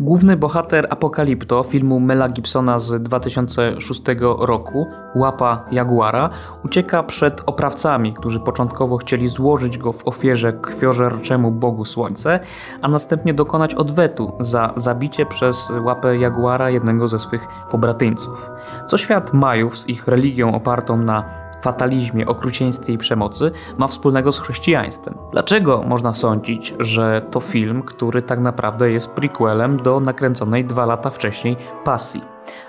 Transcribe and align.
Główny 0.00 0.36
bohater 0.36 0.86
Apokalipto 0.90 1.62
filmu 1.62 2.00
Mela 2.00 2.28
Gibsona 2.28 2.78
z 2.78 3.02
2006 3.02 4.02
roku, 4.38 4.86
Łapa 5.14 5.64
Jaguara, 5.70 6.30
ucieka 6.64 7.02
przed 7.02 7.42
oprawcami, 7.46 8.14
którzy 8.14 8.40
początkowo 8.40 8.96
chcieli 8.96 9.28
złożyć 9.28 9.78
go 9.78 9.92
w 9.92 10.08
ofierze 10.08 10.52
krwiożerczemu 10.52 11.50
Bogu 11.50 11.84
Słońce, 11.84 12.40
a 12.82 12.88
następnie 12.88 13.34
dokonać 13.34 13.74
odwetu 13.74 14.32
za 14.40 14.72
zabicie 14.76 15.26
przez 15.26 15.72
łapę 15.84 16.16
Jaguara 16.16 16.70
jednego 16.70 17.08
ze 17.08 17.18
swych 17.18 17.46
pobratyńców. 17.70 18.50
Co 18.86 18.96
świat 18.96 19.32
Majów 19.32 19.78
z 19.78 19.88
ich 19.88 20.08
religią 20.08 20.54
opartą 20.54 20.96
na 20.96 21.47
fatalizmie, 21.62 22.26
okrucieństwie 22.26 22.92
i 22.92 22.98
przemocy 22.98 23.50
ma 23.78 23.88
wspólnego 23.88 24.32
z 24.32 24.40
chrześcijaństwem. 24.40 25.14
Dlaczego 25.32 25.82
można 25.82 26.14
sądzić, 26.14 26.74
że 26.78 27.22
to 27.30 27.40
film, 27.40 27.82
który 27.82 28.22
tak 28.22 28.40
naprawdę 28.40 28.90
jest 28.90 29.10
prequelem 29.10 29.82
do 29.82 30.00
nakręconej 30.00 30.64
dwa 30.64 30.86
lata 30.86 31.10
wcześniej 31.10 31.56
Pasji? 31.84 32.22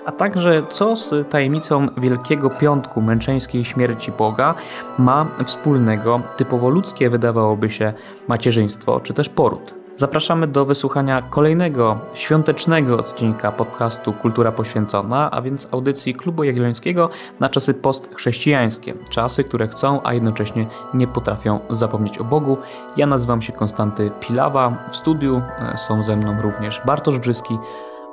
A 0.06 0.12
także 0.12 0.62
co 0.70 0.96
z 0.96 1.30
tajemnicą 1.30 1.88
Wielkiego 1.96 2.50
Piątku 2.50 3.02
męczeńskiej 3.02 3.64
śmierci 3.64 4.12
Boga 4.12 4.54
ma 4.98 5.26
wspólnego 5.44 6.20
typowo 6.36 6.70
ludzkie 6.70 7.10
wydawałoby 7.10 7.70
się 7.70 7.92
macierzyństwo 8.28 9.00
czy 9.00 9.14
też 9.14 9.28
poród? 9.28 9.79
Zapraszamy 10.00 10.46
do 10.46 10.64
wysłuchania 10.64 11.22
kolejnego 11.22 11.98
świątecznego 12.14 12.98
odcinka 12.98 13.52
podcastu 13.52 14.12
Kultura 14.12 14.52
Poświęcona, 14.52 15.30
a 15.30 15.42
więc 15.42 15.68
audycji 15.72 16.14
Klubu 16.14 16.44
Jagiellońskiego 16.44 17.10
na 17.40 17.48
czasy 17.48 17.74
postchrześcijańskie. 17.74 18.94
Czasy, 19.10 19.44
które 19.44 19.68
chcą, 19.68 20.00
a 20.04 20.14
jednocześnie 20.14 20.66
nie 20.94 21.06
potrafią 21.06 21.60
zapomnieć 21.70 22.18
o 22.18 22.24
Bogu. 22.24 22.56
Ja 22.96 23.06
nazywam 23.06 23.42
się 23.42 23.52
Konstanty 23.52 24.10
Pilawa. 24.20 24.88
W 24.90 24.96
studiu 24.96 25.42
e, 25.58 25.78
są 25.78 26.02
ze 26.02 26.16
mną 26.16 26.42
również 26.42 26.80
Bartosz 26.86 27.18
Brzyski 27.18 27.58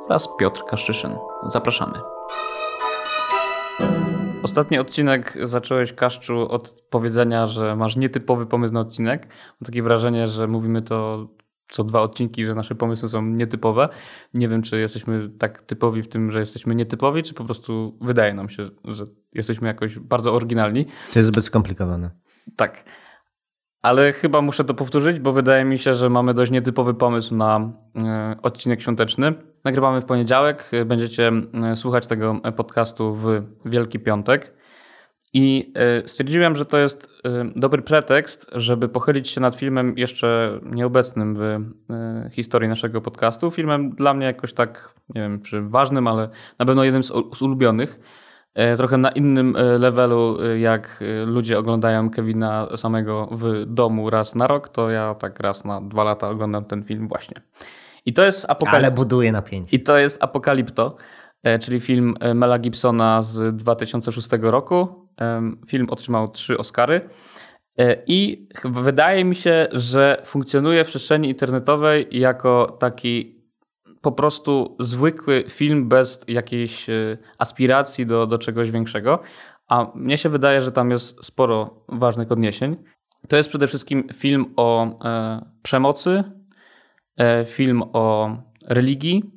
oraz 0.06 0.30
Piotr 0.40 0.64
Kaszczyszyn. 0.66 1.16
Zapraszamy. 1.50 1.94
Ostatni 4.44 4.80
odcinek 4.80 5.38
zacząłeś, 5.44 5.94
Kaszczu, 5.94 6.52
od 6.52 6.84
powiedzenia, 6.90 7.48
że 7.48 7.76
masz 7.76 7.96
nietypowy 7.96 8.46
pomysł 8.46 8.74
na 8.74 8.80
odcinek. 8.80 9.28
Mam 9.28 9.66
takie 9.66 9.84
wrażenie, 9.84 10.28
że 10.28 10.48
mówimy 10.48 10.82
to 10.82 11.28
co 11.70 11.84
dwa 11.84 12.02
odcinki, 12.02 12.46
że 12.46 12.56
nasze 12.56 12.76
pomysły 12.76 13.10
są 13.10 13.22
nietypowe. 13.22 13.90
Nie 14.34 14.50
wiem, 14.50 14.62
czy 14.62 14.80
jesteśmy 14.80 15.30
tak 15.30 15.62
typowi 15.62 16.04
w 16.04 16.08
tym, 16.08 16.32
że 16.32 16.40
jesteśmy 16.40 16.76
nietypowi, 16.76 17.24
czy 17.24 17.34
po 17.34 17.46
prostu 17.46 17.98
wydaje 18.02 18.34
nam 18.34 18.50
się, 18.50 18.70
że 18.86 19.04
jesteśmy 19.34 19.68
jakoś 19.68 20.00
bardzo 20.00 20.34
oryginalni. 20.34 20.86
To 21.14 21.20
jest 21.20 21.30
zbyt 21.30 21.46
skomplikowane. 21.46 22.10
Tak. 22.56 22.84
Ale 23.82 24.14
chyba 24.14 24.42
muszę 24.42 24.64
to 24.64 24.74
powtórzyć, 24.74 25.20
bo 25.20 25.34
wydaje 25.34 25.66
mi 25.66 25.80
się, 25.80 25.94
że 25.94 26.10
mamy 26.10 26.34
dość 26.34 26.52
nietypowy 26.52 26.94
pomysł 26.94 27.36
na 27.36 27.72
e, 27.96 28.36
odcinek 28.42 28.82
świąteczny. 28.82 29.34
Nagrywamy 29.64 30.02
w 30.02 30.06
poniedziałek. 30.06 30.72
Będziecie 30.86 31.32
e, 31.72 31.76
słuchać 31.76 32.08
tego 32.08 32.42
podcastu 32.56 33.16
w 33.16 33.42
Wielki 33.66 34.00
Piątek. 34.00 34.57
I 35.34 35.74
e, 35.76 36.08
stwierdziłem, 36.08 36.56
że 36.56 36.66
to 36.66 36.78
jest 36.78 37.10
e, 37.26 37.52
dobry 37.56 37.82
pretekst, 37.82 38.50
żeby 38.56 38.90
pochylić 38.90 39.30
się 39.30 39.42
nad 39.42 39.56
filmem 39.56 39.94
jeszcze 39.98 40.60
nieobecnym 40.64 41.36
w 41.36 41.42
e, 41.42 42.30
historii 42.32 42.70
naszego 42.70 43.02
podcastu. 43.02 43.52
Filmem 43.52 43.90
dla 43.90 44.14
mnie 44.14 44.26
jakoś 44.26 44.54
tak, 44.54 44.94
nie 45.16 45.22
wiem 45.22 45.42
czy 45.42 45.62
ważnym, 45.62 46.08
ale 46.08 46.30
na 46.60 46.66
pewno 46.66 46.84
jednym 46.84 47.04
z 47.04 47.42
ulubionych. 47.42 48.00
Trochę 48.78 48.98
na 48.98 49.10
innym 49.10 49.58
levelu, 49.80 50.38
jak 50.56 51.04
ludzie 51.26 51.60
oglądają 51.60 52.10
Kevina 52.10 52.68
samego 52.76 53.30
w 53.32 53.66
domu 53.66 54.10
raz 54.10 54.36
na 54.36 54.48
rok, 54.48 54.70
to 54.70 54.90
ja 54.90 55.16
tak 55.16 55.40
raz 55.40 55.66
na 55.66 55.82
dwa 55.82 56.04
lata 56.04 56.30
oglądam 56.30 56.66
ten 56.66 56.84
film 56.84 57.08
właśnie. 57.08 57.36
I 58.06 58.14
to 58.14 58.24
jest 58.24 58.46
Apokalipto. 58.46 58.78
Ale 58.78 58.92
buduje 58.92 59.32
napięcie. 59.32 59.78
I 59.78 59.80
to 59.84 59.98
jest 59.98 60.24
Apokalipto, 60.24 60.96
czyli 61.62 61.80
film 61.80 62.16
Mela 62.36 62.60
Gibsona 62.60 63.24
z 63.24 63.56
2006 63.56 64.28
roku. 64.42 65.08
Film 65.68 65.88
otrzymał 65.90 66.28
trzy 66.28 66.58
Oscary. 66.58 67.10
E, 67.78 68.04
I 68.08 68.48
wydaje 68.66 69.26
mi 69.26 69.36
się, 69.36 69.68
że 69.72 70.22
funkcjonuje 70.26 70.84
w 70.84 70.88
przestrzeni 70.88 71.30
internetowej 71.30 72.08
jako 72.12 72.78
taki 72.80 73.38
po 74.02 74.12
prostu 74.12 74.76
zwykły 74.80 75.44
film 75.50 75.90
bez 75.90 76.26
jakiejś 76.28 76.90
e, 76.90 77.18
aspiracji 77.38 78.06
do, 78.06 78.28
do 78.28 78.38
czegoś 78.38 78.72
większego. 78.72 79.20
A 79.68 79.92
mnie 79.96 80.18
się 80.18 80.30
wydaje, 80.30 80.62
że 80.62 80.72
tam 80.72 80.92
jest 80.92 81.26
sporo 81.26 81.86
ważnych 81.90 82.32
odniesień. 82.32 82.76
To 83.28 83.38
jest 83.38 83.50
przede 83.50 83.68
wszystkim 83.68 84.08
film 84.14 84.54
o 84.56 85.00
e, 85.06 85.46
przemocy, 85.64 86.24
e, 87.18 87.46
film 87.46 87.84
o 87.94 88.36
religii 88.68 89.37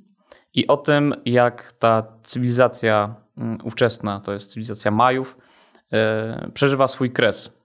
i 0.55 0.67
o 0.67 0.77
tym, 0.77 1.15
jak 1.25 1.73
ta 1.79 2.03
cywilizacja 2.23 3.15
um, 3.37 3.59
ówczesna, 3.65 4.21
to 4.21 4.33
jest 4.33 4.51
cywilizacja 4.51 4.91
Majów, 4.91 5.37
E, 5.93 6.51
przeżywa 6.55 6.89
swój 6.89 7.11
kres. 7.11 7.61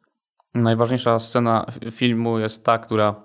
Najważniejsza 0.53 1.19
scena 1.19 1.66
filmu 1.91 2.40
jest 2.40 2.66
ta, 2.66 2.78
która 2.78 3.16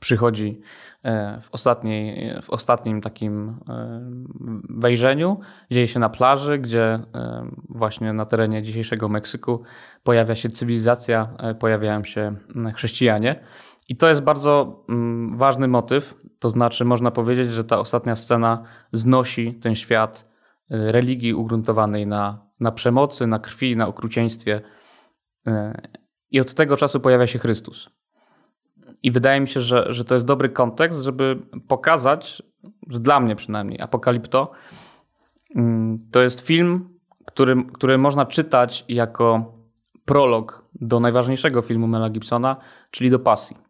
przychodzi 0.00 0.60
e, 1.02 1.40
w, 1.42 1.48
ostatniej, 1.52 2.34
w 2.42 2.50
ostatnim 2.50 3.00
takim 3.00 3.48
e, 3.68 4.00
wejrzeniu. 4.68 5.40
Dzieje 5.70 5.88
się 5.88 6.00
na 6.00 6.08
plaży, 6.08 6.58
gdzie 6.58 6.98
właśnie 7.68 8.12
na 8.12 8.26
terenie 8.26 8.62
dzisiejszego 8.62 9.08
Meksyku 9.08 9.62
pojawia 10.02 10.34
się 10.34 10.48
cywilizacja, 10.48 11.28
pojawiają 11.58 12.04
się 12.04 12.36
chrześcijanie. 12.74 13.40
I 13.90 13.96
to 13.96 14.08
jest 14.08 14.22
bardzo 14.22 14.84
mm, 14.88 15.36
ważny 15.36 15.68
motyw. 15.68 16.14
To 16.38 16.50
znaczy, 16.50 16.84
można 16.84 17.10
powiedzieć, 17.10 17.52
że 17.52 17.64
ta 17.64 17.78
ostatnia 17.78 18.16
scena 18.16 18.62
znosi 18.92 19.54
ten 19.54 19.74
świat 19.74 20.30
religii 20.70 21.34
ugruntowanej 21.34 22.06
na 22.06 22.50
na 22.60 22.72
przemocy, 22.72 23.26
na 23.26 23.38
krwi, 23.38 23.76
na 23.76 23.88
okrucieństwie. 23.88 24.60
E, 25.46 25.82
I 26.30 26.40
od 26.40 26.54
tego 26.54 26.76
czasu 26.76 27.00
pojawia 27.00 27.26
się 27.26 27.38
Chrystus. 27.38 27.90
I 29.02 29.10
wydaje 29.10 29.40
mi 29.40 29.48
się, 29.48 29.60
że, 29.60 29.86
że 29.88 30.04
to 30.04 30.14
jest 30.14 30.26
dobry 30.26 30.48
kontekst, 30.48 31.02
żeby 31.02 31.38
pokazać, 31.68 32.42
że 32.88 33.00
dla 33.00 33.20
mnie 33.20 33.36
przynajmniej, 33.36 33.80
Apokalipto 33.80 34.50
mm, 35.56 35.98
to 36.12 36.22
jest 36.22 36.40
film, 36.40 36.88
który, 37.24 37.64
który 37.72 37.98
można 37.98 38.26
czytać 38.26 38.84
jako 38.88 39.54
prolog 40.04 40.64
do 40.74 41.00
najważniejszego 41.00 41.62
filmu 41.62 41.86
Mela 41.86 42.10
Gibsona, 42.10 42.56
czyli 42.90 43.10
do 43.10 43.18
Pasji. 43.18 43.69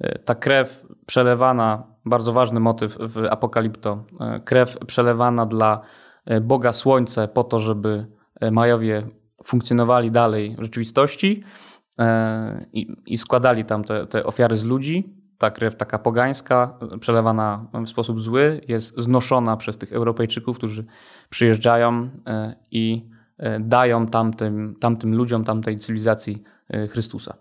E, 0.00 0.18
ta 0.18 0.34
krew 0.34 0.86
przelewana, 1.06 1.82
bardzo 2.04 2.32
ważny 2.32 2.60
motyw 2.60 2.96
w 3.00 3.26
Apokalipto, 3.30 4.04
e, 4.20 4.40
krew 4.40 4.78
przelewana 4.86 5.46
dla 5.46 5.80
E, 6.26 6.40
Boga 6.40 6.72
Słońce 6.72 7.28
po 7.28 7.44
to, 7.44 7.60
żeby 7.60 8.06
Majowie 8.50 9.06
funkcjonowali 9.44 10.10
dalej 10.10 10.56
w 10.58 10.62
rzeczywistości 10.62 11.44
i, 12.72 12.96
i 13.06 13.18
składali 13.18 13.64
tam 13.64 13.84
te, 13.84 14.06
te 14.06 14.24
ofiary 14.24 14.56
z 14.56 14.64
ludzi. 14.64 15.14
Ta 15.38 15.50
krew 15.50 15.76
taka 15.76 15.98
pogańska, 15.98 16.78
przelewana 17.00 17.66
w 17.86 17.88
sposób 17.88 18.20
zły, 18.20 18.60
jest 18.68 18.94
znoszona 19.00 19.56
przez 19.56 19.78
tych 19.78 19.92
Europejczyków, 19.92 20.56
którzy 20.56 20.84
przyjeżdżają 21.30 22.10
i 22.70 23.08
dają 23.60 24.06
tamtym, 24.06 24.76
tamtym 24.80 25.16
ludziom, 25.16 25.44
tamtej 25.44 25.78
cywilizacji 25.78 26.42
Chrystusa. 26.90 27.34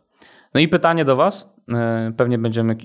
No 0.54 0.60
i 0.60 0.68
pytanie 0.68 1.06
do 1.06 1.16
Was. 1.16 1.50
Pewnie 2.18 2.38
będziemy 2.38 2.76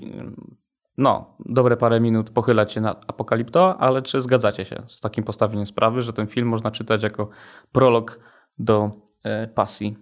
no, 0.97 1.37
dobre 1.45 1.77
parę 1.77 1.99
minut 1.99 2.29
pochylać 2.29 2.73
się 2.73 2.81
nad 2.81 3.05
Apokalipto, 3.07 3.77
ale 3.77 4.01
czy 4.01 4.21
zgadzacie 4.21 4.65
się 4.65 4.83
z 4.87 4.99
takim 4.99 5.23
postawieniem 5.23 5.65
sprawy, 5.65 6.01
że 6.01 6.13
ten 6.13 6.27
film 6.27 6.47
można 6.47 6.71
czytać 6.71 7.03
jako 7.03 7.29
prolog 7.71 8.19
do 8.59 8.91
e, 9.23 9.47
pasji? 9.47 9.97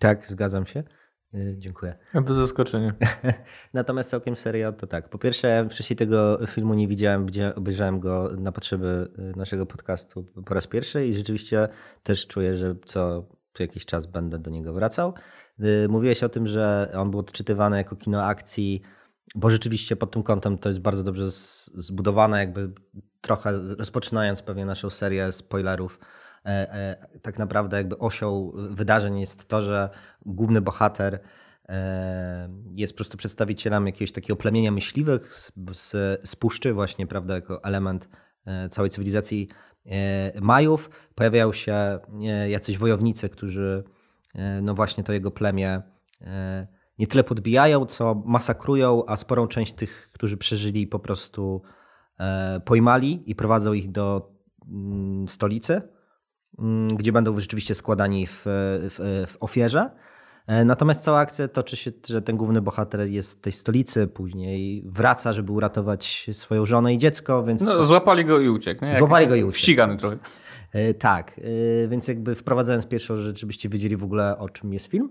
Tak, 0.00 0.26
zgadzam 0.26 0.66
się. 0.66 0.82
E, 1.34 1.38
dziękuję. 1.58 1.98
A 2.14 2.22
to 2.22 2.34
zaskoczenie. 2.34 2.94
Natomiast 3.74 4.10
całkiem 4.10 4.36
serio 4.36 4.72
to 4.72 4.86
tak. 4.86 5.08
Po 5.08 5.18
pierwsze, 5.18 5.68
wcześniej 5.70 5.96
tego 5.96 6.46
filmu 6.46 6.74
nie 6.74 6.88
widziałem, 6.88 7.26
obejrzałem 7.54 8.00
go 8.00 8.30
na 8.36 8.52
potrzeby 8.52 9.08
e, 9.18 9.38
naszego 9.38 9.66
podcastu 9.66 10.26
po 10.46 10.54
raz 10.54 10.66
pierwszy 10.66 11.06
i 11.06 11.14
rzeczywiście 11.14 11.68
też 12.02 12.26
czuję, 12.26 12.54
że 12.54 12.74
co 12.84 13.24
jakiś 13.58 13.86
czas 13.86 14.06
będę 14.06 14.38
do 14.38 14.50
niego 14.50 14.72
wracał. 14.72 15.14
Mówiłeś 15.88 16.22
o 16.22 16.28
tym, 16.28 16.46
że 16.46 16.92
on 16.96 17.10
był 17.10 17.20
odczytywany 17.20 17.76
jako 17.76 17.96
kino 17.96 18.24
akcji 18.24 18.82
bo 19.34 19.50
rzeczywiście 19.50 19.96
pod 19.96 20.10
tym 20.10 20.22
kątem 20.22 20.58
to 20.58 20.68
jest 20.68 20.80
bardzo 20.80 21.04
dobrze 21.04 21.30
zbudowane, 21.74 22.38
jakby 22.38 22.72
trochę 23.20 23.52
rozpoczynając 23.78 24.42
pewnie 24.42 24.66
naszą 24.66 24.90
serię 24.90 25.32
spoilerów. 25.32 25.98
E, 26.44 26.48
e, 26.72 27.18
tak 27.22 27.38
naprawdę 27.38 27.76
jakby 27.76 27.98
osią 27.98 28.52
wydarzeń 28.70 29.20
jest 29.20 29.48
to, 29.48 29.62
że 29.62 29.90
główny 30.26 30.60
bohater 30.60 31.20
e, 31.68 32.48
jest 32.74 32.92
po 32.92 32.96
prostu 32.96 33.16
przedstawicielem 33.16 33.86
jakiegoś 33.86 34.12
takiego 34.12 34.36
plemienia 34.36 34.70
myśliwych 34.70 35.34
z, 35.34 35.52
z, 35.72 35.90
z 36.28 36.36
puszczy 36.36 36.72
właśnie, 36.72 37.06
prawda, 37.06 37.34
jako 37.34 37.64
element 37.64 38.08
całej 38.70 38.90
cywilizacji 38.90 39.48
Majów. 40.40 40.90
Pojawiają 41.14 41.52
się 41.52 41.98
jacyś 42.48 42.78
wojownicy, 42.78 43.28
którzy 43.28 43.84
no 44.62 44.74
właśnie 44.74 45.04
to 45.04 45.12
jego 45.12 45.30
plemię 45.30 45.82
nie 46.98 47.06
tyle 47.06 47.24
podbijają, 47.24 47.86
co 47.86 48.22
masakrują, 48.26 49.02
a 49.06 49.16
sporą 49.16 49.46
część 49.46 49.72
tych, 49.72 50.10
którzy 50.12 50.36
przeżyli, 50.36 50.86
po 50.86 50.98
prostu 50.98 51.62
pojmali 52.64 53.30
i 53.30 53.34
prowadzą 53.34 53.72
ich 53.72 53.90
do 53.90 54.32
mm, 54.68 55.28
stolicy, 55.28 55.82
mm, 56.58 56.88
gdzie 56.88 57.12
będą 57.12 57.40
rzeczywiście 57.40 57.74
składani 57.74 58.26
w, 58.26 58.42
w, 58.44 59.26
w 59.28 59.36
ofierze. 59.40 59.90
E, 60.48 60.64
natomiast 60.64 61.02
cała 61.02 61.18
akcja 61.18 61.48
toczy 61.48 61.76
się, 61.76 61.90
że 62.06 62.22
ten 62.22 62.36
główny 62.36 62.62
bohater 62.62 63.00
jest 63.00 63.38
w 63.38 63.40
tej 63.40 63.52
stolicy, 63.52 64.06
później 64.06 64.82
wraca, 64.86 65.32
żeby 65.32 65.52
uratować 65.52 66.30
swoją 66.32 66.66
żonę 66.66 66.94
i 66.94 66.98
dziecko, 66.98 67.44
więc... 67.44 67.62
No, 67.62 67.84
złapali 67.84 68.24
go 68.24 68.40
i 68.40 68.48
uciekł. 68.48 68.84
Nie? 68.84 68.94
złapali 68.94 69.26
go 69.26 69.34
i 69.34 69.44
uciekł. 69.44 69.58
Ścigany 69.58 69.96
trochę. 69.96 70.18
E, 70.72 70.94
tak, 70.94 71.40
e, 71.84 71.88
więc 71.88 72.08
jakby 72.08 72.34
wprowadzając 72.34 72.86
pierwszą 72.86 73.16
rzecz, 73.16 73.40
żebyście 73.40 73.68
wiedzieli 73.68 73.96
w 73.96 74.04
ogóle 74.04 74.38
o 74.38 74.48
czym 74.48 74.72
jest 74.72 74.86
film. 74.86 75.10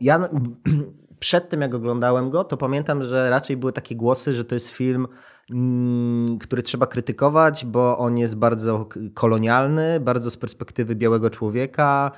Ja 0.00 0.28
przed 1.18 1.48
tym 1.48 1.60
jak 1.60 1.74
oglądałem 1.74 2.30
go, 2.30 2.44
to 2.44 2.56
pamiętam, 2.56 3.02
że 3.02 3.30
raczej 3.30 3.56
były 3.56 3.72
takie 3.72 3.96
głosy, 3.96 4.32
że 4.32 4.44
to 4.44 4.54
jest 4.54 4.68
film 4.68 5.08
mm, 5.50 6.38
który 6.38 6.62
trzeba 6.62 6.86
krytykować, 6.86 7.64
bo 7.64 7.98
on 7.98 8.18
jest 8.18 8.36
bardzo 8.36 8.88
kolonialny, 9.14 10.00
bardzo 10.00 10.30
z 10.30 10.36
perspektywy 10.36 10.94
białego 10.94 11.30
człowieka, 11.30 12.10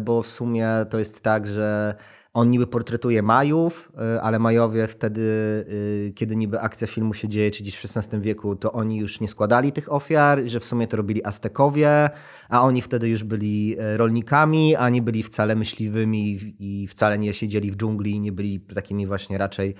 bo 0.00 0.22
w 0.22 0.28
sumie 0.28 0.68
to 0.90 0.98
jest 0.98 1.20
tak, 1.20 1.46
że 1.46 1.94
on 2.34 2.50
niby 2.50 2.66
portretuje 2.66 3.22
Majów, 3.22 3.92
e, 3.98 4.22
ale 4.22 4.38
Majowie 4.38 4.86
wtedy, 4.86 5.64
e, 6.08 6.12
kiedy 6.12 6.36
niby 6.36 6.60
akcja 6.60 6.86
filmu 6.86 7.14
się 7.14 7.28
dzieje, 7.28 7.50
czy 7.50 7.62
gdzieś 7.62 7.76
w 7.76 7.96
XVI 7.96 8.20
wieku, 8.20 8.56
to 8.56 8.72
oni 8.72 8.96
już 8.96 9.20
nie 9.20 9.28
składali 9.28 9.72
tych 9.72 9.92
ofiar, 9.92 10.42
że 10.46 10.60
w 10.60 10.64
sumie 10.64 10.86
to 10.86 10.96
robili 10.96 11.24
Aztekowie, 11.24 12.10
a 12.48 12.62
oni 12.62 12.82
wtedy 12.82 13.08
już 13.08 13.24
byli 13.24 13.76
rolnikami, 13.96 14.76
a 14.76 14.88
nie 14.88 15.02
byli 15.02 15.22
wcale 15.22 15.56
myśliwymi 15.56 16.54
i 16.58 16.88
wcale 16.88 17.18
nie 17.18 17.34
siedzieli 17.34 17.70
w 17.70 17.76
dżungli, 17.76 18.20
nie 18.20 18.32
byli 18.32 18.60
takimi 18.60 19.06
właśnie 19.06 19.38
raczej 19.38 19.74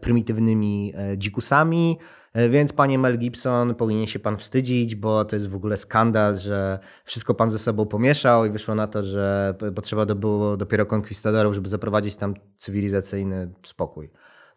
prymitywnymi 0.00 0.94
dzikusami. 1.16 1.98
E, 2.32 2.48
więc 2.48 2.72
panie 2.72 2.98
Mel 2.98 3.18
Gibson, 3.18 3.74
powinien 3.74 4.06
się 4.06 4.18
pan 4.18 4.36
wstydzić, 4.36 4.94
bo 4.94 5.24
to 5.24 5.36
jest 5.36 5.48
w 5.48 5.54
ogóle 5.54 5.76
skandal, 5.76 6.36
że 6.36 6.78
wszystko 7.04 7.34
pan 7.34 7.50
ze 7.50 7.58
sobą 7.58 7.86
pomieszał 7.86 8.44
i 8.44 8.50
wyszło 8.50 8.74
na 8.74 8.86
to, 8.86 9.02
że 9.02 9.54
potrzeba 9.74 10.06
było 10.06 10.56
dopiero 10.56 10.86
konkwistadorów, 10.86 11.54
żeby 11.54 11.68
zaprowadzić 11.68 12.16
tam 12.16 12.34
cywilizacyjny 12.56 13.52
spokój. 13.66 14.10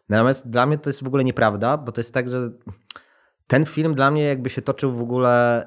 Natomiast 0.08 0.50
dla 0.50 0.66
mnie 0.66 0.78
to 0.78 0.90
jest 0.90 1.04
w 1.04 1.06
ogóle 1.06 1.24
nieprawda, 1.24 1.76
bo 1.76 1.92
to 1.92 2.00
jest 2.00 2.14
tak, 2.14 2.28
że 2.28 2.50
ten 3.46 3.66
film 3.66 3.94
dla 3.94 4.10
mnie 4.10 4.22
jakby 4.22 4.50
się 4.50 4.62
toczył 4.62 4.92
w 4.92 5.00
ogóle, 5.00 5.66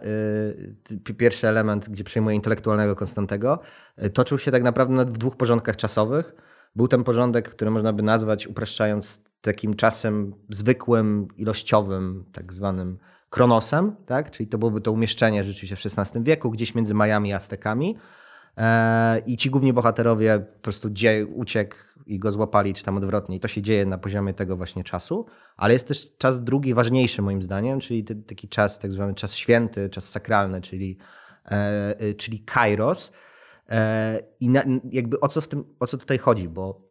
yy, 0.92 1.00
pierwszy 1.00 1.48
element, 1.48 1.90
gdzie 1.90 2.04
przejmuje 2.04 2.36
intelektualnego 2.36 2.96
Konstantego, 2.96 3.60
yy, 3.98 4.10
toczył 4.10 4.38
się 4.38 4.52
tak 4.52 4.64
naprawdę 4.64 5.06
w 5.06 5.18
dwóch 5.18 5.38
porządkach 5.38 5.76
czasowych. 5.76 6.34
Był 6.76 6.88
ten 6.88 7.04
porządek, 7.04 7.50
który 7.50 7.72
można 7.72 7.94
by 7.94 8.04
nazwać, 8.04 8.48
upraszczając 8.48 9.29
takim 9.42 9.76
czasem 9.76 10.34
zwykłym, 10.50 11.28
ilościowym, 11.38 12.26
tak 12.34 12.54
zwanym 12.54 12.98
kronosem, 13.30 13.96
tak? 14.06 14.32
czyli 14.32 14.50
to 14.50 14.58
byłoby 14.58 14.82
to 14.82 14.92
umieszczenie 14.92 15.44
rzeczywiście 15.44 15.76
w 15.76 16.00
XVI 16.00 16.24
wieku, 16.24 16.52
gdzieś 16.52 16.76
między 16.76 16.94
Majami 16.94 17.34
a 17.34 17.36
Aztekami. 17.36 17.98
E, 18.58 19.20
I 19.20 19.38
ci 19.38 19.50
główni 19.50 19.74
bohaterowie 19.74 20.40
po 20.40 20.62
prostu 20.62 20.90
dziej, 20.90 21.26
uciekł 21.26 21.76
i 22.06 22.20
go 22.20 22.32
złapali, 22.32 22.74
czy 22.74 22.84
tam 22.84 22.98
odwrotnie. 22.98 23.36
I 23.36 23.40
to 23.40 23.48
się 23.48 23.62
dzieje 23.62 23.86
na 23.86 23.98
poziomie 23.98 24.34
tego 24.34 24.58
właśnie 24.58 24.84
czasu. 24.84 25.26
Ale 25.58 25.74
jest 25.74 25.88
też 25.88 26.18
czas 26.18 26.44
drugi, 26.44 26.74
ważniejszy 26.74 27.22
moim 27.22 27.42
zdaniem, 27.42 27.80
czyli 27.80 28.04
taki 28.04 28.48
czas, 28.48 28.80
tak 28.80 28.92
zwany 28.92 29.14
czas 29.14 29.36
święty, 29.36 29.90
czas 29.90 30.10
sakralny, 30.10 30.62
czyli, 30.62 30.98
e, 31.46 31.52
e, 32.00 32.14
czyli 32.14 32.40
kairos. 32.40 33.12
I 34.40 34.50
na, 34.50 34.64
jakby 34.92 35.20
o 35.20 35.28
co, 35.28 35.42
w 35.42 35.48
tym, 35.48 35.64
o 35.80 35.88
co 35.88 35.98
tutaj 35.98 36.18
chodzi? 36.18 36.50
Bo 36.50 36.90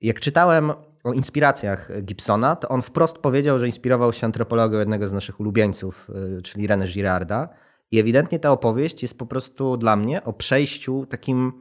jak 0.00 0.20
czytałem 0.20 0.72
o 1.04 1.12
inspiracjach 1.12 1.90
Gibsona, 2.02 2.56
to 2.56 2.68
on 2.68 2.82
wprost 2.82 3.18
powiedział, 3.18 3.58
że 3.58 3.66
inspirował 3.66 4.12
się 4.12 4.26
antropologią 4.26 4.78
jednego 4.78 5.08
z 5.08 5.12
naszych 5.12 5.40
ulubieńców, 5.40 6.10
y, 6.38 6.42
czyli 6.42 6.68
René 6.68 6.86
Girarda. 6.86 7.48
I 7.90 7.98
ewidentnie 7.98 8.38
ta 8.38 8.50
opowieść 8.50 9.02
jest 9.02 9.18
po 9.18 9.26
prostu 9.26 9.76
dla 9.76 9.96
mnie 9.96 10.24
o 10.24 10.32
przejściu 10.32 11.06
takim 11.06 11.52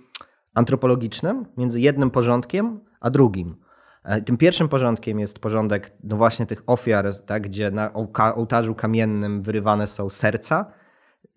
antropologicznym 0.53 1.45
między 1.57 1.80
jednym 1.80 2.12
porządkiem 2.12 2.80
a 3.00 3.09
drugim. 3.09 3.56
E, 4.03 4.21
tym 4.21 4.38
pierwszym 4.38 4.69
porządkiem 4.69 5.19
jest 5.19 5.39
porządek 5.39 5.92
no 6.03 6.18
właśnie 6.18 6.45
tych 6.45 6.63
ofiar, 6.68 7.21
tak, 7.25 7.44
gdzie 7.44 7.71
na 7.71 7.94
ołtarzu 8.35 8.75
kamiennym 8.75 9.42
wyrywane 9.42 9.88
są 9.88 10.09
serca 10.09 10.71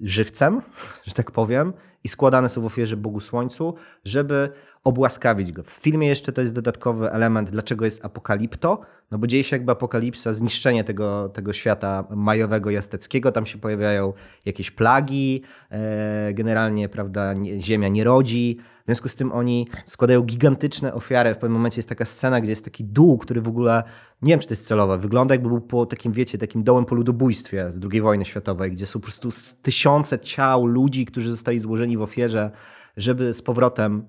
żywcem, 0.00 0.62
że 1.06 1.14
tak 1.14 1.30
powiem, 1.30 1.72
i 2.04 2.08
składane 2.08 2.48
są 2.48 2.60
w 2.60 2.64
ofierze 2.64 2.96
Bogu 2.96 3.20
Słońcu, 3.20 3.74
żeby 4.04 4.50
obłaskawić 4.84 5.52
go. 5.52 5.62
W 5.62 5.72
filmie 5.72 6.08
jeszcze 6.08 6.32
to 6.32 6.40
jest 6.40 6.54
dodatkowy 6.54 7.10
element, 7.10 7.50
dlaczego 7.50 7.84
jest 7.84 8.04
apokalipto, 8.04 8.80
no 9.10 9.18
bo 9.18 9.26
dzieje 9.26 9.44
się 9.44 9.56
jakby 9.56 9.72
apokalipsa, 9.72 10.32
zniszczenie 10.32 10.84
tego, 10.84 11.28
tego 11.28 11.52
świata 11.52 12.04
majowego 12.10 12.70
i 12.70 12.76
azteckiego, 12.76 13.32
tam 13.32 13.46
się 13.46 13.58
pojawiają 13.58 14.12
jakieś 14.46 14.70
plagi, 14.70 15.42
e, 15.70 16.32
generalnie 16.34 16.88
prawda, 16.88 17.34
ziemia 17.58 17.88
nie 17.88 18.04
rodzi, 18.04 18.58
w 18.82 18.84
związku 18.84 19.08
z 19.08 19.14
tym 19.14 19.32
oni 19.32 19.68
składają 19.84 20.22
gigantyczne 20.22 20.94
ofiary. 20.94 21.34
W 21.34 21.38
pewnym 21.38 21.52
momencie 21.52 21.78
jest 21.78 21.88
taka 21.88 22.04
scena, 22.04 22.40
gdzie 22.40 22.52
jest 22.52 22.64
taki 22.64 22.84
dół, 22.84 23.18
który 23.18 23.40
w 23.40 23.48
ogóle, 23.48 23.82
nie 24.22 24.32
wiem 24.32 24.40
czy 24.40 24.46
to 24.46 24.52
jest 24.52 24.66
celowe, 24.66 24.98
wygląda 24.98 25.34
jakby 25.34 25.48
był 25.48 25.60
po 25.60 25.86
takim, 25.86 26.12
wiecie, 26.12 26.38
takim 26.38 26.62
dołem 26.62 26.84
po 26.84 26.94
ludobójstwie 26.94 27.72
z 27.72 27.80
II 27.92 28.00
wojny 28.00 28.24
światowej, 28.24 28.72
gdzie 28.72 28.86
są 28.86 29.00
po 29.00 29.04
prostu 29.04 29.28
tysiące 29.62 30.18
ciał 30.18 30.66
ludzi, 30.66 31.06
którzy 31.06 31.30
zostali 31.30 31.58
złożeni 31.58 31.96
w 31.96 32.02
ofierze, 32.02 32.50
żeby 32.96 33.32
z 33.32 33.42
powrotem 33.42 34.06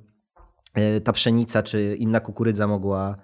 ta 1.03 1.13
pszenica 1.13 1.63
czy 1.63 1.95
inna 1.99 2.19
kukurydza 2.19 2.67
mogła, 2.67 3.15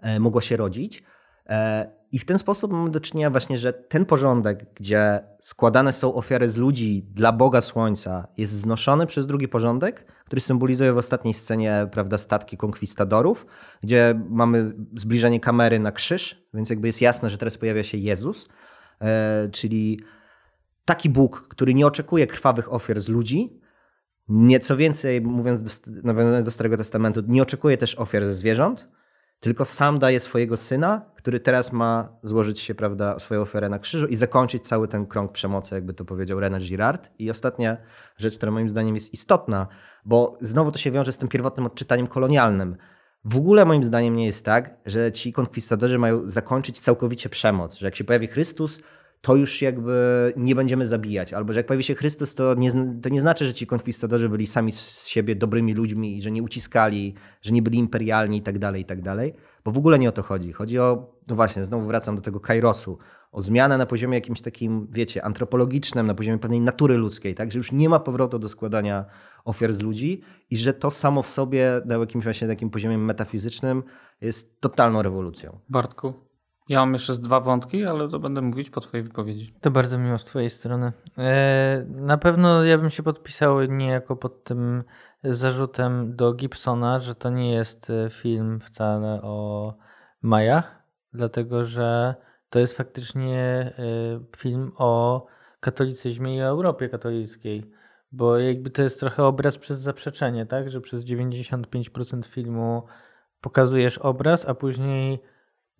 e, 0.00 0.20
mogła 0.20 0.40
się 0.40 0.56
rodzić. 0.56 1.02
E, 1.46 1.90
I 2.12 2.18
w 2.18 2.24
ten 2.24 2.38
sposób 2.38 2.72
mamy 2.72 2.90
do 2.90 3.00
czynienia 3.00 3.30
właśnie, 3.30 3.58
że 3.58 3.72
ten 3.72 4.06
porządek, 4.06 4.66
gdzie 4.74 5.20
składane 5.40 5.92
są 5.92 6.14
ofiary 6.14 6.48
z 6.48 6.56
ludzi 6.56 7.06
dla 7.14 7.32
Boga 7.32 7.60
Słońca, 7.60 8.28
jest 8.36 8.52
znoszony 8.52 9.06
przez 9.06 9.26
drugi 9.26 9.48
porządek, 9.48 10.12
który 10.24 10.40
symbolizuje 10.40 10.92
w 10.92 10.98
ostatniej 10.98 11.34
scenie 11.34 11.88
prawda, 11.92 12.18
statki 12.18 12.56
konkwistadorów, 12.56 13.46
gdzie 13.82 14.20
mamy 14.28 14.72
zbliżenie 14.94 15.40
kamery 15.40 15.78
na 15.78 15.92
krzyż, 15.92 16.44
więc 16.54 16.70
jakby 16.70 16.88
jest 16.88 17.00
jasne, 17.00 17.30
że 17.30 17.38
teraz 17.38 17.58
pojawia 17.58 17.82
się 17.82 17.98
Jezus, 17.98 18.48
e, 19.00 19.48
czyli 19.52 20.00
taki 20.84 21.10
Bóg, 21.10 21.48
który 21.48 21.74
nie 21.74 21.86
oczekuje 21.86 22.26
krwawych 22.26 22.72
ofiar 22.72 23.00
z 23.00 23.08
ludzi, 23.08 23.61
Nieco 24.34 24.76
więcej, 24.76 25.20
mówiąc 25.20 25.62
do, 25.62 25.70
nawiązując 26.02 26.44
do 26.44 26.50
Starego 26.50 26.76
Testamentu, 26.76 27.22
nie 27.28 27.42
oczekuje 27.42 27.76
też 27.76 27.94
ofiar 27.94 28.24
ze 28.24 28.34
zwierząt, 28.34 28.88
tylko 29.40 29.64
sam 29.64 29.98
daje 29.98 30.20
swojego 30.20 30.56
syna, 30.56 31.10
który 31.16 31.40
teraz 31.40 31.72
ma 31.72 32.08
złożyć 32.22 32.60
się, 32.60 32.74
prawda, 32.74 33.18
swoją 33.18 33.40
ofiarę 33.42 33.68
na 33.68 33.78
krzyżu 33.78 34.06
i 34.06 34.16
zakończyć 34.16 34.66
cały 34.66 34.88
ten 34.88 35.06
krąg 35.06 35.32
przemocy, 35.32 35.74
jakby 35.74 35.94
to 35.94 36.04
powiedział 36.04 36.38
René 36.38 36.60
Girard. 36.60 37.10
I 37.18 37.30
ostatnia 37.30 37.76
rzecz, 38.16 38.36
która 38.36 38.52
moim 38.52 38.70
zdaniem 38.70 38.94
jest 38.94 39.14
istotna, 39.14 39.66
bo 40.04 40.38
znowu 40.40 40.72
to 40.72 40.78
się 40.78 40.90
wiąże 40.90 41.12
z 41.12 41.18
tym 41.18 41.28
pierwotnym 41.28 41.66
odczytaniem 41.66 42.06
kolonialnym. 42.06 42.76
W 43.24 43.36
ogóle 43.36 43.64
moim 43.64 43.84
zdaniem 43.84 44.16
nie 44.16 44.26
jest 44.26 44.44
tak, 44.44 44.76
że 44.86 45.12
ci 45.12 45.32
konkwistadorzy 45.32 45.98
mają 45.98 46.30
zakończyć 46.30 46.80
całkowicie 46.80 47.28
przemoc, 47.28 47.76
że 47.76 47.86
jak 47.86 47.96
się 47.96 48.04
pojawi 48.04 48.26
Chrystus, 48.26 48.80
to 49.22 49.36
już 49.36 49.62
jakby 49.62 50.32
nie 50.36 50.54
będziemy 50.54 50.86
zabijać. 50.86 51.32
Albo 51.32 51.52
że 51.52 51.60
jak 51.60 51.66
pojawi 51.66 51.84
się 51.84 51.94
Chrystus, 51.94 52.34
to 52.34 52.54
nie, 52.54 52.72
to 53.02 53.08
nie 53.08 53.20
znaczy, 53.20 53.46
że 53.46 53.54
ci 53.54 53.66
konkwistadorzy 53.66 54.28
byli 54.28 54.46
sami 54.46 54.72
z 54.72 55.06
siebie 55.06 55.36
dobrymi 55.36 55.74
ludźmi 55.74 56.16
i 56.16 56.22
że 56.22 56.30
nie 56.30 56.42
uciskali, 56.42 57.14
że 57.42 57.52
nie 57.52 57.62
byli 57.62 57.78
imperialni 57.78 58.38
i 58.38 58.42
tak 58.42 58.58
dalej, 58.58 58.82
i 58.82 58.84
tak 58.84 59.02
dalej. 59.02 59.34
Bo 59.64 59.70
w 59.70 59.78
ogóle 59.78 59.98
nie 59.98 60.08
o 60.08 60.12
to 60.12 60.22
chodzi. 60.22 60.52
Chodzi 60.52 60.78
o, 60.78 61.14
no 61.28 61.34
właśnie, 61.34 61.64
znowu 61.64 61.86
wracam 61.86 62.16
do 62.16 62.22
tego 62.22 62.40
kairosu, 62.40 62.98
o 63.32 63.42
zmianę 63.42 63.78
na 63.78 63.86
poziomie 63.86 64.14
jakimś 64.14 64.40
takim, 64.40 64.88
wiecie, 64.90 65.24
antropologicznym, 65.24 66.06
na 66.06 66.14
poziomie 66.14 66.38
pewnej 66.38 66.60
natury 66.60 66.96
ludzkiej, 66.96 67.34
tak? 67.34 67.52
Że 67.52 67.58
już 67.58 67.72
nie 67.72 67.88
ma 67.88 68.00
powrotu 68.00 68.38
do 68.38 68.48
składania 68.48 69.04
ofiar 69.44 69.72
z 69.72 69.80
ludzi 69.80 70.22
i 70.50 70.56
że 70.56 70.74
to 70.74 70.90
samo 70.90 71.22
w 71.22 71.28
sobie 71.28 71.80
na 71.84 71.96
jakimś 71.96 72.24
właśnie 72.24 72.48
takim 72.48 72.70
poziomie 72.70 72.98
metafizycznym 72.98 73.82
jest 74.20 74.60
totalną 74.60 75.02
rewolucją. 75.02 75.58
Bartku, 75.68 76.14
ja 76.68 76.80
mam 76.80 76.92
jeszcze 76.92 77.14
dwa 77.14 77.40
wątki, 77.40 77.84
ale 77.84 78.08
to 78.08 78.18
będę 78.18 78.40
mówić 78.40 78.70
po 78.70 78.80
Twojej 78.80 79.04
wypowiedzi. 79.04 79.50
To 79.60 79.70
bardzo 79.70 79.98
miło 79.98 80.18
z 80.18 80.24
Twojej 80.24 80.50
strony. 80.50 80.92
E, 81.18 81.84
na 81.88 82.18
pewno 82.18 82.64
ja 82.64 82.78
bym 82.78 82.90
się 82.90 83.02
podpisał 83.02 83.62
niejako 83.62 84.16
pod 84.16 84.44
tym 84.44 84.84
zarzutem 85.24 86.16
do 86.16 86.32
Gibsona, 86.32 87.00
że 87.00 87.14
to 87.14 87.30
nie 87.30 87.52
jest 87.52 87.90
e, 87.90 88.10
film 88.10 88.60
wcale 88.60 89.22
o 89.22 89.74
Majach, 90.22 90.82
dlatego 91.12 91.64
że 91.64 92.14
to 92.50 92.58
jest 92.58 92.76
faktycznie 92.76 93.38
e, 93.38 93.72
film 94.36 94.72
o 94.76 95.26
katolicyzmie 95.60 96.36
i 96.36 96.40
Europie 96.40 96.88
katolickiej. 96.88 97.70
Bo 98.12 98.38
jakby 98.38 98.70
to 98.70 98.82
jest 98.82 99.00
trochę 99.00 99.24
obraz 99.24 99.58
przez 99.58 99.78
zaprzeczenie, 99.78 100.46
tak? 100.46 100.70
Że 100.70 100.80
przez 100.80 101.04
95% 101.04 102.24
filmu 102.24 102.82
pokazujesz 103.40 103.98
obraz, 103.98 104.48
a 104.48 104.54
później 104.54 105.22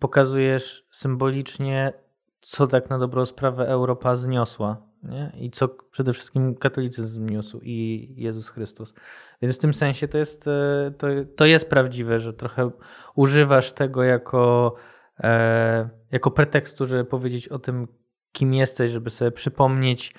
pokazujesz 0.03 0.87
symbolicznie, 0.91 1.93
co 2.41 2.67
tak 2.67 2.89
na 2.89 2.99
dobrą 2.99 3.25
sprawę 3.25 3.67
Europa 3.67 4.15
zniosła 4.15 4.77
nie? 5.03 5.31
i 5.39 5.49
co 5.49 5.67
przede 5.67 6.13
wszystkim 6.13 6.55
katolicyzm 6.55 7.27
zniósł 7.27 7.59
i 7.63 8.07
Jezus 8.17 8.49
Chrystus. 8.49 8.93
Więc 9.41 9.57
w 9.57 9.61
tym 9.61 9.73
sensie 9.73 10.07
to 10.07 10.17
jest, 10.17 10.47
e, 10.47 10.91
to, 10.97 11.07
to 11.35 11.45
jest 11.45 11.69
prawdziwe, 11.69 12.19
że 12.19 12.33
trochę 12.33 12.71
używasz 13.15 13.71
tego 13.71 14.03
jako 14.03 14.75
e, 15.19 15.89
jako 16.11 16.31
pretekstu, 16.31 16.85
żeby 16.85 17.05
powiedzieć 17.05 17.47
o 17.47 17.59
tym, 17.59 17.87
kim 18.31 18.53
jesteś, 18.53 18.91
żeby 18.91 19.09
sobie 19.09 19.31
przypomnieć, 19.31 20.13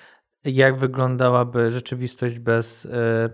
jak 0.45 0.79
wyglądałaby 0.79 1.71
rzeczywistość 1.71 2.39
bez, 2.39 2.87
e, 2.87 3.31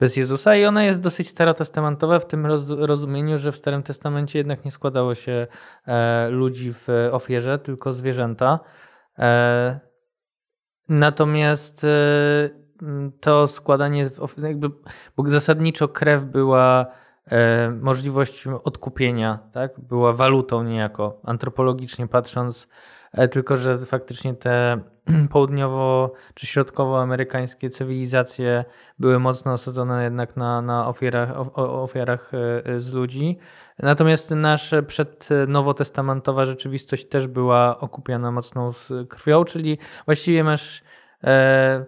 bez 0.00 0.16
Jezusa. 0.16 0.56
I 0.56 0.64
ona 0.64 0.84
jest 0.84 1.00
dosyć 1.00 1.28
starotestamentowa 1.28 2.18
w 2.18 2.26
tym 2.26 2.46
rozumieniu, 2.68 3.38
że 3.38 3.52
w 3.52 3.56
Starym 3.56 3.82
Testamencie 3.82 4.38
jednak 4.38 4.64
nie 4.64 4.70
składało 4.70 5.14
się 5.14 5.46
e, 5.86 6.28
ludzi 6.28 6.72
w 6.72 6.88
ofierze, 7.12 7.58
tylko 7.58 7.92
zwierzęta. 7.92 8.60
E, 9.18 9.80
natomiast 10.88 11.84
e, 11.84 11.88
to 13.20 13.46
składanie, 13.46 14.10
jakby, 14.42 14.70
bo 15.16 15.30
zasadniczo 15.30 15.88
krew 15.88 16.24
była 16.24 16.86
możliwością 17.80 18.62
odkupienia, 18.62 19.38
tak? 19.52 19.80
była 19.80 20.12
walutą 20.12 20.62
niejako, 20.62 21.20
antropologicznie 21.24 22.06
patrząc, 22.06 22.68
tylko 23.30 23.56
że 23.56 23.78
faktycznie 23.78 24.34
te 24.34 24.80
południowo 25.32 26.12
czy 26.34 26.46
środkowoamerykańskie 26.46 27.70
cywilizacje 27.70 28.64
były 28.98 29.18
mocno 29.18 29.52
osadzone 29.52 30.04
jednak 30.04 30.36
na, 30.36 30.62
na 30.62 30.88
ofiarach, 30.88 31.30
ofiarach 31.58 32.32
z 32.76 32.92
ludzi. 32.92 33.38
Natomiast 33.78 34.30
nasza 34.30 34.82
przednowotestamentowa 34.82 36.44
rzeczywistość 36.44 37.08
też 37.08 37.26
była 37.26 37.80
okupiana 37.80 38.30
mocną 38.30 38.72
z 38.72 38.92
krwią, 39.08 39.44
czyli 39.44 39.78
właściwie 40.06 40.44
masz 40.44 40.82
e, 41.24 41.84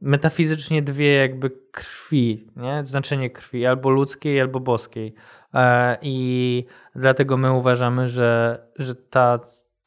metafizycznie 0.00 0.82
dwie 0.82 1.14
jakby 1.14 1.50
krwi, 1.72 2.46
nie? 2.56 2.84
znaczenie 2.84 3.30
krwi, 3.30 3.66
albo 3.66 3.90
ludzkiej, 3.90 4.40
albo 4.40 4.60
boskiej. 4.60 5.14
E, 5.54 5.98
I 6.02 6.64
dlatego 6.94 7.36
my 7.36 7.52
uważamy, 7.52 8.08
że, 8.08 8.62
że 8.76 8.94
ta, 8.94 9.38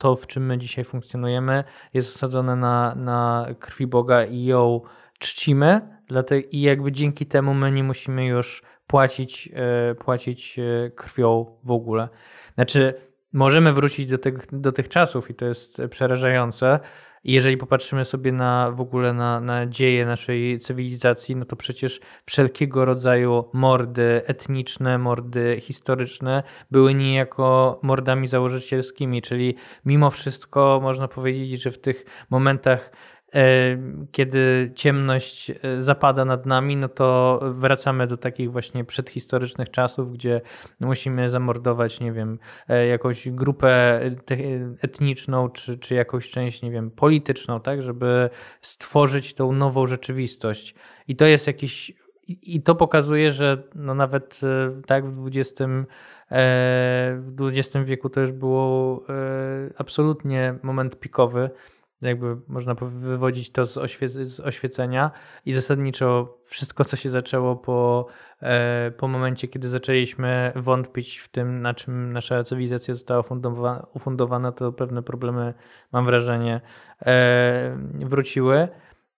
to, 0.01 0.15
w 0.15 0.27
czym 0.27 0.45
my 0.45 0.57
dzisiaj 0.57 0.83
funkcjonujemy, 0.83 1.63
jest 1.93 2.15
osadzone 2.15 2.55
na, 2.55 2.95
na 2.95 3.47
krwi 3.59 3.87
Boga 3.87 4.25
i 4.25 4.43
ją 4.43 4.81
czcimy. 5.19 5.81
Dlatego, 6.07 6.47
I 6.51 6.61
jakby 6.61 6.91
dzięki 6.91 7.25
temu 7.25 7.53
my 7.53 7.71
nie 7.71 7.83
musimy 7.83 8.25
już 8.25 8.63
płacić, 8.87 9.49
e, 9.53 9.95
płacić 9.95 10.59
e, 10.59 10.89
krwią 10.89 11.57
w 11.63 11.71
ogóle. 11.71 12.09
Znaczy, 12.55 12.93
możemy 13.33 13.73
wrócić 13.73 14.05
do 14.05 14.17
tych, 14.17 14.37
do 14.51 14.71
tych 14.71 14.89
czasów 14.89 15.29
i 15.29 15.33
to 15.33 15.45
jest 15.45 15.81
przerażające. 15.89 16.79
Jeżeli 17.23 17.57
popatrzymy 17.57 18.05
sobie 18.05 18.31
na 18.31 18.71
w 18.71 18.81
ogóle 18.81 19.13
na, 19.13 19.39
na 19.39 19.65
dzieje 19.65 20.05
naszej 20.05 20.59
cywilizacji, 20.59 21.35
no 21.35 21.45
to 21.45 21.55
przecież 21.55 21.99
wszelkiego 22.25 22.85
rodzaju 22.85 23.49
mordy 23.53 24.21
etniczne, 24.25 24.97
mordy 24.97 25.57
historyczne 25.61 26.43
były 26.71 26.93
niejako 26.93 27.79
mordami 27.83 28.27
założycielskimi, 28.27 29.21
czyli 29.21 29.55
mimo 29.85 30.09
wszystko 30.09 30.79
można 30.83 31.07
powiedzieć, 31.07 31.61
że 31.61 31.71
w 31.71 31.77
tych 31.77 32.05
momentach 32.29 32.91
kiedy 34.11 34.71
ciemność 34.75 35.51
e, 35.51 35.81
zapada 35.81 36.25
nad 36.25 36.45
nami, 36.45 36.77
no 36.77 36.89
to 36.89 37.39
wracamy 37.53 38.07
do 38.07 38.17
takich 38.17 38.51
właśnie 38.51 38.83
przedhistorycznych 38.83 39.71
czasów, 39.71 40.13
gdzie 40.13 40.41
musimy 40.79 41.29
zamordować, 41.29 41.99
nie 41.99 42.11
wiem, 42.11 42.39
e, 42.69 42.87
jakąś 42.87 43.29
grupę 43.29 44.01
etniczną, 44.81 45.49
czy, 45.49 45.77
czy 45.77 45.95
jakąś 45.95 46.29
część, 46.29 46.61
nie 46.61 46.71
wiem, 46.71 46.91
polityczną, 46.91 47.59
tak, 47.59 47.81
żeby 47.81 48.29
stworzyć 48.61 49.33
tą 49.33 49.51
nową 49.51 49.85
rzeczywistość. 49.85 50.75
I 51.07 51.15
to 51.15 51.25
jest 51.25 51.47
jakiś 51.47 51.93
i 52.27 52.61
to 52.61 52.75
pokazuje, 52.75 53.31
że 53.31 53.63
no 53.75 53.95
nawet 53.95 54.41
tak 54.85 55.05
w 55.05 55.27
XX, 55.27 55.61
w 57.17 57.35
XX 57.41 57.85
wieku 57.85 58.09
to 58.09 58.21
już 58.21 58.31
było 58.31 59.03
absolutnie 59.77 60.55
moment 60.63 60.99
pikowy 60.99 61.49
jakby 62.01 62.37
można 62.47 62.73
wywodzić 62.73 63.51
to 63.51 63.65
z, 63.65 63.77
oświe 63.77 64.07
z 64.07 64.39
oświecenia 64.39 65.11
i 65.45 65.53
zasadniczo 65.53 66.37
wszystko, 66.45 66.85
co 66.85 66.97
się 66.97 67.09
zaczęło 67.09 67.55
po, 67.55 68.07
e, 68.41 68.91
po 68.97 69.07
momencie, 69.07 69.47
kiedy 69.47 69.69
zaczęliśmy 69.69 70.51
wątpić 70.55 71.17
w 71.17 71.29
tym, 71.29 71.61
na 71.61 71.73
czym 71.73 72.13
nasza 72.13 72.43
cywilizacja 72.43 72.93
została 72.93 73.19
ufundowana, 73.19 73.87
ufundowana 73.93 74.51
to 74.51 74.71
pewne 74.71 75.03
problemy, 75.03 75.53
mam 75.91 76.05
wrażenie, 76.05 76.61
e, 77.05 77.77
wróciły. 77.99 78.67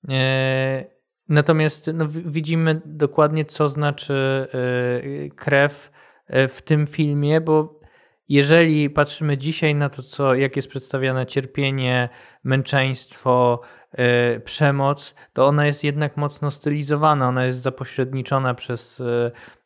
E, 0.09 0.85
natomiast 1.29 1.89
no, 1.93 2.05
widzimy 2.07 2.81
dokładnie, 2.85 3.45
co 3.45 3.69
znaczy 3.69 4.13
e, 4.13 5.29
krew 5.29 5.91
e, 6.27 6.47
w 6.47 6.61
tym 6.61 6.87
filmie, 6.87 7.41
bo 7.41 7.82
jeżeli 8.29 8.89
patrzymy 8.89 9.37
dzisiaj 9.37 9.75
na 9.75 9.89
to, 9.89 10.03
co, 10.03 10.35
jak 10.35 10.55
jest 10.55 10.67
przedstawiane 10.67 11.25
cierpienie, 11.25 12.09
męczeństwo, 12.43 13.61
yy, 13.97 14.41
przemoc, 14.45 15.15
to 15.33 15.47
ona 15.47 15.65
jest 15.65 15.83
jednak 15.83 16.17
mocno 16.17 16.51
stylizowana, 16.51 17.27
ona 17.27 17.45
jest 17.45 17.59
zapośredniczona 17.59 18.53
przez, 18.53 19.01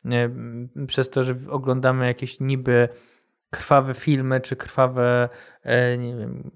yy, 0.06 0.86
przez 0.88 1.10
to, 1.10 1.24
że 1.24 1.36
oglądamy 1.50 2.06
jakieś 2.06 2.40
niby 2.40 2.90
krwawe 3.50 3.94
filmy 3.94 4.42
czy 4.42 4.56
krwawe, 4.56 5.30
yy, 5.66 5.98
nie 5.98 6.16
wiem, 6.16 6.52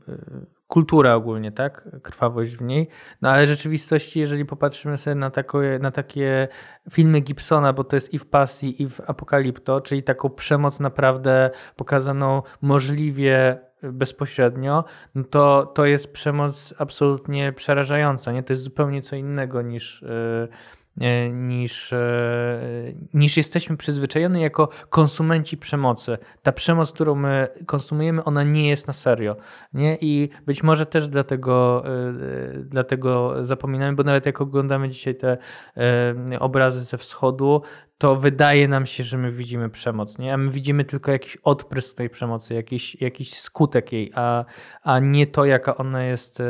kultura 0.72 1.16
ogólnie, 1.16 1.52
tak? 1.52 1.90
Krwawość 2.02 2.56
w 2.56 2.62
niej. 2.62 2.88
No 3.22 3.30
ale 3.30 3.46
w 3.46 3.48
rzeczywistości, 3.48 4.20
jeżeli 4.20 4.46
popatrzymy 4.46 4.98
sobie 4.98 5.16
na, 5.16 5.30
takie, 5.30 5.80
na 5.82 5.92
takie 5.92 6.48
filmy 6.92 7.20
Gibsona, 7.20 7.74
bo 7.74 7.84
to 7.84 7.96
jest 7.96 8.14
i 8.14 8.20
w 8.20 8.26
Pasji, 8.26 8.82
i 8.82 8.90
w 8.90 9.02
Apokalipto, 9.08 9.82
czyli 9.82 10.04
taką 10.04 10.30
przemoc 10.30 10.80
naprawdę 10.80 11.52
pokazaną 11.76 12.42
możliwie 12.62 13.60
bezpośrednio, 13.84 14.84
no 15.16 15.24
to, 15.24 15.72
to 15.76 15.86
jest 15.86 16.14
przemoc 16.14 16.74
absolutnie 16.78 17.54
przerażająca. 17.54 18.32
Nie? 18.32 18.44
To 18.44 18.54
jest 18.54 18.64
zupełnie 18.64 19.02
co 19.02 19.16
innego 19.16 19.62
niż. 19.62 20.02
Yy, 20.02 20.48
niż, 21.32 21.94
e, 21.94 22.62
niż 23.14 23.38
jesteśmy 23.38 23.78
przyzwyczajeni 23.78 24.42
jako 24.42 24.70
konsumenci 24.90 25.58
przemocy. 25.58 26.18
Ta 26.44 26.52
przemoc, 26.52 26.92
którą 26.92 27.16
my 27.16 27.48
konsumujemy, 27.66 28.24
ona 28.24 28.44
nie 28.44 28.70
jest 28.70 28.88
na 28.88 28.94
serio. 28.94 29.36
Nie? 29.74 29.98
I 30.02 30.30
być 30.46 30.64
może 30.64 30.86
też 30.86 31.08
dlatego, 31.08 31.84
e, 31.86 32.14
dlatego 32.64 33.36
zapominamy, 33.46 33.96
bo 33.96 34.04
nawet 34.04 34.26
jak 34.26 34.42
oglądamy 34.42 34.90
dzisiaj 34.90 35.16
te 35.16 35.38
obrazy 36.40 36.84
ze 36.84 36.98
wschodu, 36.98 37.62
to 37.98 38.16
wydaje 38.16 38.68
nam 38.68 38.86
się, 38.86 39.04
że 39.04 39.18
my 39.18 39.32
widzimy 39.32 39.70
przemoc, 39.70 40.18
nie? 40.18 40.34
a 40.34 40.38
my 40.38 40.52
widzimy 40.52 40.86
tylko 40.86 41.12
jakiś 41.12 41.38
odprysk 41.38 41.98
tej 41.98 42.10
przemocy, 42.10 42.54
jakiś, 42.54 43.02
jakiś 43.02 43.34
skutek 43.34 43.92
jej, 43.92 44.12
a, 44.16 44.46
a 44.84 45.00
nie 45.00 45.28
to, 45.28 45.46
jaka 45.46 45.78
ona 45.78 46.04
jest 46.04 46.42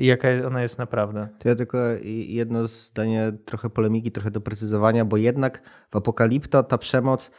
i 0.00 0.06
jaka 0.06 0.28
ona 0.46 0.62
jest 0.62 0.78
naprawdę. 0.78 1.28
To 1.38 1.48
ja 1.48 1.54
tylko 1.54 1.78
jedno 2.26 2.66
zdanie, 2.66 3.32
trochę 3.44 3.70
polemiki, 3.70 4.12
trochę 4.12 4.30
doprecyzowania, 4.30 5.04
bo 5.04 5.16
jednak 5.16 5.62
w 5.90 5.96
Apokalipto 5.96 6.62
ta 6.62 6.78
przemoc 6.78 7.30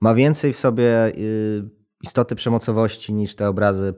ma 0.00 0.14
więcej 0.14 0.52
w 0.52 0.56
sobie 0.56 1.06
y, 1.06 1.70
istoty 2.02 2.34
przemocowości 2.34 3.14
niż 3.14 3.34
te 3.34 3.48
obrazy 3.48 3.94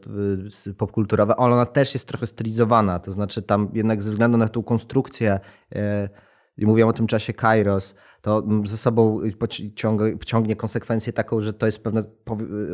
y, 0.66 0.74
popkulturowe. 0.74 1.36
Ona 1.36 1.66
też 1.66 1.94
jest 1.94 2.08
trochę 2.08 2.26
stylizowana, 2.26 2.98
to 2.98 3.12
znaczy 3.12 3.42
tam 3.42 3.70
jednak 3.74 4.02
ze 4.02 4.10
względu 4.10 4.38
na 4.38 4.48
tą 4.48 4.62
konstrukcję, 4.62 5.40
y, 6.58 6.66
mówiłem 6.66 6.88
o 6.88 6.92
tym 6.92 7.06
czasie 7.06 7.32
Kairos, 7.32 7.94
to 8.20 8.42
ze 8.64 8.76
sobą 8.76 9.20
pociągnie 10.18 10.56
konsekwencję 10.56 11.12
taką, 11.12 11.40
że 11.40 11.52
to 11.52 11.66
jest 11.66 11.84
pewna 11.84 12.02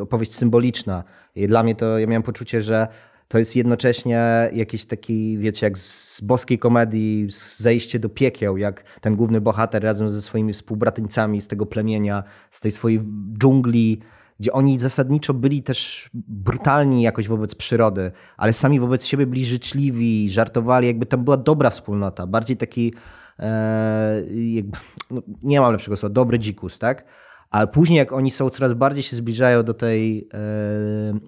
opowieść 0.00 0.34
symboliczna. 0.34 1.04
I 1.34 1.48
dla 1.48 1.62
mnie 1.62 1.74
to, 1.74 1.98
ja 1.98 2.06
miałem 2.06 2.22
poczucie, 2.22 2.62
że 2.62 2.88
to 3.32 3.38
jest 3.38 3.56
jednocześnie 3.56 4.50
jakiś 4.52 4.84
taki, 4.84 5.38
wiecie, 5.38 5.66
jak 5.66 5.78
z 5.78 6.20
boskiej 6.20 6.58
komedii, 6.58 7.26
zejście 7.56 7.98
do 7.98 8.08
piekieł, 8.08 8.56
jak 8.56 9.00
ten 9.00 9.16
główny 9.16 9.40
bohater 9.40 9.82
razem 9.82 10.10
ze 10.10 10.22
swoimi 10.22 10.52
współbratyńcami 10.52 11.40
z 11.40 11.48
tego 11.48 11.66
plemienia, 11.66 12.24
z 12.50 12.60
tej 12.60 12.70
swojej 12.70 13.00
dżungli, 13.38 14.00
gdzie 14.40 14.52
oni 14.52 14.78
zasadniczo 14.78 15.34
byli 15.34 15.62
też 15.62 16.10
brutalni 16.14 17.02
jakoś 17.02 17.28
wobec 17.28 17.54
przyrody, 17.54 18.12
ale 18.36 18.52
sami 18.52 18.80
wobec 18.80 19.04
siebie 19.04 19.26
byli 19.26 19.46
życzliwi, 19.46 20.30
żartowali, 20.30 20.86
jakby 20.86 21.06
tam 21.06 21.24
była 21.24 21.36
dobra 21.36 21.70
wspólnota, 21.70 22.26
bardziej 22.26 22.56
taki, 22.56 22.94
e, 23.38 24.22
jakby, 24.30 24.78
no, 25.10 25.22
nie 25.42 25.60
mam 25.60 25.72
lepszego 25.72 25.96
słowa, 25.96 26.12
dobry 26.12 26.38
dzikus, 26.38 26.78
tak? 26.78 27.04
Ale 27.52 27.66
później, 27.66 27.96
jak 27.96 28.12
oni 28.12 28.30
są 28.30 28.50
coraz 28.50 28.72
bardziej 28.72 29.02
się 29.02 29.16
zbliżają 29.16 29.62
do 29.62 29.74
tej, 29.74 30.28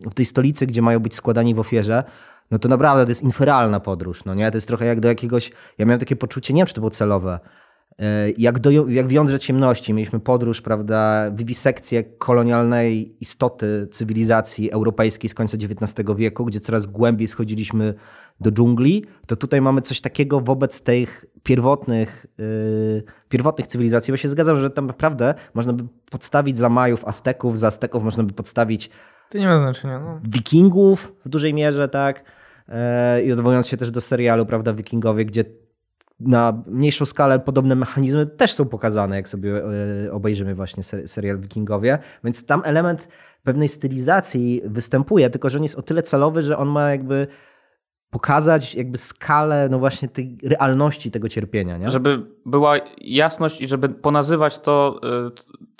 do 0.04 0.10
tej 0.10 0.24
stolicy, 0.24 0.66
gdzie 0.66 0.82
mają 0.82 1.00
być 1.00 1.14
składani 1.14 1.54
w 1.54 1.58
ofierze, 1.58 2.04
no 2.50 2.58
to 2.58 2.68
naprawdę 2.68 3.04
to 3.04 3.10
jest 3.10 3.22
inferalna 3.22 3.80
podróż. 3.80 4.24
No 4.24 4.34
nie? 4.34 4.50
To 4.50 4.56
jest 4.56 4.68
trochę 4.68 4.84
jak 4.86 5.00
do 5.00 5.08
jakiegoś. 5.08 5.52
Ja 5.78 5.86
miałem 5.86 6.00
takie 6.00 6.16
poczucie, 6.16 6.54
nie 6.54 6.60
wiem, 6.60 6.66
czy 6.66 6.74
to 6.74 6.80
było 6.80 6.90
celowe, 6.90 7.40
E, 7.40 7.63
jak, 8.38 8.58
do, 8.58 8.70
jak 8.70 9.06
w 9.06 9.10
jądrze 9.10 9.38
ciemności 9.38 9.94
mieliśmy 9.94 10.20
podróż, 10.20 10.60
prawda, 10.60 11.30
wiwisekcję 11.30 12.04
kolonialnej 12.04 13.16
istoty 13.20 13.88
cywilizacji 13.90 14.70
europejskiej 14.70 15.30
z 15.30 15.34
końca 15.34 15.56
XIX 15.56 16.08
wieku, 16.16 16.44
gdzie 16.44 16.60
coraz 16.60 16.86
głębiej 16.86 17.28
schodziliśmy 17.28 17.94
do 18.40 18.52
dżungli, 18.52 19.04
to 19.26 19.36
tutaj 19.36 19.60
mamy 19.60 19.80
coś 19.80 20.00
takiego 20.00 20.40
wobec 20.40 20.82
tych 20.82 21.24
pierwotnych, 21.42 22.26
yy, 22.38 23.02
pierwotnych 23.28 23.66
cywilizacji, 23.66 24.12
bo 24.12 24.16
się 24.16 24.28
zgadzam, 24.28 24.56
że 24.56 24.70
tam 24.70 24.86
naprawdę 24.86 25.34
można 25.54 25.72
by 25.72 25.84
podstawić 26.10 26.58
za 26.58 26.68
Majów 26.68 27.04
Azteków, 27.04 27.58
za 27.58 27.66
Azteków 27.66 28.04
można 28.04 28.22
by 28.22 28.32
podstawić 28.32 28.90
to 29.28 29.38
nie 29.38 29.46
ma 29.46 29.58
znaczenia. 29.58 30.00
No. 30.00 30.20
Wikingów 30.24 31.12
w 31.24 31.28
dużej 31.28 31.54
mierze, 31.54 31.88
tak? 31.88 32.24
E, 32.68 33.22
I 33.22 33.32
odwołując 33.32 33.68
się 33.68 33.76
też 33.76 33.90
do 33.90 34.00
serialu, 34.00 34.46
prawda, 34.46 34.72
Wikingowie, 34.72 35.24
gdzie 35.24 35.44
na 36.20 36.62
mniejszą 36.66 37.04
skalę 37.04 37.38
podobne 37.38 37.74
mechanizmy 37.74 38.26
też 38.26 38.52
są 38.52 38.64
pokazane, 38.64 39.16
jak 39.16 39.28
sobie 39.28 39.62
e, 40.06 40.12
obejrzymy 40.12 40.54
właśnie 40.54 40.82
serial 41.06 41.38
Wikingowie. 41.38 41.98
Więc 42.24 42.46
tam 42.46 42.62
element 42.64 43.08
pewnej 43.42 43.68
stylizacji 43.68 44.62
występuje, 44.64 45.30
tylko 45.30 45.50
że 45.50 45.58
on 45.58 45.62
jest 45.62 45.74
o 45.74 45.82
tyle 45.82 46.02
celowy, 46.02 46.42
że 46.42 46.58
on 46.58 46.68
ma 46.68 46.90
jakby 46.90 47.26
pokazać 48.10 48.74
jakby 48.74 48.98
skalę 48.98 49.68
no 49.70 49.78
właśnie 49.78 50.08
tej 50.08 50.38
realności 50.42 51.10
tego 51.10 51.28
cierpienia. 51.28 51.78
Nie? 51.78 51.90
Żeby 51.90 52.26
była 52.46 52.74
jasność 52.98 53.60
i 53.60 53.68
żeby 53.68 53.88
ponazywać 53.88 54.58
to, 54.58 55.00
y, 55.28 55.30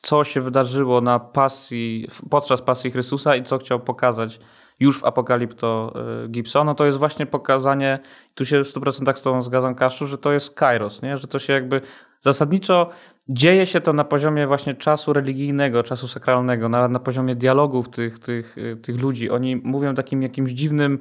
co 0.03 0.25
się 0.25 0.41
wydarzyło 0.41 1.01
na 1.01 1.19
pasji, 1.19 2.09
podczas 2.31 2.63
pasji 2.63 2.91
Chrystusa 2.91 3.37
i 3.37 3.43
co 3.43 3.59
chciał 3.59 3.81
pokazać 3.81 4.41
już 4.81 5.01
w 5.01 5.05
Apokalipto 5.05 5.95
y, 6.25 6.29
Gibsona, 6.29 6.75
to 6.75 6.87
jest 6.87 6.99
właśnie 6.99 7.27
pokazanie, 7.27 7.99
tu 8.35 8.45
się 8.45 8.65
w 8.65 8.69
100% 8.69 9.17
z 9.17 9.23
Tobą 9.23 9.43
zgadzam, 9.43 9.75
Kaszu, 9.75 10.07
że 10.07 10.19
to 10.19 10.33
jest 10.33 10.55
kairos, 10.55 11.03
nie? 11.03 11.19
że 11.19 11.29
to 11.29 11.39
się 11.39 11.53
jakby 11.53 11.81
zasadniczo 12.21 12.91
dzieje 13.29 13.67
się 13.67 13.81
to 13.81 13.93
na 13.93 14.05
poziomie 14.05 14.47
właśnie 14.47 14.75
czasu 14.75 15.13
religijnego, 15.13 15.83
czasu 15.83 16.09
sakralnego, 16.09 16.69
na, 16.69 16.89
na 16.89 16.99
poziomie 16.99 17.37
dialogów 17.37 17.89
tych, 17.89 18.19
tych, 18.19 18.59
y, 18.59 18.77
tych 18.77 19.01
ludzi. 19.01 19.31
Oni 19.31 19.57
mówią 19.57 19.95
takim 19.95 20.23
jakimś 20.23 20.53
dziwnym, 20.53 20.99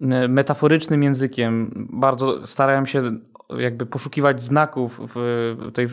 y, 0.00 0.06
metaforycznym 0.28 1.02
językiem, 1.02 1.70
bardzo 1.92 2.46
starają 2.46 2.86
się 2.86 3.18
jakby 3.58 3.86
poszukiwać 3.86 4.42
znaków 4.42 5.00
w 5.14 5.70
tej 5.74 5.88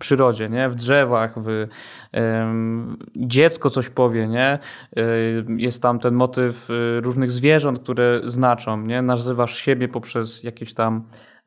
przyrodzie, 0.00 0.48
nie? 0.48 0.68
w 0.68 0.74
drzewach, 0.74 1.34
w, 1.36 1.66
dziecko 3.16 3.70
coś 3.70 3.88
powie, 3.88 4.28
nie? 4.28 4.58
jest 5.56 5.82
tam 5.82 5.98
ten 5.98 6.14
motyw 6.14 6.70
y, 6.70 7.00
różnych 7.00 7.32
zwierząt, 7.32 7.78
które 7.78 8.20
znaczą, 8.26 8.86
nie? 8.86 9.02
nazywasz 9.02 9.56
siebie 9.56 9.88
poprzez 9.88 10.42
jakieś 10.42 10.74
tam 10.74 11.02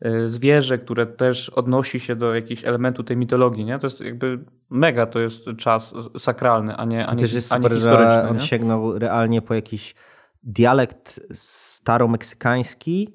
y, 0.06 0.30
zwierzę, 0.30 0.78
które 0.78 1.06
też 1.06 1.50
odnosi 1.50 2.00
się 2.00 2.16
do 2.16 2.36
jakiegoś 2.36 2.66
elementu 2.66 3.04
tej 3.04 3.18
mitologii, 3.18 3.66
nie? 3.66 3.80
To 3.80 3.88
jest 3.88 4.02
jakby 4.02 4.40
mega, 4.70 5.06
to 5.06 5.20
jest 5.20 5.46
czas 5.58 5.94
sakralny, 6.18 6.76
a 6.76 6.86
nie, 6.86 7.08
a 7.08 7.14
nie, 7.14 7.22
jest 7.22 7.54
a 7.54 7.58
nie 7.58 7.64
super, 7.64 7.78
historyczny. 7.78 8.30
on 8.30 8.38
nie? 8.38 8.40
sięgnął 8.40 9.00
realnie 9.00 9.42
po 9.42 9.54
jakiś 9.54 9.96
dialekt 10.44 11.20
staromeksykański, 11.34 13.14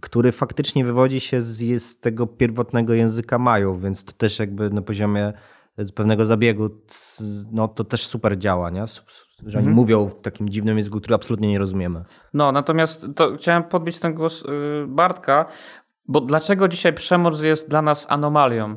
który 0.00 0.32
faktycznie 0.32 0.84
wywodzi 0.84 1.20
się 1.20 1.40
z, 1.40 1.82
z 1.82 2.00
tego 2.00 2.26
pierwotnego 2.26 2.94
języka 2.94 3.38
Majów, 3.38 3.82
więc 3.82 4.04
to 4.04 4.12
też 4.12 4.38
jakby 4.38 4.70
na 4.70 4.82
poziomie 4.82 5.32
pewnego 5.94 6.24
zabiegu, 6.24 6.70
no 7.52 7.68
to 7.68 7.84
też 7.84 8.06
super 8.06 8.38
działa, 8.38 8.70
nie? 8.70 8.86
że 8.86 9.58
oni 9.58 9.68
mhm. 9.68 9.74
mówią 9.74 10.08
w 10.08 10.20
takim 10.20 10.48
dziwnym 10.48 10.76
języku, 10.76 11.00
który 11.00 11.14
absolutnie 11.14 11.48
nie 11.48 11.58
rozumiemy. 11.58 12.04
No, 12.34 12.52
natomiast 12.52 13.06
to 13.16 13.36
chciałem 13.36 13.64
podbić 13.64 13.98
ten 13.98 14.14
głos 14.14 14.42
y, 14.42 14.46
Bartka, 14.86 15.46
bo 16.08 16.20
dlaczego 16.20 16.68
dzisiaj 16.68 16.92
przemoc 16.92 17.40
jest 17.40 17.70
dla 17.70 17.82
nas 17.82 18.06
anomalią? 18.08 18.76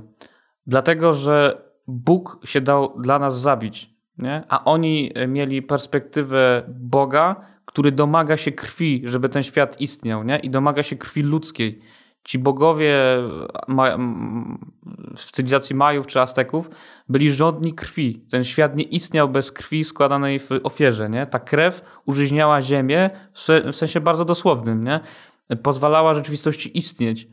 Dlatego, 0.67 1.13
że 1.13 1.61
Bóg 1.87 2.39
się 2.45 2.61
dał 2.61 3.01
dla 3.01 3.19
nas 3.19 3.39
zabić, 3.39 3.89
nie? 4.17 4.43
a 4.49 4.63
oni 4.63 5.13
mieli 5.27 5.61
perspektywę 5.61 6.63
Boga, 6.67 7.35
który 7.69 7.91
domaga 7.91 8.37
się 8.37 8.51
krwi, 8.51 9.01
żeby 9.05 9.29
ten 9.29 9.43
świat 9.43 9.81
istniał, 9.81 10.23
nie? 10.23 10.39
I 10.39 10.49
domaga 10.49 10.83
się 10.83 10.95
krwi 10.95 11.21
ludzkiej. 11.21 11.81
Ci 12.23 12.39
bogowie 12.39 12.95
w 15.15 15.31
cywilizacji 15.31 15.75
Majów 15.75 16.07
czy 16.07 16.21
Azteków 16.21 16.69
byli 17.09 17.31
żądni 17.31 17.73
krwi. 17.73 18.25
Ten 18.31 18.43
świat 18.43 18.75
nie 18.75 18.83
istniał 18.83 19.29
bez 19.29 19.51
krwi 19.51 19.83
składanej 19.83 20.39
w 20.39 20.49
ofierze, 20.63 21.09
nie? 21.09 21.25
Ta 21.25 21.39
krew 21.39 21.81
użyźniała 22.05 22.61
ziemię 22.61 23.09
w 23.71 23.75
sensie 23.75 24.01
bardzo 24.01 24.25
dosłownym, 24.25 24.83
nie? 24.83 24.99
Pozwalała 25.63 26.13
rzeczywistości 26.13 26.77
istnieć. 26.77 27.27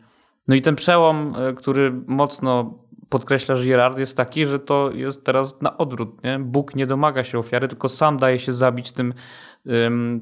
No 0.49 0.55
i 0.55 0.63
ten 0.63 0.75
przełom, 0.75 1.35
e, 1.37 1.53
który 1.53 1.93
mocno 2.07 2.79
podkreśla 3.09 3.57
Girard, 3.57 3.99
jest 3.99 4.17
taki, 4.17 4.47
że 4.47 4.59
to 4.59 4.91
jest 4.91 5.25
teraz 5.25 5.61
na 5.61 5.77
odwrót. 5.77 6.25
Nie? 6.25 6.39
Bóg 6.39 6.75
nie 6.75 6.87
domaga 6.87 7.25
się 7.25 7.39
ofiary, 7.39 7.69
tylko 7.69 7.89
sam 7.89 8.17
daje 8.17 8.39
się 8.39 8.53
zabić 8.53 8.93
tym, 8.93 9.15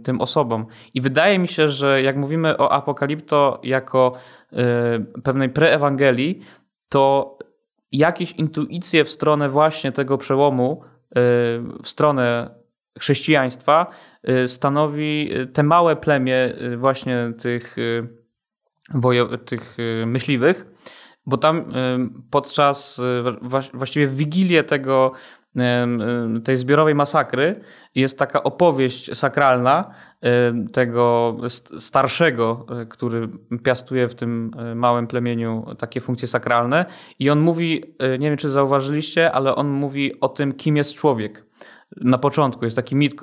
tym 0.04 0.20
osobom. 0.20 0.66
I 0.94 1.00
wydaje 1.00 1.38
mi 1.38 1.48
się, 1.48 1.68
że 1.68 2.02
jak 2.02 2.16
mówimy 2.16 2.56
o 2.56 2.72
apokalipto 2.72 3.60
jako 3.62 4.12
y, 4.52 5.22
pewnej 5.22 5.48
preewangelii, 5.48 6.40
to 6.88 7.38
jakieś 7.92 8.32
intuicje 8.32 9.04
w 9.04 9.10
stronę 9.10 9.48
właśnie 9.48 9.92
tego 9.92 10.18
przełomu, 10.18 10.82
y, 10.82 11.14
w 11.82 11.88
stronę 11.88 12.50
chrześcijaństwa 12.98 13.86
y, 14.28 14.48
stanowi 14.48 15.30
te 15.52 15.62
małe 15.62 15.96
plemię 15.96 16.54
właśnie 16.76 17.32
tych, 17.38 17.76
tych 19.46 19.76
myśliwych, 20.06 20.66
bo 21.26 21.36
tam 21.36 21.64
podczas 22.30 23.00
właściwie 23.74 24.08
w 24.08 24.16
wigilię 24.16 24.64
tego 24.64 25.12
tej 26.44 26.56
zbiorowej 26.56 26.94
masakry. 26.94 27.60
Jest 27.94 28.18
taka 28.18 28.42
opowieść 28.42 29.16
sakralna 29.16 29.90
tego 30.72 31.36
starszego, 31.78 32.66
e, 32.82 32.86
który 32.86 33.28
piastuje 33.64 34.08
w 34.08 34.14
tym 34.14 34.50
e, 34.58 34.74
małym 34.74 35.06
plemieniu 35.06 35.66
takie 35.78 36.00
funkcje 36.00 36.28
sakralne. 36.28 36.86
I 37.18 37.30
on 37.30 37.40
mówi, 37.40 37.84
e, 37.98 38.18
nie 38.18 38.28
wiem 38.28 38.36
czy 38.36 38.48
zauważyliście, 38.48 39.32
ale 39.32 39.54
on 39.54 39.68
mówi 39.68 40.20
o 40.20 40.28
tym, 40.28 40.52
kim 40.52 40.76
jest 40.76 40.94
człowiek 40.94 41.44
na 42.00 42.18
początku, 42.18 42.64
jest 42.64 42.76
taki 42.76 42.96
mit, 42.96 43.14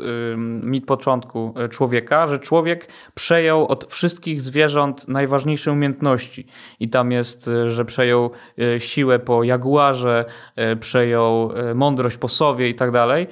mit 0.63 0.86
początku 0.86 1.53
e, 1.57 1.69
człowieka, 1.69 2.27
że 2.27 2.39
człowiek 2.39 2.88
przejął 3.13 3.67
od 3.67 3.93
wszystkich 3.93 4.41
zwierząt 4.41 5.07
najważniejsze 5.07 5.71
umiejętności. 5.71 6.47
I 6.79 6.89
tam 6.89 7.12
jest, 7.12 7.47
e, 7.47 7.71
że 7.71 7.86
przejął 7.86 8.31
e, 8.60 8.79
siłę 8.79 9.19
po 9.19 9.43
jaguarze, 9.43 10.25
przejął 10.79 11.51
mądrość 11.75 12.17
po 12.17 12.27
sowie 12.27 12.69
i 12.69 12.75
tak 12.75 12.91
dalej. 12.91 13.27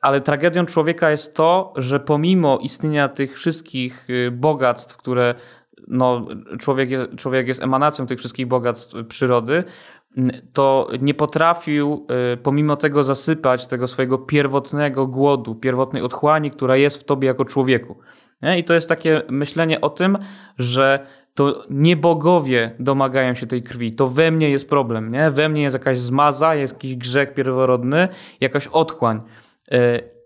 Ale 0.00 0.20
tragedią 0.20 0.66
człowieka 0.66 1.10
jest 1.10 1.36
to, 1.36 1.72
że 1.76 2.00
pomimo 2.00 2.58
istnienia 2.58 3.08
tych 3.08 3.34
wszystkich 3.34 4.08
bogactw, 4.32 4.96
które 4.96 5.34
no, 5.88 6.26
człowiek, 6.58 6.90
człowiek 7.16 7.48
jest 7.48 7.62
emanacją 7.62 8.06
tych 8.06 8.18
wszystkich 8.18 8.46
bogactw 8.46 8.94
przyrody, 9.08 9.64
to 10.52 10.88
nie 11.00 11.14
potrafił 11.14 12.06
y, 12.34 12.36
pomimo 12.36 12.76
tego 12.76 13.02
zasypać 13.02 13.66
tego 13.66 13.86
swojego 13.86 14.18
pierwotnego 14.18 15.06
głodu, 15.06 15.54
pierwotnej 15.54 16.02
otchłani, 16.02 16.50
która 16.50 16.76
jest 16.76 17.00
w 17.00 17.04
tobie 17.04 17.28
jako 17.28 17.44
człowieku. 17.44 17.96
I 18.58 18.64
to 18.64 18.74
jest 18.74 18.88
takie 18.88 19.22
myślenie 19.28 19.80
o 19.80 19.90
tym, 19.90 20.18
że 20.58 21.06
to 21.34 21.64
nie 21.70 21.96
bogowie 21.96 22.74
domagają 22.78 23.34
się 23.34 23.46
tej 23.46 23.62
krwi, 23.62 23.92
to 23.92 24.08
we 24.08 24.30
mnie 24.30 24.50
jest 24.50 24.68
problem, 24.68 25.10
nie? 25.10 25.30
we 25.30 25.48
mnie 25.48 25.62
jest 25.62 25.74
jakaś 25.74 25.98
zmaza, 25.98 26.54
jest 26.54 26.74
jakiś 26.74 26.96
grzech 26.96 27.34
pierworodny, 27.34 28.08
jakaś 28.40 28.66
otchłań. 28.66 29.20
Y, 29.72 29.76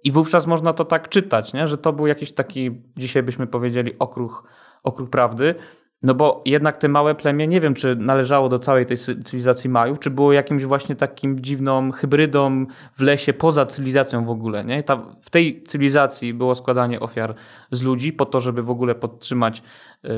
I 0.04 0.12
wówczas 0.12 0.46
można 0.46 0.72
to 0.72 0.84
tak 0.84 1.08
czytać, 1.08 1.52
nie? 1.52 1.66
że 1.66 1.78
to 1.78 1.92
był 1.92 2.06
jakiś 2.06 2.32
taki, 2.32 2.70
dzisiaj 2.96 3.22
byśmy 3.22 3.46
powiedzieli, 3.46 3.98
okruch, 3.98 4.44
okruch 4.82 5.10
prawdy. 5.10 5.54
No 6.02 6.14
bo 6.14 6.42
jednak 6.44 6.76
te 6.76 6.88
małe 6.88 7.14
plemię, 7.14 7.48
nie 7.48 7.60
wiem, 7.60 7.74
czy 7.74 7.96
należało 7.96 8.48
do 8.48 8.58
całej 8.58 8.86
tej 8.86 8.96
cywilizacji 8.98 9.70
Majów, 9.70 9.98
czy 9.98 10.10
było 10.10 10.32
jakimś 10.32 10.64
właśnie 10.64 10.96
takim 10.96 11.40
dziwną 11.40 11.92
hybrydą 11.92 12.66
w 12.92 13.00
lesie 13.00 13.32
poza 13.32 13.66
cywilizacją 13.66 14.24
w 14.24 14.30
ogóle. 14.30 14.64
Nie? 14.64 14.82
Ta, 14.82 14.96
w 15.22 15.30
tej 15.30 15.62
cywilizacji 15.62 16.34
było 16.34 16.54
składanie 16.54 17.00
ofiar 17.00 17.34
z 17.70 17.82
ludzi 17.82 18.12
po 18.12 18.26
to, 18.26 18.40
żeby 18.40 18.62
w 18.62 18.70
ogóle 18.70 18.94
podtrzymać 18.94 19.62
y, 20.04 20.08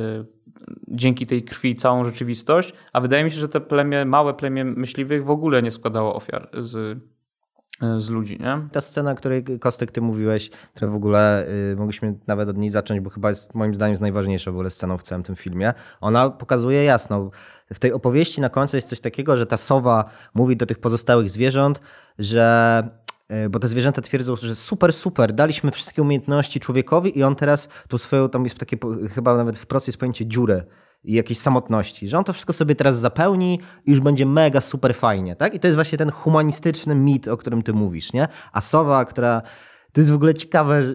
dzięki 0.89 1.27
tej 1.27 1.43
krwi 1.43 1.77
całą 1.77 2.05
rzeczywistość, 2.05 2.75
a 2.93 3.01
wydaje 3.01 3.25
mi 3.25 3.31
się, 3.31 3.41
że 3.41 3.49
te 3.49 3.61
plemię, 3.61 4.05
małe 4.05 4.35
plemię 4.35 4.65
myśliwych 4.65 5.25
w 5.25 5.31
ogóle 5.31 5.63
nie 5.63 5.71
składało 5.71 6.15
ofiar 6.15 6.49
z 6.59 6.99
z 7.99 8.11
ludzi, 8.11 8.39
nie? 8.41 8.69
Ta 8.73 8.81
scena, 8.81 9.15
której 9.15 9.45
Kostek 9.61 9.91
ty 9.91 10.01
mówiłeś, 10.01 10.51
która 10.75 10.91
w 10.91 10.95
ogóle 10.95 11.49
y, 11.73 11.77
mogliśmy 11.77 12.15
nawet 12.27 12.49
od 12.49 12.59
niej 12.59 12.71
zacząć, 12.71 13.01
bo 13.01 13.11
chyba 13.11 13.29
jest 13.29 13.55
moim 13.55 13.75
zdaniem 13.75 13.93
jest 13.93 14.03
najważniejsza 14.03 14.51
w 14.51 14.55
ogóle 14.55 14.71
sceną 14.71 14.99
w 14.99 15.03
całym 15.03 15.23
tym 15.23 15.37
filmie. 15.37 15.75
Ona 16.01 16.31
pokazuje 16.31 16.85
jasno, 16.85 17.31
w 17.75 17.79
tej 17.79 17.93
opowieści 17.93 18.41
na 18.41 18.49
końcu 18.49 18.77
jest 18.77 18.89
coś 18.89 19.01
takiego, 19.01 19.37
że 19.37 19.47
ta 19.47 19.57
sowa 19.57 20.05
mówi 20.35 20.57
do 20.57 20.67
tych 20.67 20.79
pozostałych 20.79 21.31
zwierząt, 21.31 21.81
że 22.19 22.89
y, 23.47 23.51
bo 23.51 23.59
te 23.59 23.69
zwierzęta 23.69 24.03
twierdzą, 24.03 24.37
że 24.37 24.57
super, 24.57 24.93
super, 24.93 25.33
daliśmy 25.33 25.71
wszystkie 25.71 26.03
umiejętności 26.03 26.61
człowiekowi 26.61 27.19
i 27.19 27.23
on 27.23 27.37
teraz 27.37 27.69
tą 27.89 27.99
swoją, 27.99 28.29
tam 28.29 28.45
jest 28.45 28.59
takie, 28.59 28.77
chyba 29.15 29.37
nawet 29.37 29.59
wprost 29.59 29.87
jest 29.87 29.99
pojęcie 29.99 30.27
dziurę 30.27 30.65
i 31.05 31.13
jakiejś 31.15 31.39
samotności, 31.39 32.09
że 32.09 32.19
on 32.19 32.25
to 32.25 32.33
wszystko 32.33 32.53
sobie 32.53 32.75
teraz 32.75 32.99
zapełni 32.99 33.61
i 33.87 33.91
już 33.91 34.01
będzie 34.01 34.27
mega 34.27 34.61
super 34.61 34.95
fajnie, 34.95 35.37
tak? 35.37 35.55
I 35.55 35.61
to 35.61 35.67
jest 35.67 35.75
właśnie 35.75 35.99
ten 35.99 36.11
humanistyczny 36.11 36.95
mit, 36.95 37.29
o 37.29 37.37
którym 37.37 37.63
ty 37.63 37.73
mówisz, 37.73 38.13
nie? 38.13 38.29
A 38.53 38.61
sowa, 38.61 39.05
która 39.05 39.43
to 39.93 40.01
jest 40.01 40.11
w 40.11 40.15
ogóle 40.15 40.35
ciekawe, 40.35 40.83
że, 40.83 40.95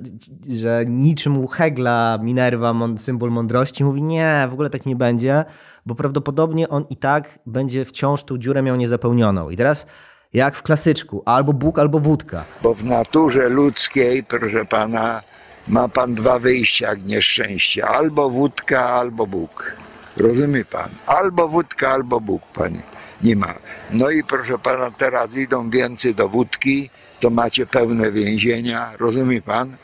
że 0.60 0.84
niczym 0.88 1.38
u 1.38 1.48
Hegla 1.48 2.20
Minerva, 2.22 2.74
symbol 2.98 3.32
mądrości, 3.32 3.84
mówi 3.84 4.04
nie, 4.04 4.48
w 4.50 4.54
ogóle 4.54 4.70
tak 4.70 4.86
nie 4.86 4.96
będzie, 4.96 5.46
bo 5.86 5.96
prawdopodobnie 5.96 6.70
on 6.70 6.86
i 6.90 6.96
tak 6.96 7.40
będzie 7.46 7.86
wciąż 7.86 8.24
tą 8.24 8.38
dziurę 8.38 8.62
miał 8.62 8.76
niezapełnioną. 8.76 9.50
I 9.50 9.58
teraz 9.58 9.86
jak 10.34 10.56
w 10.56 10.64
klasyczku, 10.64 11.24
albo 11.26 11.54
Bóg, 11.54 11.80
albo 11.80 12.00
wódka. 12.00 12.44
Bo 12.64 12.74
w 12.74 12.86
naturze 12.86 13.50
ludzkiej, 13.50 14.24
proszę 14.24 14.66
pana, 14.66 15.22
ma 15.68 15.90
pan 15.90 16.16
dwa 16.16 16.40
wyjścia 16.40 16.88
jak 16.88 17.06
nieszczęście. 17.06 17.88
Albo 17.88 18.30
wódka, 18.30 18.90
albo 18.90 19.28
Bóg. 19.28 19.76
Rozumie 20.20 20.66
pan? 20.66 20.90
Albo 21.06 21.48
wódka, 21.48 21.90
albo 21.90 22.22
Bóg, 22.22 22.42
panie. 22.54 22.82
Nie 23.24 23.36
ma. 23.36 23.54
No 23.92 24.10
i 24.10 24.24
proszę 24.24 24.58
pana, 24.58 24.92
teraz 24.92 25.36
idą 25.36 25.70
więcej 25.70 26.16
do 26.16 26.30
wódki, 26.30 26.90
to 27.20 27.30
macie 27.30 27.66
pełne 27.66 28.12
więzienia, 28.12 28.92
rozumie 29.00 29.42
pan? 29.42 29.76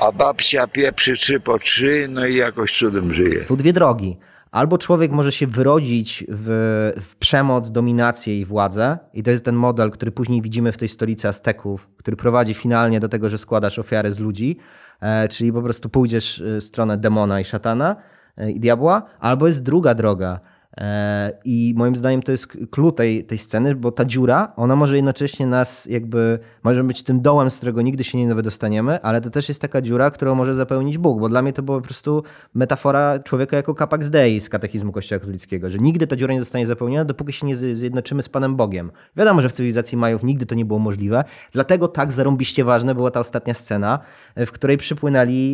A 0.00 0.12
babcia 0.12 0.66
pieprzy 0.66 1.16
trzy 1.16 1.40
po 1.40 1.58
trzy, 1.58 2.06
no 2.10 2.26
i 2.26 2.34
jakoś 2.34 2.78
cudem 2.78 3.14
żyje. 3.14 3.44
Są 3.44 3.56
dwie 3.56 3.72
drogi. 3.72 4.16
Albo 4.50 4.78
człowiek 4.78 5.12
może 5.12 5.32
się 5.32 5.46
wyrodzić 5.46 6.24
w, 6.28 6.92
w, 7.02 7.16
przemoc, 7.16 7.70
dominację 7.70 8.40
i 8.40 8.44
władzę, 8.44 8.98
i 9.14 9.22
to 9.22 9.30
jest 9.30 9.44
ten 9.44 9.54
model, 9.54 9.90
który 9.90 10.12
później 10.12 10.42
widzimy 10.42 10.72
w 10.72 10.76
tej 10.76 10.88
stolicy 10.88 11.28
Azteków, 11.28 11.88
który 11.96 12.16
prowadzi 12.16 12.54
finalnie 12.54 13.00
do 13.00 13.08
tego, 13.08 13.28
że 13.28 13.38
składasz 13.38 13.78
ofiary 13.78 14.12
z 14.12 14.18
ludzi, 14.18 14.58
e, 15.00 15.28
czyli 15.28 15.52
po 15.52 15.62
prostu 15.62 15.88
pójdziesz 15.88 16.42
w 16.44 16.62
stronę 16.62 16.98
demona 16.98 17.40
i 17.40 17.44
szatana 17.44 17.96
e, 17.96 18.15
i 18.48 18.60
diabła, 18.60 19.02
albo 19.20 19.46
jest 19.46 19.62
druga 19.62 19.94
droga, 19.94 20.40
E, 20.80 21.32
I 21.44 21.74
moim 21.76 21.96
zdaniem 21.96 22.22
to 22.22 22.32
jest 22.32 22.48
klucz 22.70 22.96
tej, 22.96 23.24
tej 23.24 23.38
sceny, 23.38 23.74
bo 23.74 23.92
ta 23.92 24.04
dziura, 24.04 24.52
ona 24.56 24.76
może 24.76 24.96
jednocześnie 24.96 25.46
nas 25.46 25.86
jakby, 25.86 26.38
może 26.62 26.84
być 26.84 27.02
tym 27.02 27.20
dołem, 27.20 27.50
z 27.50 27.56
którego 27.56 27.82
nigdy 27.82 28.04
się 28.04 28.18
nie 28.18 28.34
wydostaniemy, 28.34 29.02
ale 29.02 29.20
to 29.20 29.30
też 29.30 29.48
jest 29.48 29.60
taka 29.60 29.82
dziura, 29.82 30.10
którą 30.10 30.34
może 30.34 30.54
zapełnić 30.54 30.98
Bóg, 30.98 31.20
bo 31.20 31.28
dla 31.28 31.42
mnie 31.42 31.52
to 31.52 31.62
była 31.62 31.78
po 31.78 31.84
prostu 31.84 32.22
metafora 32.54 33.18
człowieka 33.18 33.56
jako 33.56 33.74
capax 33.74 34.10
dei 34.10 34.40
z 34.40 34.48
katechizmu 34.48 34.92
Kościoła 34.92 35.20
katolickiego, 35.20 35.70
że 35.70 35.78
nigdy 35.78 36.06
ta 36.06 36.16
dziura 36.16 36.34
nie 36.34 36.40
zostanie 36.40 36.66
zapełniona, 36.66 37.04
dopóki 37.04 37.32
się 37.32 37.46
nie 37.46 37.56
zjednoczymy 37.56 38.22
z 38.22 38.28
Panem 38.28 38.56
Bogiem. 38.56 38.90
Wiadomo, 39.16 39.40
że 39.40 39.48
w 39.48 39.52
cywilizacji 39.52 39.98
Majów 39.98 40.24
nigdy 40.24 40.46
to 40.46 40.54
nie 40.54 40.64
było 40.64 40.78
możliwe, 40.78 41.24
dlatego 41.52 41.88
tak 41.88 42.12
zarąbiście 42.12 42.64
ważne 42.64 42.94
była 42.94 43.10
ta 43.10 43.20
ostatnia 43.20 43.54
scena, 43.54 43.98
w 44.36 44.50
której 44.50 44.76
przypłynęli, 44.76 45.52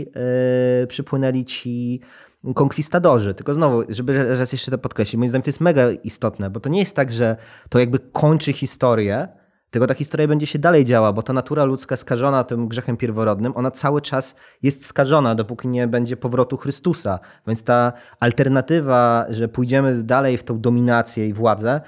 yy, 0.80 0.86
przypłynęli 0.86 1.44
ci 1.44 2.00
konkwistadorzy. 2.54 3.34
Tylko 3.34 3.54
znowu, 3.54 3.82
żeby 3.88 4.38
raz 4.38 4.52
jeszcze 4.52 4.70
to 4.70 4.78
podkreślić, 4.78 5.18
moim 5.18 5.28
zdaniem 5.28 5.42
to 5.42 5.48
jest 5.48 5.60
mega 5.60 5.90
istotne, 5.90 6.50
bo 6.50 6.60
to 6.60 6.68
nie 6.68 6.78
jest 6.78 6.96
tak, 6.96 7.10
że 7.10 7.36
to 7.68 7.78
jakby 7.78 7.98
kończy 7.98 8.52
historię, 8.52 9.28
tylko 9.70 9.86
ta 9.86 9.94
historia 9.94 10.28
będzie 10.28 10.46
się 10.46 10.58
dalej 10.58 10.84
działa, 10.84 11.12
bo 11.12 11.22
ta 11.22 11.32
natura 11.32 11.64
ludzka 11.64 11.96
skażona 11.96 12.44
tym 12.44 12.68
grzechem 12.68 12.96
pierworodnym, 12.96 13.52
ona 13.56 13.70
cały 13.70 14.02
czas 14.02 14.34
jest 14.62 14.86
skażona, 14.86 15.34
dopóki 15.34 15.68
nie 15.68 15.88
będzie 15.88 16.16
powrotu 16.16 16.56
Chrystusa. 16.56 17.18
Więc 17.46 17.64
ta 17.64 17.92
alternatywa, 18.20 19.26
że 19.30 19.48
pójdziemy 19.48 20.02
dalej 20.02 20.38
w 20.38 20.44
tą 20.44 20.60
dominację 20.60 21.28
i 21.28 21.32
władzę, 21.32 21.80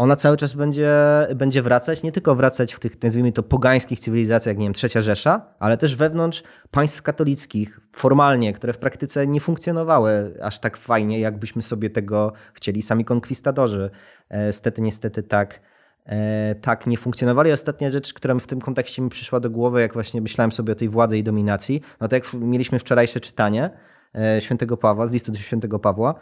ona 0.00 0.16
cały 0.16 0.36
czas 0.36 0.54
będzie, 0.54 0.92
będzie 1.34 1.62
wracać, 1.62 2.02
nie 2.02 2.12
tylko 2.12 2.34
wracać 2.34 2.74
w 2.74 2.80
tych, 2.80 3.02
nazwijmy 3.02 3.32
to, 3.32 3.42
pogańskich 3.42 4.00
cywilizacjach, 4.00 4.46
jak 4.46 4.58
nie 4.58 4.66
wiem, 4.66 4.74
Trzecia 4.74 5.02
Rzesza, 5.02 5.46
ale 5.58 5.76
też 5.76 5.96
wewnątrz 5.96 6.42
państw 6.70 7.02
katolickich, 7.02 7.80
formalnie, 7.92 8.52
które 8.52 8.72
w 8.72 8.78
praktyce 8.78 9.26
nie 9.26 9.40
funkcjonowały 9.40 10.34
aż 10.42 10.58
tak 10.58 10.76
fajnie, 10.76 11.20
jakbyśmy 11.20 11.62
sobie 11.62 11.90
tego 11.90 12.32
chcieli. 12.54 12.82
Sami 12.82 13.04
konkwistadorzy 13.04 13.90
e, 14.28 14.52
stety, 14.52 14.82
niestety 14.82 15.22
tak, 15.22 15.60
e, 16.06 16.54
tak 16.54 16.86
nie 16.86 16.96
funkcjonowali. 16.96 17.52
Ostatnia 17.52 17.90
rzecz, 17.90 18.14
która 18.14 18.34
w 18.34 18.46
tym 18.46 18.60
kontekście 18.60 19.02
mi 19.02 19.10
przyszła 19.10 19.40
do 19.40 19.50
głowy, 19.50 19.80
jak 19.80 19.92
właśnie 19.92 20.20
myślałem 20.20 20.52
sobie 20.52 20.72
o 20.72 20.76
tej 20.76 20.88
władzy 20.88 21.18
i 21.18 21.22
dominacji, 21.22 21.82
no 22.00 22.08
to 22.08 22.16
jak 22.16 22.32
mieliśmy 22.34 22.78
wczorajsze 22.78 23.20
czytanie 23.20 23.70
e, 24.14 24.40
świętego 24.40 24.76
Pawła, 24.76 25.06
z 25.06 25.12
listu 25.12 25.32
do 25.32 25.38
świętego 25.38 25.78
Pawła, 25.78 26.14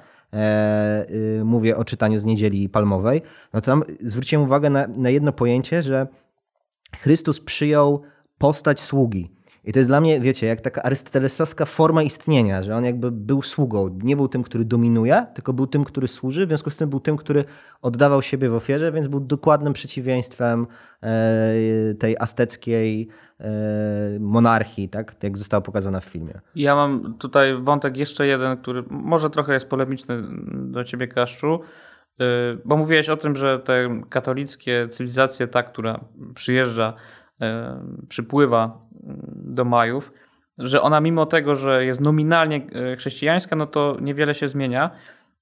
mówię 1.45 1.77
o 1.77 1.85
czytaniu 1.85 2.19
z 2.19 2.25
niedzieli 2.25 2.69
palmowej, 2.69 3.23
no 3.53 3.61
to 3.61 3.67
tam 3.67 3.83
zwróciłem 4.01 4.45
uwagę 4.45 4.71
na, 4.71 4.87
na 4.87 5.11
jedno 5.11 5.33
pojęcie, 5.33 5.83
że 5.83 6.07
Chrystus 6.97 7.41
przyjął 7.41 8.03
postać 8.39 8.81
sługi. 8.81 9.38
I 9.69 9.73
to 9.73 9.79
jest 9.79 9.91
dla 9.91 10.01
mnie, 10.01 10.21
wiecie, 10.21 10.47
jak 10.47 10.61
taka 10.61 10.83
arystotelesowska 10.83 11.65
forma 11.65 12.03
istnienia, 12.03 12.63
że 12.63 12.77
on 12.77 12.85
jakby 12.85 13.11
był 13.11 13.43
sługą. 13.43 13.99
Nie 14.03 14.17
był 14.17 14.29
tym, 14.29 14.43
który 14.43 14.65
dominuje, 14.65 15.27
tylko 15.35 15.53
był 15.53 15.67
tym, 15.67 15.85
który 15.85 16.09
służy, 16.09 16.47
w 16.47 16.49
związku 16.49 16.71
z 16.71 16.77
tym 16.77 16.91
był 16.91 17.01
tym, 17.01 17.17
który 17.17 17.45
oddawał 17.83 18.23
siebie 18.23 18.49
w 18.49 18.55
ofierze, 18.55 18.93
więc 18.93 19.07
był 19.07 19.21
dokładnym 19.21 19.73
przeciwieństwem 19.73 20.67
e, 21.03 21.95
tej 21.99 22.17
azteckiej 22.19 23.09
e, 23.41 23.49
monarchii, 24.21 24.89
tak 24.89 25.15
jak 25.23 25.39
została 25.39 25.61
pokazana 25.61 26.01
w 26.01 26.05
filmie. 26.05 26.41
Ja 26.55 26.75
mam 26.75 27.15
tutaj 27.19 27.63
wątek 27.63 27.97
jeszcze 27.97 28.27
jeden, 28.27 28.57
który 28.57 28.85
może 28.91 29.31
trochę 29.31 29.53
jest 29.53 29.69
polemiczny 29.69 30.23
do 30.53 30.85
ciebie, 30.85 31.09
Kaszczu, 31.09 31.61
e, 32.21 32.25
bo 32.65 32.77
mówiłeś 32.77 33.09
o 33.09 33.17
tym, 33.17 33.37
że 33.37 33.59
te 33.59 34.03
katolickie 34.09 34.89
cywilizacje, 34.91 35.49
ta, 35.49 35.63
która 35.63 36.01
przyjeżdża, 36.35 36.95
przypływa 38.09 38.81
do 39.35 39.65
Majów, 39.65 40.13
że 40.59 40.83
ona 40.83 41.01
mimo 41.01 41.27
tego, 41.27 41.57
że 41.57 41.85
jest 41.85 42.01
nominalnie 42.01 42.57
e, 42.57 42.97
chrześcijańska, 42.97 43.57
no 43.57 43.67
to 43.67 43.97
niewiele 44.01 44.35
się 44.35 44.49
zmienia. 44.49 44.91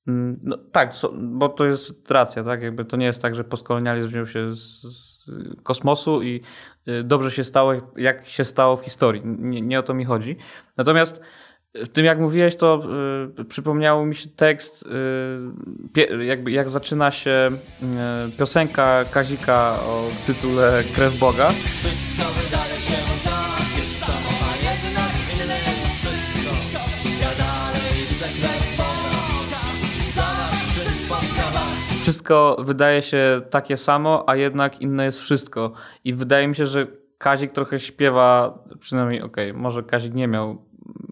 Mm, 0.09 0.41
no, 0.43 0.59
tak, 0.73 0.93
bo 1.19 1.49
to 1.49 1.65
jest 1.65 2.11
racja, 2.11 2.45
tak? 2.45 2.63
Jakby 2.63 2.85
to 2.85 2.97
nie 2.97 3.07
jest 3.07 3.23
tak, 3.23 3.35
że 3.35 3.45
postkolonializm 3.45 4.09
wziął 4.09 4.27
się 4.27 4.55
z, 4.55 4.87
kosmosu 5.63 6.23
i 6.23 6.43
e, 6.87 7.03
dobrze 7.03 7.31
się 7.31 7.45
stało, 7.45 7.73
jak 7.97 8.29
się 8.29 8.45
stało 8.45 8.77
w 8.77 8.85
historii. 8.85 9.23
Nie, 9.25 9.63
nie 9.63 9.79
o 9.79 9.83
to 9.83 9.95
mi 9.95 10.05
chodzi. 10.05 10.37
Natomiast 10.77 11.21
w 11.85 11.89
tym, 11.89 12.05
jak 12.05 12.19
mówiłeś, 12.19 12.57
to 12.57 12.83
y, 13.41 13.45
przypomniał 13.45 14.07
mi 14.07 14.15
się 14.15 14.29
tekst, 14.29 14.85
y, 15.97 16.25
jakby 16.25 16.51
jak 16.51 16.71
zaczyna 16.71 17.11
się 17.11 17.51
y, 18.31 18.37
piosenka 18.39 19.05
Kazika 19.11 19.79
o 19.83 20.05
tytule 20.27 20.83
Krew 20.95 21.19
Boga. 21.19 21.51
Wszystko 21.51 22.33
wydaje 22.33 22.66
wszystko 32.01 32.57
wydaje 32.59 33.03
się 33.03 33.41
takie 33.51 33.77
samo, 33.77 34.25
a 34.27 34.37
jednak 34.37 34.81
inne 34.81 35.05
jest 35.05 35.21
wszystko. 35.21 35.73
I 36.05 36.15
wydaje 36.15 36.49
mi 36.49 36.55
się, 36.55 36.67
że 36.67 36.87
Kazik 37.19 37.53
trochę 37.53 37.81
śpiewa, 37.81 38.59
przynajmniej 38.81 39.23
okej, 39.23 39.51
okay, 39.51 39.63
może 39.63 39.83
Kazik 39.83 40.15
nie 40.15 40.29
miał 40.29 40.63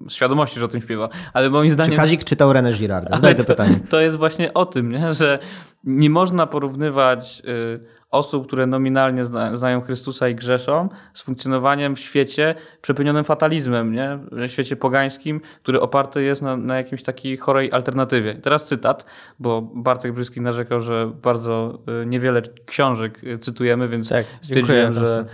świadomości, 0.09 0.61
że 0.61 0.65
o 0.65 0.69
tym 0.69 0.81
śpiewa, 0.81 1.09
ale 1.33 1.51
moim 1.51 1.71
zdaniem... 1.71 1.93
Czy 1.93 1.97
Kazik 1.97 2.25
czytał 2.25 2.51
René 2.51 2.73
Girarda? 2.73 3.17
Zadaj 3.17 3.37
to, 3.37 3.45
pytanie. 3.45 3.81
To 3.91 4.01
jest 4.01 4.17
właśnie 4.17 4.55
o 4.55 4.67
tym, 4.67 4.91
nie? 4.91 5.13
że 5.13 5.39
nie 5.85 6.11
można 6.11 6.47
porównywać... 6.47 7.43
Y, 7.49 7.94
osób, 8.15 8.47
które 8.47 8.67
nominalnie 8.67 9.25
zna, 9.25 9.57
znają 9.57 9.81
Chrystusa 9.81 10.29
i 10.29 10.35
grzeszą, 10.35 10.89
z 11.15 11.23
funkcjonowaniem 11.23 11.95
w 11.95 12.01
świecie 12.01 12.55
przepełnionym 12.83 13.25
fatalizmem, 13.25 13.93
nie? 13.93 14.19
w 14.33 14.51
świecie 14.51 14.77
pogańskim, 14.77 15.41
który 15.63 15.81
oparty 15.81 16.23
jest 16.23 16.43
na, 16.43 16.57
na 16.57 16.77
jakiejś 16.77 17.03
takiej 17.03 17.37
chorej 17.37 17.73
alternatywie. 17.73 18.35
Teraz 18.35 18.69
cytat, 18.69 19.05
bo 19.39 19.63
Bartek 19.63 20.13
Brzyski 20.13 20.41
narzekał, 20.41 20.81
że 20.81 21.13
bardzo 21.23 21.79
y, 22.03 22.07
niewiele 22.07 22.43
książek 22.67 23.25
y, 23.25 23.39
cytujemy, 23.39 23.89
więc 23.89 24.09
tak, 24.09 24.27
stwierdziłem, 24.41 24.93
że, 24.93 25.25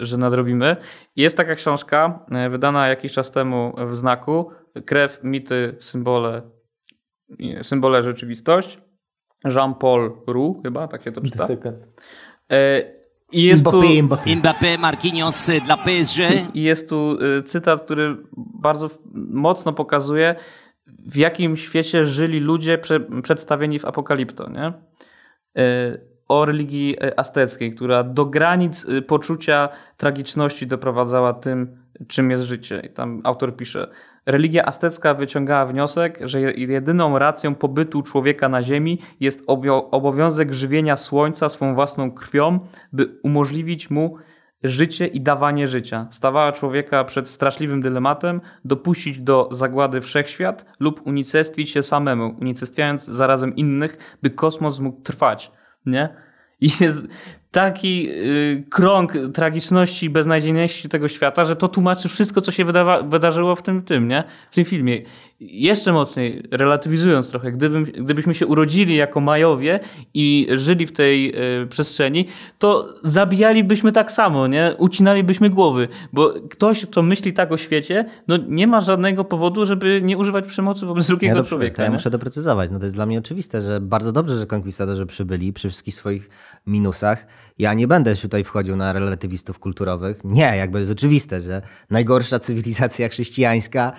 y, 0.00 0.06
że 0.06 0.16
nadrobimy. 0.16 0.76
Jest 1.16 1.36
taka 1.36 1.54
książka, 1.54 2.26
wydana 2.50 2.88
jakiś 2.88 3.12
czas 3.12 3.30
temu 3.30 3.74
w 3.90 3.96
znaku 3.96 4.50
Krew, 4.86 5.20
mity, 5.22 5.76
symbole, 5.78 6.42
symbole 7.62 8.02
rzeczywistość 8.02 8.78
Jean-Paul 9.44 10.12
Roux, 10.26 10.62
chyba, 10.62 10.88
tak 10.88 11.02
się 11.02 11.12
to 11.12 11.20
czyta. 11.20 11.48
E, 12.50 12.82
I 13.32 13.42
jest 13.42 13.64
Mbappé, 13.64 13.70
tu 13.70 14.02
Mbappé. 14.02 14.36
Mbappé, 14.36 14.78
Marquinhos 14.78 15.50
dla 15.64 15.76
PSG. 15.76 16.18
I 16.54 16.62
jest 16.62 16.88
tu 16.88 17.18
e, 17.38 17.42
cytat, 17.42 17.82
który 17.82 18.16
bardzo 18.36 18.90
mocno 19.14 19.72
pokazuje, 19.72 20.34
w 20.86 21.16
jakim 21.16 21.56
świecie 21.56 22.04
żyli 22.04 22.40
ludzie 22.40 22.78
prze, 22.78 23.00
przedstawieni 23.22 23.78
w 23.78 23.84
Apokalipto, 23.84 24.50
nie? 24.50 24.72
E, 25.56 25.98
o 26.28 26.44
religii 26.44 26.96
azteckiej, 27.16 27.74
która 27.74 28.02
do 28.02 28.26
granic 28.26 28.86
poczucia 29.06 29.68
tragiczności 29.96 30.66
doprowadzała 30.66 31.32
tym, 31.32 31.76
czym 32.08 32.30
jest 32.30 32.44
życie. 32.44 32.82
I 32.86 32.90
tam 32.90 33.20
autor 33.24 33.56
pisze, 33.56 33.88
Religia 34.28 34.64
aztecka 34.64 35.14
wyciągała 35.14 35.66
wniosek, 35.66 36.18
że 36.22 36.40
jedyną 36.52 37.18
racją 37.18 37.54
pobytu 37.54 38.02
człowieka 38.02 38.48
na 38.48 38.62
Ziemi 38.62 38.98
jest 39.20 39.42
obowiązek 39.90 40.52
żywienia 40.52 40.96
słońca 40.96 41.48
swą 41.48 41.74
własną 41.74 42.10
krwią, 42.10 42.60
by 42.92 43.18
umożliwić 43.22 43.90
mu 43.90 44.16
życie 44.62 45.06
i 45.06 45.20
dawanie 45.20 45.68
życia. 45.68 46.06
Stawała 46.10 46.52
człowieka 46.52 47.04
przed 47.04 47.28
straszliwym 47.28 47.82
dylematem 47.82 48.40
dopuścić 48.64 49.18
do 49.18 49.48
zagłady 49.52 50.00
wszechświat 50.00 50.64
lub 50.80 51.06
unicestwić 51.06 51.70
się 51.70 51.82
samemu, 51.82 52.36
unicestwiając 52.40 53.04
zarazem 53.04 53.56
innych, 53.56 54.18
by 54.22 54.30
kosmos 54.30 54.80
mógł 54.80 55.02
trwać. 55.02 55.52
Nie? 55.86 56.08
I 56.60 56.70
jest 56.80 56.98
taki 57.50 58.08
y, 58.10 58.64
krąg 58.70 59.12
tragiczności, 59.34 60.10
beznadziejności 60.10 60.88
tego 60.88 61.08
świata, 61.08 61.44
że 61.44 61.56
to 61.56 61.68
tłumaczy 61.68 62.08
wszystko, 62.08 62.40
co 62.40 62.52
się 62.52 62.64
wydarzyło 63.04 63.56
w 63.56 63.62
tym, 63.62 63.82
tym, 63.82 64.08
nie? 64.08 64.24
w 64.50 64.54
tym 64.54 64.64
filmie. 64.64 65.02
Jeszcze 65.40 65.92
mocniej, 65.92 66.42
relatywizując 66.50 67.30
trochę, 67.30 67.52
gdybym, 67.52 67.84
gdybyśmy 67.84 68.34
się 68.34 68.46
urodzili 68.46 68.96
jako 68.96 69.20
Majowie 69.20 69.80
i 70.14 70.48
żyli 70.54 70.86
w 70.86 70.92
tej 70.92 71.34
y, 71.62 71.66
przestrzeni, 71.66 72.26
to 72.58 72.94
zabijalibyśmy 73.04 73.92
tak 73.92 74.12
samo, 74.12 74.46
nie? 74.46 74.74
ucinalibyśmy 74.78 75.50
głowy, 75.50 75.88
bo 76.12 76.34
ktoś, 76.50 76.86
kto 76.86 77.02
myśli 77.02 77.32
tak 77.32 77.52
o 77.52 77.56
świecie, 77.56 78.04
no 78.28 78.36
nie 78.48 78.66
ma 78.66 78.80
żadnego 78.80 79.24
powodu, 79.24 79.66
żeby 79.66 80.00
nie 80.02 80.18
używać 80.18 80.46
przemocy 80.46 80.86
wobec 80.86 81.06
drugiego 81.06 81.36
ja 81.36 81.44
człowieka. 81.44 81.76
To 81.76 81.82
ja 81.82 81.88
nie? 81.88 81.94
muszę 81.94 82.10
doprecyzować. 82.10 82.70
No 82.70 82.78
to 82.78 82.84
jest 82.84 82.94
dla 82.94 83.06
mnie 83.06 83.18
oczywiste, 83.18 83.60
że 83.60 83.80
bardzo 83.80 84.12
dobrze, 84.12 84.38
że 84.38 84.46
konkwistadorzy 84.46 85.06
przybyli 85.06 85.52
przy 85.52 85.68
wszystkich 85.68 85.94
swoich 85.94 86.30
minusach. 86.66 87.26
Ja 87.58 87.74
nie 87.74 87.86
będę 87.88 88.16
tutaj 88.16 88.44
wchodził 88.44 88.76
na 88.76 88.92
relatywistów 88.92 89.58
kulturowych. 89.58 90.24
Nie, 90.24 90.56
jakby 90.56 90.78
jest 90.78 90.92
oczywiste, 90.92 91.40
że 91.40 91.62
najgorsza 91.90 92.38
cywilizacja 92.38 93.08
chrześcijańska 93.12 93.92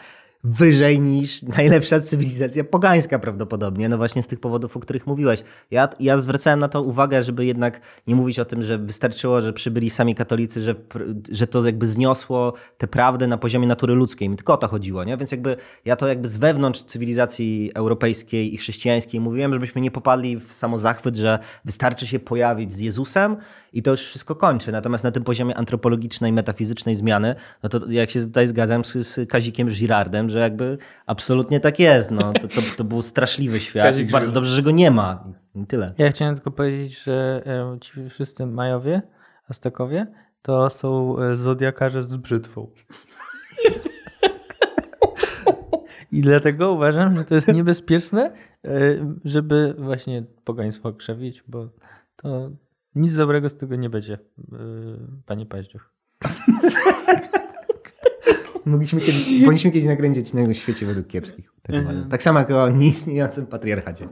wyżej 0.43 0.99
niż 0.99 1.41
najlepsza 1.41 1.99
cywilizacja 1.99 2.63
pogańska 2.63 3.19
prawdopodobnie, 3.19 3.89
no 3.89 3.97
właśnie 3.97 4.23
z 4.23 4.27
tych 4.27 4.39
powodów, 4.39 4.77
o 4.77 4.79
których 4.79 5.07
mówiłeś. 5.07 5.43
Ja, 5.71 5.89
ja 5.99 6.17
zwracałem 6.17 6.59
na 6.59 6.67
to 6.67 6.81
uwagę, 6.81 7.21
żeby 7.21 7.45
jednak 7.45 7.81
nie 8.07 8.15
mówić 8.15 8.39
o 8.39 8.45
tym, 8.45 8.63
że 8.63 8.77
wystarczyło, 8.77 9.41
że 9.41 9.53
przybyli 9.53 9.89
sami 9.89 10.15
katolicy, 10.15 10.61
że, 10.61 10.75
że 11.31 11.47
to 11.47 11.65
jakby 11.65 11.87
zniosło 11.87 12.53
te 12.77 12.87
prawdy 12.87 13.27
na 13.27 13.37
poziomie 13.37 13.67
natury 13.67 13.93
ludzkiej. 13.93 14.29
Mi 14.29 14.35
tylko 14.35 14.53
o 14.53 14.57
to 14.57 14.67
chodziło, 14.67 15.03
nie? 15.03 15.17
Więc 15.17 15.31
jakby 15.31 15.57
ja 15.85 15.95
to 15.95 16.07
jakby 16.07 16.27
z 16.27 16.37
wewnątrz 16.37 16.83
cywilizacji 16.83 17.71
europejskiej 17.75 18.53
i 18.53 18.57
chrześcijańskiej 18.57 19.19
mówiłem, 19.19 19.53
żebyśmy 19.53 19.81
nie 19.81 19.91
popadli 19.91 20.37
w 20.37 20.53
samozachwyt, 20.53 21.15
że 21.15 21.39
wystarczy 21.65 22.07
się 22.07 22.19
pojawić 22.19 22.73
z 22.73 22.79
Jezusem 22.79 23.37
i 23.73 23.81
to 23.81 23.91
już 23.91 24.01
wszystko 24.01 24.35
kończy. 24.35 24.71
Natomiast 24.71 25.03
na 25.03 25.11
tym 25.11 25.23
poziomie 25.23 25.57
antropologicznej, 25.57 26.33
metafizycznej 26.33 26.95
zmiany, 26.95 27.35
no 27.63 27.69
to 27.69 27.91
jak 27.91 28.09
się 28.09 28.21
tutaj 28.21 28.47
zgadzam 28.47 28.85
z, 28.85 29.07
z 29.07 29.29
Kazikiem 29.29 29.69
Girardem, 29.69 30.28
że 30.29 30.39
jakby 30.39 30.77
absolutnie 31.05 31.59
tak 31.59 31.79
jest. 31.79 32.11
No, 32.11 32.33
to, 32.33 32.47
to, 32.47 32.61
to 32.77 32.83
był 32.83 33.01
straszliwy 33.01 33.59
świat 33.69 33.97
i 33.97 34.05
bardzo 34.05 34.31
dobrze, 34.31 34.55
że 34.55 34.63
go 34.63 34.71
nie 34.71 34.91
ma. 34.91 35.23
I 35.55 35.65
tyle. 35.65 35.93
Ja 35.97 36.09
chciałem 36.09 36.35
tylko 36.35 36.51
powiedzieć, 36.51 37.03
że 37.03 37.41
e, 37.45 37.79
ci 37.79 38.09
wszyscy 38.09 38.45
Majowie, 38.45 39.01
Aztekowie, 39.49 40.07
to 40.41 40.69
są 40.69 41.19
e, 41.19 41.35
zodiakarze 41.35 42.03
z 42.03 42.15
brzytwą. 42.15 42.67
I 46.11 46.21
dlatego 46.21 46.71
uważam, 46.71 47.13
że 47.13 47.25
to 47.25 47.35
jest 47.35 47.47
niebezpieczne, 47.47 48.33
e, 48.65 48.71
żeby 49.25 49.75
właśnie 49.77 50.23
pogaństwo 50.43 50.93
krzewić, 50.93 51.43
bo 51.47 51.69
to 52.15 52.49
nic 52.95 53.15
dobrego 53.15 53.49
z 53.49 53.57
tego 53.57 53.75
nie 53.75 53.89
będzie, 53.89 54.17
panie 55.25 55.45
Paździuch. 55.45 55.93
Mogliśmy 58.65 58.99
kiedyś, 59.01 59.25
powinniśmy 59.45 59.71
kiedyś 59.71 59.87
nakręcić 59.87 60.33
na 60.33 60.53
świecie 60.53 60.85
według 60.85 61.07
kiepskich. 61.07 61.53
Tak, 62.09 62.23
samo 62.23 62.39
jak 62.39 62.51
o 62.51 62.69
nieistniejącym 62.69 63.47
patriarchacie. 63.47 64.07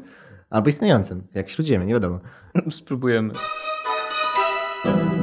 Albo 0.50 0.70
istniejącym, 0.70 1.24
jak 1.34 1.50
śródziemie, 1.50 1.86
nie 1.86 1.94
wiadomo. 1.94 2.20
Spróbujemy. 2.70 3.34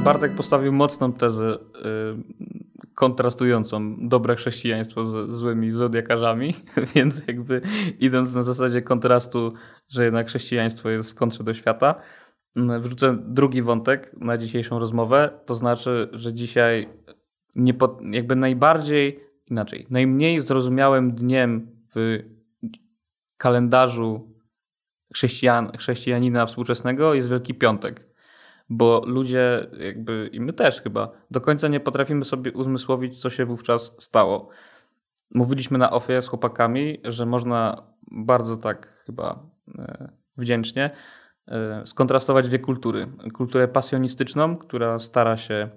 Bartek 0.03 0.35
postawił 0.35 0.73
mocną 0.73 1.13
tezę 1.13 1.53
y, 1.53 2.93
kontrastującą 2.95 4.07
dobre 4.07 4.35
chrześcijaństwo 4.35 5.05
z 5.05 5.35
złymi 5.35 5.71
zodiakarzami, 5.71 6.55
więc 6.95 7.27
jakby 7.27 7.61
idąc 7.99 8.35
na 8.35 8.43
zasadzie 8.43 8.81
kontrastu, 8.81 9.53
że 9.87 10.05
jednak 10.05 10.27
chrześcijaństwo 10.27 10.89
jest 10.89 11.11
w 11.11 11.15
kontrze 11.15 11.43
do 11.43 11.53
świata, 11.53 11.95
wrzucę 12.79 13.17
drugi 13.27 13.61
wątek 13.61 14.15
na 14.19 14.37
dzisiejszą 14.37 14.79
rozmowę, 14.79 15.29
to 15.45 15.55
znaczy, 15.55 16.09
że 16.13 16.33
dzisiaj 16.33 16.89
nie 17.55 17.73
po, 17.73 17.99
jakby 18.11 18.35
najbardziej, 18.35 19.19
inaczej, 19.47 19.87
najmniej 19.89 20.41
zrozumiałym 20.41 21.11
dniem 21.11 21.67
w 21.95 22.19
kalendarzu 23.37 24.35
chrześcijan, 25.13 25.71
chrześcijanina 25.77 26.45
współczesnego 26.45 27.13
jest 27.13 27.29
Wielki 27.29 27.53
Piątek. 27.53 28.07
Bo 28.69 29.01
ludzie, 29.05 29.67
jakby 29.79 30.29
i 30.33 30.39
my 30.39 30.53
też 30.53 30.81
chyba, 30.81 31.11
do 31.31 31.41
końca 31.41 31.67
nie 31.67 31.79
potrafimy 31.79 32.25
sobie 32.25 32.51
uzmysłowić, 32.51 33.21
co 33.21 33.29
się 33.29 33.45
wówczas 33.45 33.95
stało. 33.99 34.49
Mówiliśmy 35.33 35.77
na 35.77 35.91
ofie 35.91 36.21
z 36.21 36.27
chłopakami, 36.27 37.01
że 37.03 37.25
można 37.25 37.83
bardzo 38.11 38.57
tak 38.57 39.03
chyba 39.05 39.39
e, 39.79 40.11
wdzięcznie 40.37 40.91
e, 41.47 41.81
skontrastować 41.85 42.47
dwie 42.47 42.59
kultury. 42.59 43.07
Kulturę 43.33 43.67
pasjonistyczną, 43.67 44.57
która 44.57 44.99
stara 44.99 45.37
się 45.37 45.69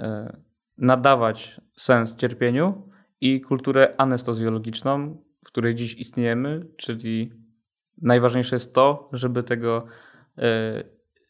e, 0.00 0.36
nadawać 0.78 1.60
sens 1.76 2.16
cierpieniu 2.16 2.88
i 3.20 3.40
kulturę 3.40 3.94
anestezjologiczną, 3.98 5.22
w 5.44 5.46
której 5.46 5.74
dziś 5.74 5.94
istniejemy, 5.94 6.66
czyli 6.76 7.32
najważniejsze 8.02 8.56
jest 8.56 8.74
to, 8.74 9.08
żeby 9.12 9.42
tego 9.42 9.86
e, 10.38 10.84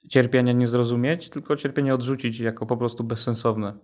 cierpienia 0.09 0.52
nie 0.52 0.68
zrozumieć, 0.68 1.30
tylko 1.30 1.57
cierpienie 1.57 1.94
odrzucić 1.94 2.40
jako 2.40 2.66
po 2.66 2.76
prostu 2.76 3.04
bezsensowne. 3.04 3.74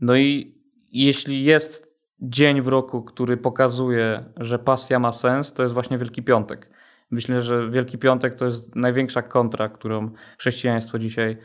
No 0.00 0.16
i 0.16 0.58
jeśli 0.92 1.44
jest 1.44 1.94
dzień 2.20 2.62
w 2.62 2.68
roku, 2.68 3.02
który 3.02 3.36
pokazuje, 3.36 4.24
że 4.36 4.58
pasja 4.58 4.98
ma 4.98 5.12
sens, 5.12 5.52
to 5.52 5.62
jest 5.62 5.74
właśnie 5.74 5.98
Wielki 5.98 6.22
Piątek. 6.22 6.70
Myślę, 7.10 7.42
że 7.42 7.70
Wielki 7.70 7.98
Piątek 7.98 8.34
to 8.34 8.44
jest 8.44 8.76
największa 8.76 9.22
kontra, 9.22 9.68
którą 9.68 10.10
chrześcijaństwo 10.38 10.98
dzisiaj 10.98 11.36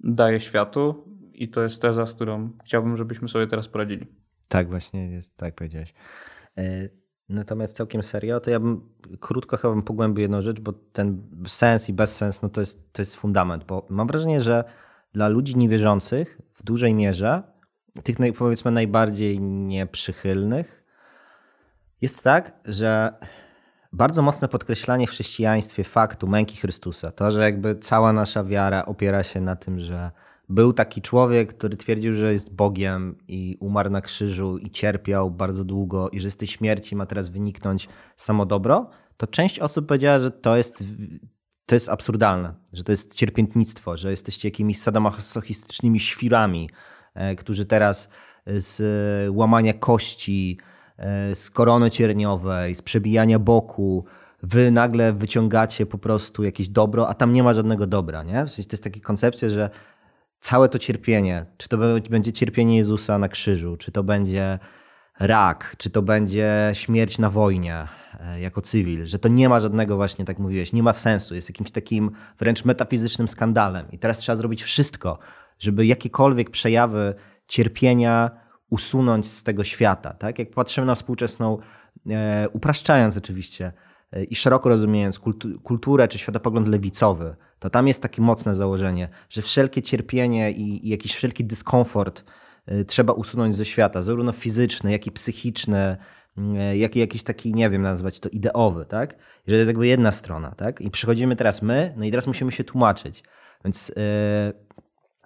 daje 0.00 0.40
światu 0.40 1.04
i 1.34 1.48
to 1.48 1.62
jest 1.62 1.82
teza, 1.82 2.06
z 2.06 2.14
którą 2.14 2.50
chciałbym, 2.64 2.96
żebyśmy 2.96 3.28
sobie 3.28 3.46
teraz 3.46 3.68
poradzili. 3.68 4.06
Tak, 4.48 4.68
właśnie 4.68 5.10
jest, 5.10 5.36
tak 5.36 5.54
powiedziałeś. 5.54 5.94
E, 6.58 6.88
Natomiast 7.28 7.76
całkiem 7.76 8.02
serio, 8.02 8.40
to 8.40 8.50
ja 8.50 8.60
bym 8.60 8.88
krótko 9.20 9.56
chyba 9.56 9.82
pogłębił 9.82 10.22
jedną 10.22 10.40
rzecz, 10.40 10.60
bo 10.60 10.72
ten 10.72 11.22
sens 11.46 11.88
i 11.88 11.92
bezsens 11.92 12.42
no 12.42 12.48
to, 12.48 12.60
jest, 12.60 12.92
to 12.92 13.02
jest 13.02 13.16
fundament, 13.16 13.64
bo 13.64 13.86
mam 13.90 14.06
wrażenie, 14.06 14.40
że 14.40 14.64
dla 15.12 15.28
ludzi 15.28 15.56
niewierzących 15.56 16.40
w 16.54 16.62
dużej 16.62 16.94
mierze, 16.94 17.42
tych 18.02 18.16
powiedzmy 18.38 18.70
najbardziej 18.70 19.40
nieprzychylnych, 19.40 20.84
jest 22.00 22.24
tak, 22.24 22.52
że 22.64 23.14
bardzo 23.92 24.22
mocne 24.22 24.48
podkreślanie 24.48 25.06
w 25.06 25.10
chrześcijaństwie 25.10 25.84
faktu 25.84 26.26
męki 26.28 26.56
Chrystusa, 26.56 27.12
to, 27.12 27.30
że 27.30 27.42
jakby 27.42 27.76
cała 27.76 28.12
nasza 28.12 28.44
wiara 28.44 28.84
opiera 28.84 29.22
się 29.22 29.40
na 29.40 29.56
tym, 29.56 29.80
że 29.80 30.10
był 30.48 30.72
taki 30.72 31.02
człowiek, 31.02 31.54
który 31.54 31.76
twierdził, 31.76 32.14
że 32.14 32.32
jest 32.32 32.54
Bogiem 32.54 33.18
i 33.28 33.56
umarł 33.60 33.90
na 33.90 34.00
krzyżu 34.00 34.58
i 34.58 34.70
cierpiał 34.70 35.30
bardzo 35.30 35.64
długo 35.64 36.10
i 36.10 36.20
że 36.20 36.30
z 36.30 36.36
tej 36.36 36.48
śmierci 36.48 36.96
ma 36.96 37.06
teraz 37.06 37.28
wyniknąć 37.28 37.88
samo 38.16 38.46
dobro, 38.46 38.90
to 39.16 39.26
część 39.26 39.58
osób 39.58 39.86
powiedziała, 39.86 40.18
że 40.18 40.30
to 40.30 40.56
jest, 40.56 40.84
to 41.66 41.74
jest 41.74 41.88
absurdalne, 41.88 42.54
że 42.72 42.84
to 42.84 42.92
jest 42.92 43.14
cierpiętnictwo, 43.14 43.96
że 43.96 44.10
jesteście 44.10 44.48
jakimiś 44.48 44.80
sadomasochistycznymi 44.80 46.00
świrami, 46.00 46.70
e, 47.14 47.36
którzy 47.36 47.66
teraz 47.66 48.08
z 48.46 48.80
łamania 49.34 49.72
kości, 49.72 50.58
e, 50.96 51.34
z 51.34 51.50
korony 51.50 51.90
cierniowej, 51.90 52.74
z 52.74 52.82
przebijania 52.82 53.38
boku, 53.38 54.04
wy 54.42 54.70
nagle 54.70 55.12
wyciągacie 55.12 55.86
po 55.86 55.98
prostu 55.98 56.44
jakieś 56.44 56.68
dobro, 56.68 57.08
a 57.08 57.14
tam 57.14 57.32
nie 57.32 57.42
ma 57.42 57.52
żadnego 57.52 57.86
dobra. 57.86 58.22
Nie? 58.22 58.44
W 58.44 58.50
sensie 58.50 58.68
to 58.68 58.74
jest 58.74 58.84
taka 58.84 59.00
koncepcja, 59.00 59.48
że 59.48 59.70
całe 60.44 60.68
to 60.68 60.78
cierpienie, 60.78 61.46
czy 61.56 61.68
to 61.68 61.78
będzie 62.10 62.32
cierpienie 62.32 62.76
Jezusa 62.76 63.18
na 63.18 63.28
krzyżu, 63.28 63.76
czy 63.76 63.92
to 63.92 64.02
będzie 64.02 64.58
rak, 65.20 65.74
czy 65.78 65.90
to 65.90 66.02
będzie 66.02 66.70
śmierć 66.72 67.18
na 67.18 67.30
wojnie 67.30 67.86
e, 68.20 68.40
jako 68.40 68.60
cywil, 68.60 69.06
że 69.06 69.18
to 69.18 69.28
nie 69.28 69.48
ma 69.48 69.60
żadnego 69.60 69.96
właśnie, 69.96 70.24
tak 70.24 70.38
mówiłeś, 70.38 70.72
nie 70.72 70.82
ma 70.82 70.92
sensu, 70.92 71.34
jest 71.34 71.48
jakimś 71.48 71.70
takim 71.70 72.10
wręcz 72.38 72.64
metafizycznym 72.64 73.28
skandalem. 73.28 73.86
I 73.92 73.98
teraz 73.98 74.18
trzeba 74.18 74.36
zrobić 74.36 74.62
wszystko, 74.62 75.18
żeby 75.58 75.86
jakiekolwiek 75.86 76.50
przejawy 76.50 77.14
cierpienia 77.46 78.30
usunąć 78.70 79.30
z 79.30 79.42
tego 79.42 79.64
świata. 79.64 80.14
Tak? 80.14 80.38
Jak 80.38 80.50
patrzymy 80.50 80.86
na 80.86 80.94
współczesną, 80.94 81.58
e, 82.10 82.48
upraszczając 82.52 83.16
oczywiście, 83.16 83.72
i 84.30 84.34
szeroko 84.34 84.68
rozumiejąc 84.68 85.20
kulturę 85.62 86.08
czy 86.08 86.18
światopogląd 86.18 86.68
lewicowy, 86.68 87.36
to 87.64 87.70
tam 87.70 87.88
jest 87.88 88.02
takie 88.02 88.22
mocne 88.22 88.54
założenie, 88.54 89.08
że 89.28 89.42
wszelkie 89.42 89.82
cierpienie 89.82 90.52
i, 90.52 90.86
i 90.86 90.90
jakiś 90.90 91.14
wszelki 91.14 91.44
dyskomfort 91.44 92.24
y, 92.72 92.84
trzeba 92.84 93.12
usunąć 93.12 93.56
ze 93.56 93.64
świata, 93.64 94.02
zarówno 94.02 94.32
fizyczny, 94.32 94.92
jak 94.92 95.06
i 95.06 95.12
psychiczny, 95.12 95.96
y, 96.38 96.76
jak 96.76 96.96
i 96.96 96.98
jakiś 96.98 97.22
taki, 97.22 97.54
nie 97.54 97.70
wiem, 97.70 97.82
nazwać 97.82 98.20
to 98.20 98.28
ideowy, 98.28 98.86
tak? 98.86 99.12
I 99.12 99.50
że 99.50 99.54
to 99.54 99.56
jest 99.56 99.68
jakby 99.68 99.86
jedna 99.86 100.12
strona, 100.12 100.50
tak? 100.50 100.80
I 100.80 100.90
przychodzimy 100.90 101.36
teraz 101.36 101.62
my, 101.62 101.94
no 101.96 102.04
i 102.04 102.10
teraz 102.10 102.26
musimy 102.26 102.52
się 102.52 102.64
tłumaczyć. 102.64 103.24
Więc 103.64 103.88
yy, 103.88 103.94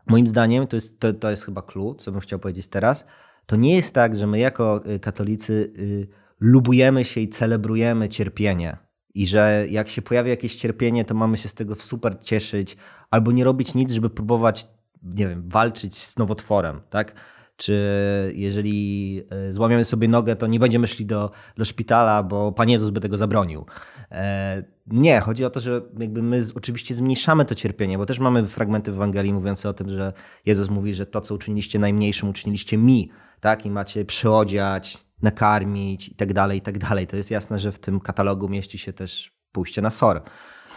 moim 0.07 0.27
zdaniem, 0.27 0.67
to 0.67 0.77
jest, 0.77 1.01
to, 1.01 1.13
to 1.13 1.31
jest 1.31 1.45
chyba 1.45 1.63
clue, 1.63 1.95
co 1.95 2.13
bym 2.13 2.21
chciał 2.21 2.39
powiedzieć 2.39 2.69
teraz, 2.69 3.07
to 3.47 3.57
nie 3.57 3.77
jest 3.77 3.95
tak, 3.95 4.17
że 4.17 4.27
my 4.27 4.39
jako 4.39 4.83
y, 4.87 5.01
katolicy 5.01 5.73
y, 5.79 6.09
lubujemy 6.41 7.05
się 7.05 7.21
i 7.21 7.29
celebrujemy 7.29 8.09
cierpienie. 8.09 8.88
I 9.15 9.27
że 9.27 9.67
jak 9.71 9.89
się 9.89 10.03
pojawia 10.03 10.31
jakieś 10.31 10.57
cierpienie, 10.57 11.05
to 11.05 11.15
mamy 11.15 11.37
się 11.37 11.49
z 11.49 11.55
tego 11.55 11.75
super 11.75 12.21
cieszyć, 12.21 12.77
albo 13.11 13.33
nie 13.33 13.45
robić 13.45 13.75
nic, 13.75 13.93
żeby 13.93 14.11
próbować, 14.11 14.67
nie 15.03 15.29
wiem, 15.29 15.49
walczyć 15.49 15.99
z 15.99 16.19
nowotworem, 16.19 16.81
tak? 16.91 17.15
Czy 17.59 18.33
jeżeli 18.37 19.23
y, 19.49 19.53
złamiemy 19.53 19.85
sobie 19.85 20.09
nogę, 20.09 20.37
to 20.37 20.47
nie 20.47 20.61
będziemy 20.61 20.87
szli 20.87 21.07
do, 21.07 21.31
do 21.57 21.65
szpitala, 21.65 22.23
bo 22.23 22.53
Pan 22.53 22.69
Jezus 22.69 22.91
by 22.91 23.01
tego 23.01 23.17
zabronił. 23.17 23.67
E, 24.13 24.63
nie, 24.87 25.21
chodzi 25.21 25.45
o 25.45 25.51
to, 25.51 25.61
że 25.61 25.83
jakby 25.99 26.23
my 26.23 26.41
oczywiście 26.55 26.95
zmniejszamy 26.95 27.45
to 27.45 27.55
cierpienie, 27.55 27.99
bo 27.99 28.07
też 28.07 28.19
mamy 28.19 28.47
fragmenty 28.47 28.93
w 28.93 28.95
Ewangelii 28.95 29.33
mówiące 29.33 29.69
o 29.69 29.73
tym, 29.73 29.89
że 29.89 30.13
Jezus 30.47 30.71
mówi, 30.71 30.95
że 30.95 31.07
to, 31.07 31.21
co 31.21 31.35
uczyniliście 31.35 31.79
najmniejszym, 31.79 32.29
uczyniliście 32.29 32.79
mi, 32.79 33.11
tak? 33.41 33.67
I 33.67 33.71
macie 33.71 34.05
przyodziać, 34.05 35.08
nakarmić 35.23 36.09
i 36.09 36.15
tak 36.15 36.33
dalej, 36.33 36.59
i 36.59 36.61
tak 36.61 36.79
dalej. 36.79 37.07
To 37.07 37.17
jest 37.17 37.31
jasne, 37.31 37.59
że 37.59 37.73
w 37.73 37.79
tym 37.79 38.01
katalogu 38.01 38.49
mieści 38.49 38.79
się 38.79 38.93
też 38.93 39.33
pójście 39.53 39.83
na 39.83 39.91
SOR. 39.91 40.23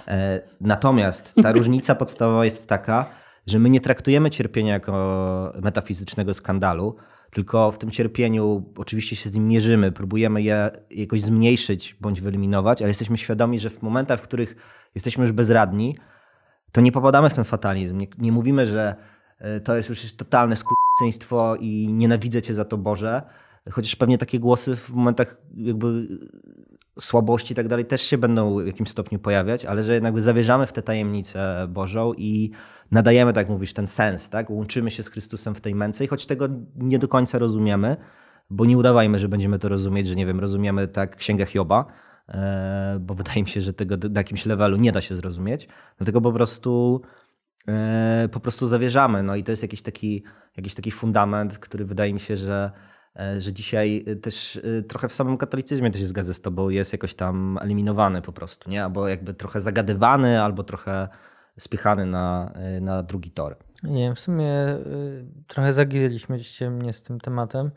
E, 0.08 0.42
natomiast 0.62 1.34
ta 1.44 1.52
różnica 1.58 1.96
podstawowa 1.96 2.46
jest 2.46 2.68
taka, 2.68 3.06
że 3.48 3.60
my 3.60 3.70
nie 3.70 3.82
traktujemy 3.82 4.30
cierpienia 4.30 4.74
jako 4.74 5.54
metafizycznego 5.62 6.34
skandalu, 6.34 6.96
tylko 7.32 7.72
w 7.72 7.78
tym 7.78 7.92
cierpieniu 7.92 8.64
oczywiście 8.76 9.16
się 9.16 9.30
z 9.30 9.34
nim 9.34 9.48
mierzymy, 9.48 9.92
próbujemy 9.92 10.42
je 10.42 10.72
jakoś 10.92 11.22
zmniejszyć 11.22 11.96
bądź 12.02 12.22
wyeliminować, 12.22 12.82
ale 12.82 12.90
jesteśmy 12.90 13.18
świadomi, 13.18 13.60
że 13.60 13.70
w 13.70 13.82
momentach, 13.82 14.20
w 14.20 14.24
których 14.24 14.56
jesteśmy 14.96 15.24
już 15.24 15.32
bezradni, 15.32 15.98
to 16.72 16.82
nie 16.82 16.92
popadamy 16.92 17.30
w 17.30 17.34
ten 17.34 17.44
fatalizm. 17.44 17.98
Nie, 17.98 18.08
nie 18.18 18.32
mówimy, 18.32 18.66
że 18.66 18.96
e, 19.40 19.60
to 19.60 19.76
jest 19.76 19.90
już 19.90 20.14
totalne 20.14 20.56
skurczyństwo 20.56 21.56
i 21.60 21.94
nienawidzę 21.94 22.42
cię 22.42 22.54
za 22.54 22.66
to 22.66 22.78
Boże, 22.78 23.22
chociaż 23.70 23.96
pewnie 23.96 24.18
takie 24.18 24.40
głosy 24.40 24.76
w 24.76 24.90
momentach 24.90 25.38
jakby 25.56 26.08
słabości 27.00 27.54
i 27.54 27.56
tak 27.56 27.68
dalej 27.68 27.86
też 27.86 28.02
się 28.02 28.18
będą 28.18 28.64
w 28.64 28.68
jakimś 28.68 28.90
stopniu 28.90 29.20
pojawiać, 29.20 29.66
ale 29.66 29.84
że 29.84 29.94
jednak 29.94 30.22
zawierzamy 30.22 30.68
w 30.68 30.74
tę 30.74 30.82
tajemnicę 30.82 31.68
Bożą 31.70 32.14
i 32.14 32.52
nadajemy, 32.92 33.34
tak 33.34 33.50
mówisz, 33.50 33.74
ten 33.74 33.88
sens, 33.88 34.30
tak? 34.30 34.50
Łączymy 34.50 34.92
się 34.92 35.04
z 35.04 35.10
Chrystusem 35.10 35.56
w 35.56 35.62
tej 35.62 35.76
męce 35.76 36.06
i 36.06 36.08
choć 36.08 36.26
tego 36.26 36.48
nie 36.76 37.00
do 37.00 37.08
końca 37.08 37.38
rozumiemy, 37.38 37.98
bo 38.50 38.66
nie 38.66 38.78
udawajmy, 38.78 39.20
że 39.20 39.30
będziemy 39.30 39.60
to 39.60 39.70
rozumieć, 39.70 40.08
że 40.08 40.16
nie 40.16 40.26
wiem, 40.26 40.40
rozumiemy 40.40 40.88
tak 40.88 41.16
Księgę 41.16 41.46
Hioba, 41.46 41.86
e, 42.30 42.98
bo 43.02 43.14
wydaje 43.14 43.42
mi 43.42 43.50
się, 43.50 43.62
że 43.62 43.74
tego 43.74 43.98
na 43.98 44.20
jakimś 44.20 44.46
levelu 44.46 44.78
nie 44.78 44.92
da 44.92 45.02
się 45.02 45.16
zrozumieć, 45.16 45.68
dlatego 45.98 46.22
po 46.22 46.32
prostu 46.32 47.02
e, 47.68 48.30
po 48.32 48.40
prostu 48.40 48.68
zawierzamy. 48.68 49.24
No 49.24 49.36
i 49.36 49.44
to 49.44 49.52
jest 49.52 49.62
jakiś 49.62 49.82
taki, 49.82 50.24
jakiś 50.58 50.76
taki 50.76 50.92
fundament, 50.92 51.58
który 51.58 51.86
wydaje 51.86 52.14
mi 52.14 52.20
się, 52.20 52.38
że 52.38 52.72
że 53.38 53.54
dzisiaj 53.54 54.04
e, 54.08 54.16
też 54.16 54.58
e, 54.80 54.82
trochę 54.82 55.08
w 55.08 55.14
samym 55.14 55.38
katolicyzmie, 55.38 55.92
to 55.92 56.00
się 56.00 56.06
zgadzam 56.06 56.34
z 56.34 56.42
tobą, 56.42 56.70
jest 56.70 56.94
jakoś 56.94 57.14
tam 57.14 57.58
eliminowany 57.62 58.22
po 58.22 58.32
prostu, 58.32 58.70
nie? 58.70 58.84
Albo 58.84 59.08
jakby 59.08 59.34
trochę 59.34 59.60
zagadywany, 59.60 60.42
albo 60.42 60.64
trochę 60.64 61.08
spychany 61.60 62.06
na, 62.06 62.54
na 62.82 63.04
drugi 63.04 63.32
tor. 63.32 63.58
Nie 63.84 64.04
wiem, 64.04 64.16
w 64.16 64.20
sumie 64.20 64.54
trochę 65.48 65.74
zagieriliśmy 65.74 66.38
dzisiaj 66.38 66.70
mnie 66.70 66.94
z 66.94 67.04
tym 67.04 67.20
tematem. 67.20 67.72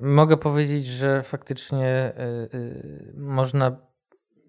Mogę 0.00 0.36
powiedzieć, 0.36 0.86
że 0.86 1.22
faktycznie 1.22 2.12
można 3.14 3.76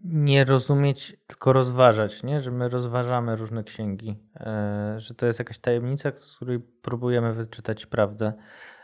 nie 0.04 0.46
rozumieć, 0.46 1.18
tylko 1.28 1.54
rozważać, 1.54 2.24
nie? 2.24 2.42
że 2.42 2.52
my 2.52 2.70
rozważamy 2.70 3.36
różne 3.36 3.64
księgi, 3.64 4.20
że 4.98 5.16
to 5.16 5.26
jest 5.26 5.40
jakaś 5.40 5.60
tajemnica, 5.60 6.12
z 6.12 6.36
której 6.36 6.60
próbujemy 6.60 7.34
wyczytać 7.34 7.86
prawdę. 7.86 8.34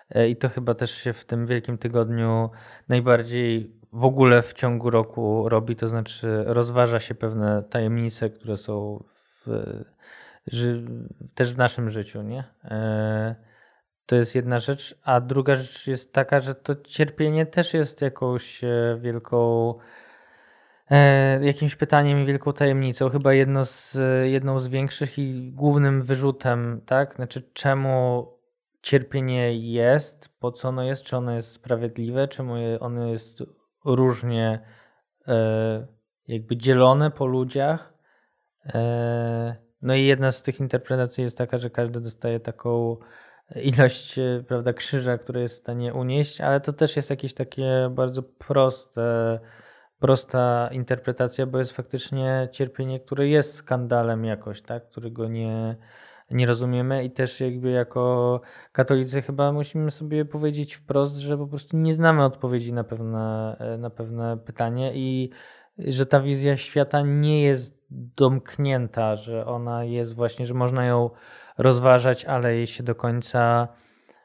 E, 0.10 0.30
I 0.30 0.36
to 0.36 0.50
chyba 0.50 0.74
też 0.74 0.92
się 0.92 1.14
w 1.14 1.26
tym 1.26 1.46
Wielkim 1.46 1.78
Tygodniu 1.78 2.50
najbardziej 2.90 3.78
w 3.94 4.06
ogóle 4.06 4.42
w 4.42 4.54
ciągu 4.54 4.90
roku 4.90 5.50
robi, 5.50 5.76
to 5.76 5.88
znaczy 5.88 6.44
rozważa 6.46 7.00
się 7.00 7.16
pewne 7.16 7.64
tajemnice, 7.64 8.30
które 8.30 8.58
są 8.58 9.04
w, 9.14 9.48
też 11.36 11.54
w 11.54 11.58
naszym 11.58 11.90
życiu, 11.90 12.22
nie? 12.22 12.44
E, 12.64 13.36
to 14.06 14.16
jest 14.16 14.36
jedna 14.36 14.60
rzecz, 14.60 15.00
a 15.04 15.22
druga 15.22 15.56
rzecz 15.56 15.88
jest 15.88 16.14
taka, 16.14 16.40
że 16.40 16.56
to 16.56 16.76
cierpienie 16.76 17.46
też 17.46 17.74
jest 17.74 18.02
jakąś 18.02 18.64
e, 18.64 18.98
wielką 19.02 19.74
jakimś 21.42 21.76
pytaniem 21.76 22.20
i 22.20 22.26
wielką 22.26 22.54
tajemnicą, 22.54 23.10
chyba 23.10 23.34
jedno 23.34 23.66
z, 23.66 23.98
jedną 24.24 24.60
z 24.60 24.68
większych 24.68 25.18
i 25.20 25.52
głównym 25.52 26.02
wyrzutem, 26.02 26.82
tak? 26.86 27.16
Znaczy 27.16 27.42
czemu 27.54 28.28
cierpienie 28.82 29.54
jest, 29.54 30.40
po 30.40 30.52
co 30.52 30.70
ono 30.70 30.84
jest, 30.84 31.04
czy 31.04 31.18
ono 31.18 31.34
jest 31.34 31.52
sprawiedliwe, 31.52 32.28
czy 32.28 32.44
ono 32.80 33.08
jest 33.08 33.44
różnie 33.86 34.60
e, 35.28 35.88
jakby 36.28 36.58
dzielone 36.58 37.12
po 37.12 37.26
ludziach. 37.26 37.94
E, 38.66 39.56
no 39.82 39.96
i 39.96 40.06
jedna 40.06 40.32
z 40.32 40.44
tych 40.44 40.60
interpretacji 40.60 41.24
jest 41.24 41.38
taka, 41.38 41.58
że 41.58 41.70
każdy 41.70 42.02
dostaje 42.02 42.40
taką 42.40 42.98
ilość 43.56 44.20
e, 44.20 44.44
prawda, 44.48 44.74
krzyża, 44.74 45.18
który 45.18 45.42
jest 45.42 45.56
w 45.56 45.60
stanie 45.60 45.94
unieść, 45.94 46.42
ale 46.42 46.62
to 46.62 46.74
też 46.74 46.96
jest 46.96 47.10
jakieś 47.10 47.34
takie 47.34 47.90
bardzo 47.92 48.24
proste, 48.24 49.40
prosta 50.00 50.70
interpretacja, 50.72 51.46
bo 51.46 51.60
jest 51.60 51.72
faktycznie 51.72 52.50
cierpienie, 52.52 53.00
które 53.00 53.28
jest 53.28 53.56
skandalem 53.56 54.26
jakoś, 54.26 54.62
tak, 54.62 54.90
którego 54.90 55.28
nie, 55.28 55.76
nie 56.32 56.46
rozumiemy 56.46 57.04
i 57.04 57.12
też 57.12 57.42
jakby 57.42 57.70
jako 57.70 58.42
katolicy 58.72 59.22
chyba 59.22 59.52
musimy 59.52 59.92
sobie 59.92 60.26
powiedzieć 60.26 60.74
wprost, 60.74 61.18
że 61.18 61.38
po 61.38 61.48
prostu 61.48 61.78
nie 61.78 61.94
znamy 61.94 62.24
odpowiedzi 62.24 62.74
na 62.74 62.84
pewne, 62.84 63.58
na 63.80 63.90
pewne 63.90 64.38
pytanie 64.38 64.92
i 64.96 65.30
że 65.78 66.06
ta 66.06 66.20
wizja 66.20 66.58
świata 66.58 67.02
nie 67.02 67.44
jest 67.44 67.78
domknięta, 67.90 69.16
że 69.16 69.46
ona 69.46 69.84
jest 69.84 70.16
właśnie, 70.16 70.46
że 70.46 70.54
można 70.54 70.86
ją 70.86 71.10
rozważać, 71.58 72.26
ale 72.26 72.56
jej 72.56 72.68
się 72.68 72.84
do 72.84 72.96
końca 72.96 73.68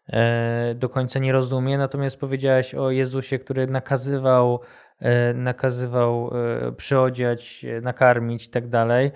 e, 0.08 0.74
do 0.74 0.88
końca 0.88 1.18
nie 1.18 1.32
rozumie. 1.32 1.78
Natomiast 1.78 2.20
powiedziałeś 2.20 2.74
o 2.74 2.90
Jezusie, 2.90 3.38
który 3.38 3.66
nakazywał 3.66 4.60
e, 5.00 5.34
nakazywał 5.34 6.30
e, 6.68 6.72
przyodziać, 6.72 7.66
nakarmić 7.82 8.46
i 8.46 8.50
tak 8.50 8.68
dalej. 8.68 9.10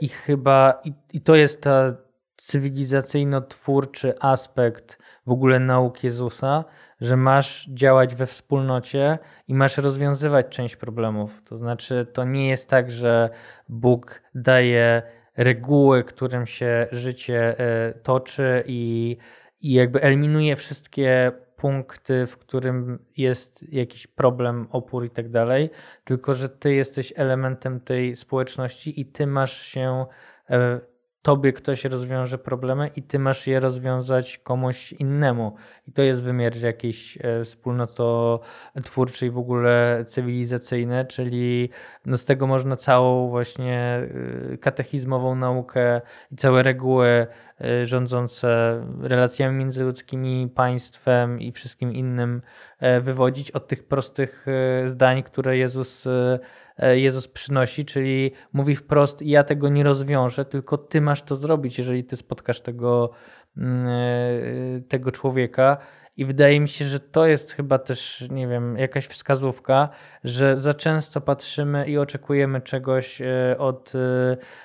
I 0.00 0.08
chyba, 0.08 0.80
i, 0.84 0.92
i 1.12 1.20
to 1.20 1.34
jest 1.34 1.62
ta 1.62 1.94
cywilizacyjno-twórczy 2.36 4.12
aspekt 4.20 4.98
w 5.26 5.30
ogóle 5.30 5.60
nauk 5.60 6.04
Jezusa, 6.04 6.64
że 7.00 7.16
masz 7.16 7.68
działać 7.74 8.14
we 8.14 8.26
wspólnocie 8.26 9.18
i 9.48 9.54
masz 9.54 9.78
rozwiązywać 9.78 10.46
część 10.48 10.76
problemów. 10.76 11.42
To 11.44 11.58
znaczy, 11.58 12.06
to 12.12 12.24
nie 12.24 12.48
jest 12.48 12.70
tak, 12.70 12.90
że 12.90 13.30
Bóg 13.68 14.22
daje 14.34 15.02
reguły, 15.36 16.04
którym 16.04 16.46
się 16.46 16.86
życie 16.92 17.58
e, 17.58 17.92
toczy 17.92 18.64
i, 18.66 19.16
i 19.60 19.72
jakby 19.72 20.02
eliminuje 20.02 20.56
wszystkie 20.56 21.32
punkty, 21.56 22.26
w 22.26 22.38
którym 22.38 22.98
jest 23.16 23.72
jakiś 23.72 24.06
problem, 24.06 24.66
opór 24.70 25.04
i 25.04 25.10
tak 25.10 25.30
dalej, 25.30 25.70
tylko 26.04 26.34
że 26.34 26.48
ty 26.48 26.74
jesteś 26.74 27.12
elementem 27.16 27.80
tej 27.80 28.16
społeczności 28.16 29.00
i 29.00 29.06
ty 29.06 29.26
masz 29.26 29.62
się 29.62 30.06
e, 30.50 30.80
tobie 31.24 31.52
ktoś 31.52 31.84
rozwiąże 31.84 32.38
problemy 32.38 32.90
i 32.96 33.02
ty 33.02 33.18
masz 33.18 33.46
je 33.46 33.60
rozwiązać 33.60 34.38
komuś 34.38 34.92
innemu. 34.92 35.54
I 35.88 35.92
to 35.92 36.02
jest 36.02 36.22
wymiar 36.22 36.56
jakiejś 36.56 37.18
e, 37.20 37.44
wspólnototwórczej, 37.44 39.30
w 39.30 39.38
ogóle 39.38 40.04
cywilizacyjny, 40.06 41.04
czyli 41.04 41.70
no 42.06 42.16
z 42.16 42.24
tego 42.24 42.46
można 42.46 42.76
całą 42.76 43.28
właśnie 43.28 44.08
e, 44.52 44.58
katechizmową 44.58 45.34
naukę 45.34 46.00
i 46.32 46.36
całe 46.36 46.62
reguły 46.62 47.26
rządzące 47.82 48.80
relacjami 49.00 49.58
międzyludzkimi, 49.58 50.48
państwem 50.54 51.40
i 51.40 51.52
wszystkim 51.52 51.92
innym 51.92 52.42
wywodzić 53.00 53.50
od 53.50 53.68
tych 53.68 53.88
prostych 53.88 54.46
zdań, 54.86 55.22
które 55.22 55.56
Jezus 55.56 56.06
E, 56.78 56.98
Jezus 56.98 57.28
przynosi, 57.28 57.84
czyli 57.84 58.32
mówi 58.52 58.76
wprost: 58.76 59.22
Ja 59.22 59.44
tego 59.44 59.68
nie 59.68 59.84
rozwiążę, 59.84 60.44
tylko 60.44 60.78
ty 60.78 61.00
masz 61.00 61.22
to 61.22 61.36
zrobić, 61.36 61.78
jeżeli 61.78 62.04
ty 62.04 62.16
spotkasz 62.16 62.60
tego, 62.60 63.10
mm, 63.56 63.86
e, 63.86 64.80
tego 64.80 65.12
człowieka. 65.12 65.76
I 66.16 66.24
wydaje 66.24 66.60
mi 66.60 66.68
się, 66.68 66.84
że 66.84 67.00
to 67.00 67.26
jest 67.26 67.52
chyba 67.52 67.78
też, 67.78 68.24
nie 68.30 68.48
wiem, 68.48 68.78
jakaś 68.78 69.06
wskazówka, 69.06 69.88
że 70.24 70.56
za 70.56 70.74
często 70.74 71.20
patrzymy 71.20 71.86
i 71.86 71.98
oczekujemy 71.98 72.60
czegoś 72.60 73.20
e, 73.20 73.56
od, 73.58 73.92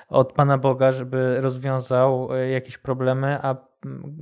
od 0.10 0.34
Pana 0.34 0.58
Boga, 0.58 0.92
żeby 0.92 1.42
rozwiązał 1.42 2.30
jakieś 2.52 2.78
problemy, 2.78 3.40
a 3.42 3.70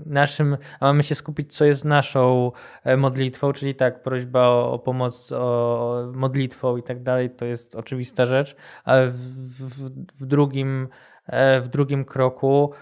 naszym, 0.06 0.58
a 0.80 0.86
mamy 0.86 1.04
się 1.04 1.16
skupić, 1.16 1.56
co 1.56 1.66
jest 1.66 1.86
naszą 1.86 2.52
e, 2.84 2.97
modlitwą, 2.97 3.54
czyli 3.54 3.76
tak, 3.76 4.04
prośba 4.04 4.47
o, 4.47 4.72
o 4.72 4.80
pomoc 4.80 5.32
o 5.32 6.12
modlitwą 6.14 6.78
i 6.78 6.84
tak 6.84 7.04
dalej, 7.04 7.30
to 7.30 7.45
jest 7.45 7.76
oczywista 7.76 8.26
rzecz, 8.26 8.56
ale 8.84 9.08
w, 9.08 9.18
w, 9.60 9.89
w 10.20 10.26
drugim, 10.26 10.88
e, 11.26 11.62
w 11.62 11.68
drugim 11.68 12.06
kroku 12.06 12.74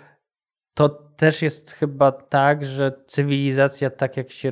to 0.76 0.90
też 0.90 1.42
jest 1.42 1.72
chyba 1.72 2.12
tak, 2.12 2.66
że 2.66 2.92
cywilizacja, 3.08 3.90
tak 3.90 4.18
jak 4.18 4.32
się 4.32 4.52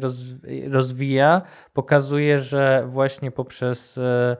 rozwija, 0.69 1.41
pokazuje, 1.73 2.39
że 2.39 2.83
właśnie 2.87 3.31
poprzez 3.31 3.97
e, 3.97 4.37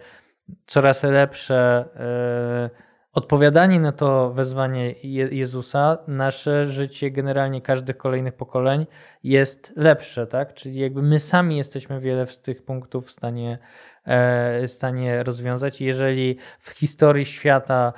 coraz 0.65 1.03
lepsze 1.03 1.85
e, 1.95 2.69
odpowiadanie 3.13 3.79
na 3.79 3.91
to 3.91 4.31
wezwanie 4.31 4.91
Jezusa, 5.31 5.97
nasze 6.07 6.67
życie, 6.67 7.11
generalnie 7.11 7.61
każdych 7.61 7.97
kolejnych 7.97 8.33
pokoleń 8.33 8.87
jest 9.23 9.73
lepsze, 9.75 10.27
tak? 10.27 10.53
Czyli 10.53 10.79
jakby 10.79 11.01
my 11.01 11.19
sami 11.19 11.57
jesteśmy 11.57 11.99
wiele 11.99 12.27
z 12.27 12.41
tych 12.41 12.65
punktów 12.65 13.07
w 13.07 13.11
stanie, 13.11 13.59
e, 14.05 14.67
w 14.67 14.71
stanie 14.71 15.23
rozwiązać. 15.23 15.81
Jeżeli 15.81 16.37
w 16.59 16.69
historii 16.69 17.25
świata 17.25 17.93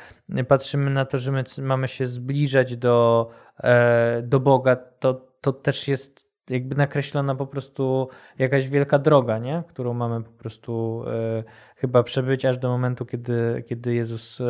patrzymy 0.48 0.92
na 0.92 1.06
to, 1.06 1.18
że 1.18 1.32
my 1.32 1.44
mamy 1.62 1.88
się 1.88 2.08
zbliżać 2.08 2.78
do, 2.78 3.30
do 4.24 4.40
Boga, 4.40 4.76
to, 4.76 5.28
to 5.42 5.54
też 5.54 5.88
jest 5.88 6.26
jakby 6.50 6.76
nakreślona 6.76 7.36
po 7.36 7.48
prostu 7.48 8.10
jakaś 8.40 8.70
wielka 8.70 9.00
droga, 9.00 9.38
nie? 9.38 9.64
którą 9.68 9.94
mamy 9.94 10.24
po 10.24 10.32
prostu 10.32 11.04
e, 11.08 11.44
chyba 11.76 12.04
przebyć 12.04 12.46
aż 12.46 12.58
do 12.58 12.70
momentu, 12.70 13.06
kiedy, 13.06 13.64
kiedy 13.68 13.94
Jezus 13.94 14.42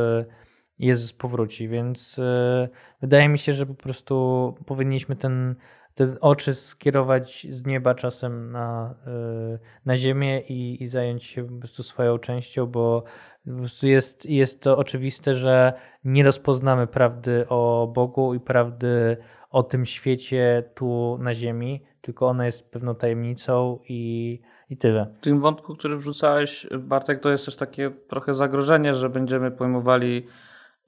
Jezus 0.80 1.14
powróci, 1.14 1.68
więc 1.68 2.20
e, 2.20 2.70
wydaje 3.02 3.30
mi 3.30 3.40
się, 3.40 3.54
że 3.54 3.66
po 3.66 3.74
prostu 3.74 4.56
powinniśmy 4.66 5.16
ten, 5.16 5.56
te 5.96 6.20
oczy 6.20 6.54
skierować 6.54 7.48
z 7.50 7.66
nieba 7.66 7.96
czasem 7.96 8.52
na, 8.52 8.96
e, 9.08 9.60
na 9.86 9.98
ziemię 9.98 10.42
i, 10.42 10.84
i 10.84 10.88
zająć 10.88 11.24
się 11.24 11.48
po 11.48 11.60
prostu 11.60 11.84
swoją 11.84 12.18
częścią, 12.18 12.66
bo 12.66 13.04
po 13.46 13.58
prostu 13.58 13.88
jest, 13.88 14.26
jest 14.26 14.62
to 14.62 14.78
oczywiste, 14.78 15.36
że 15.36 15.74
nie 16.04 16.24
rozpoznamy 16.24 16.88
prawdy 16.88 17.46
o 17.50 17.92
Bogu 17.96 18.34
i 18.34 18.40
prawdy 18.40 19.18
o 19.50 19.64
tym 19.64 19.86
świecie 19.86 20.64
tu 20.76 21.18
na 21.22 21.34
ziemi, 21.34 21.84
tylko 22.02 22.28
ona 22.28 22.46
jest 22.46 22.72
pewną 22.72 22.96
tajemnicą 22.96 23.80
i, 23.90 24.42
i 24.70 24.78
tyle. 24.78 25.14
W 25.18 25.24
tym 25.24 25.42
wątku, 25.42 25.76
który 25.76 25.98
wrzucałeś, 25.98 26.68
Bartek, 26.80 27.20
to 27.20 27.30
jest 27.30 27.46
też 27.46 27.56
takie 27.56 27.92
trochę 27.92 28.34
zagrożenie, 28.34 28.96
że 28.96 29.10
będziemy 29.10 29.52
pojmowali 29.52 30.28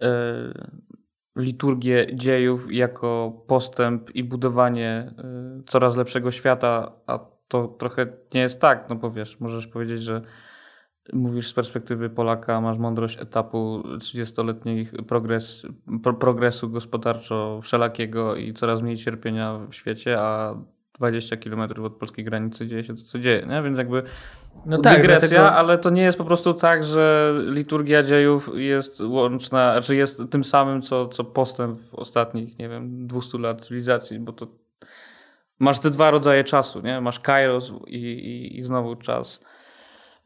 E, 0.01 0.67
liturgię 1.37 2.07
dziejów 2.13 2.73
jako 2.73 3.41
postęp 3.47 4.15
i 4.15 4.23
budowanie 4.23 5.13
e, 5.17 5.61
coraz 5.65 5.95
lepszego 5.95 6.31
świata, 6.31 6.91
a 7.07 7.19
to 7.47 7.67
trochę 7.67 8.07
nie 8.33 8.41
jest 8.41 8.61
tak, 8.61 8.89
no 8.89 8.95
bo 8.95 9.11
wiesz, 9.11 9.39
możesz 9.39 9.67
powiedzieć, 9.67 10.03
że 10.03 10.21
mówisz 11.13 11.47
z 11.47 11.53
perspektywy 11.53 12.09
Polaka, 12.09 12.61
masz 12.61 12.77
mądrość 12.77 13.21
etapu 13.21 13.83
30-letnich 13.97 15.05
progres, 15.07 15.65
pro, 16.03 16.13
progresu 16.13 16.69
gospodarczo 16.69 17.59
wszelakiego 17.61 18.35
i 18.35 18.53
coraz 18.53 18.81
mniej 18.81 18.97
cierpienia 18.97 19.59
w 19.71 19.75
świecie, 19.75 20.19
a 20.19 20.55
20 20.97 21.37
km 21.37 21.83
od 21.83 21.95
polskiej 21.95 22.25
granicy 22.25 22.67
dzieje 22.67 22.83
się 22.83 22.95
to, 22.95 23.03
co 23.03 23.19
dzieje, 23.19 23.45
nie? 23.49 23.61
więc 23.61 23.77
jakby 23.77 24.03
no 24.65 24.77
tak, 24.77 24.95
dygresja, 24.95 25.29
dlatego... 25.29 25.55
ale 25.55 25.77
to 25.77 25.89
nie 25.89 26.01
jest 26.01 26.17
po 26.17 26.25
prostu 26.25 26.53
tak, 26.53 26.83
że 26.83 27.33
liturgia 27.47 28.03
dziejów 28.03 28.49
jest 28.53 29.01
łączna, 29.01 29.73
znaczy 29.73 29.95
jest 29.95 30.21
tym 30.31 30.43
samym, 30.43 30.81
co, 30.81 31.07
co 31.07 31.23
postęp 31.23 31.79
w 31.79 31.95
ostatnich, 31.95 32.59
nie 32.59 32.69
wiem, 32.69 33.07
200 33.07 33.37
lat 33.37 33.61
cywilizacji, 33.61 34.19
bo 34.19 34.33
to 34.33 34.47
masz 35.59 35.79
te 35.79 35.89
dwa 35.89 36.11
rodzaje 36.11 36.43
czasu, 36.43 36.81
nie? 36.81 37.01
Masz 37.01 37.19
kairos 37.19 37.71
i, 37.87 37.97
i, 37.97 38.57
i 38.57 38.63
znowu 38.63 38.95
czas 38.95 39.43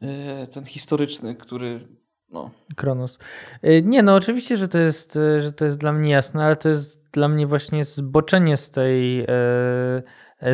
e, 0.02 0.46
ten 0.46 0.64
historyczny, 0.64 1.34
który 1.34 1.88
no. 2.30 2.50
Kronos. 2.76 3.18
E, 3.62 3.82
nie, 3.82 4.02
no 4.02 4.14
oczywiście, 4.14 4.56
że 4.56 4.68
to 4.68 4.78
jest, 4.78 5.16
e, 5.16 5.40
że 5.40 5.52
to 5.52 5.64
jest 5.64 5.78
dla 5.78 5.92
mnie 5.92 6.10
jasne, 6.10 6.44
ale 6.44 6.56
to 6.56 6.68
jest 6.68 7.10
dla 7.10 7.28
mnie 7.28 7.46
właśnie 7.46 7.84
zboczenie 7.84 8.56
z 8.56 8.70
tej 8.70 9.26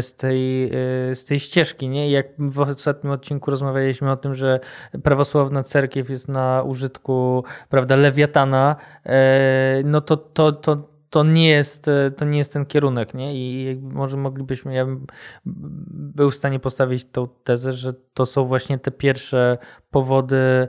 z 0.00 0.14
tej, 0.14 0.64
e, 0.64 1.14
z 1.14 1.24
tej 1.24 1.40
ścieżki. 1.40 1.88
Nie? 1.88 2.10
Jak 2.10 2.26
w 2.38 2.60
ostatnim 2.60 3.12
odcinku 3.12 3.50
rozmawialiśmy 3.50 4.10
o 4.10 4.16
tym, 4.16 4.34
że 4.34 4.60
prawosławna 5.02 5.62
cerkiew 5.62 6.10
jest 6.10 6.28
na 6.28 6.62
użytku 6.62 7.44
prawda, 7.68 7.96
lewiatana, 7.96 8.76
e, 9.06 9.82
no 9.84 10.00
to, 10.00 10.16
to, 10.16 10.52
to, 10.52 10.88
to 11.10 11.24
nie 11.24 11.48
jest, 11.48 11.88
e, 11.88 12.10
to 12.10 12.24
nie 12.24 12.38
jest 12.38 12.52
ten 12.52 12.66
kierunek, 12.66 13.14
nie? 13.14 13.34
I 13.34 13.76
może 13.82 14.16
moglibyśmy, 14.16 14.74
ja 14.74 14.84
bym 14.84 15.06
był 15.44 16.30
w 16.30 16.34
stanie 16.34 16.60
postawić 16.60 17.04
tą 17.04 17.28
tezę, 17.44 17.72
że 17.72 17.92
to 18.14 18.26
są 18.26 18.44
właśnie 18.44 18.78
te 18.78 18.90
pierwsze 18.90 19.58
powody 19.90 20.68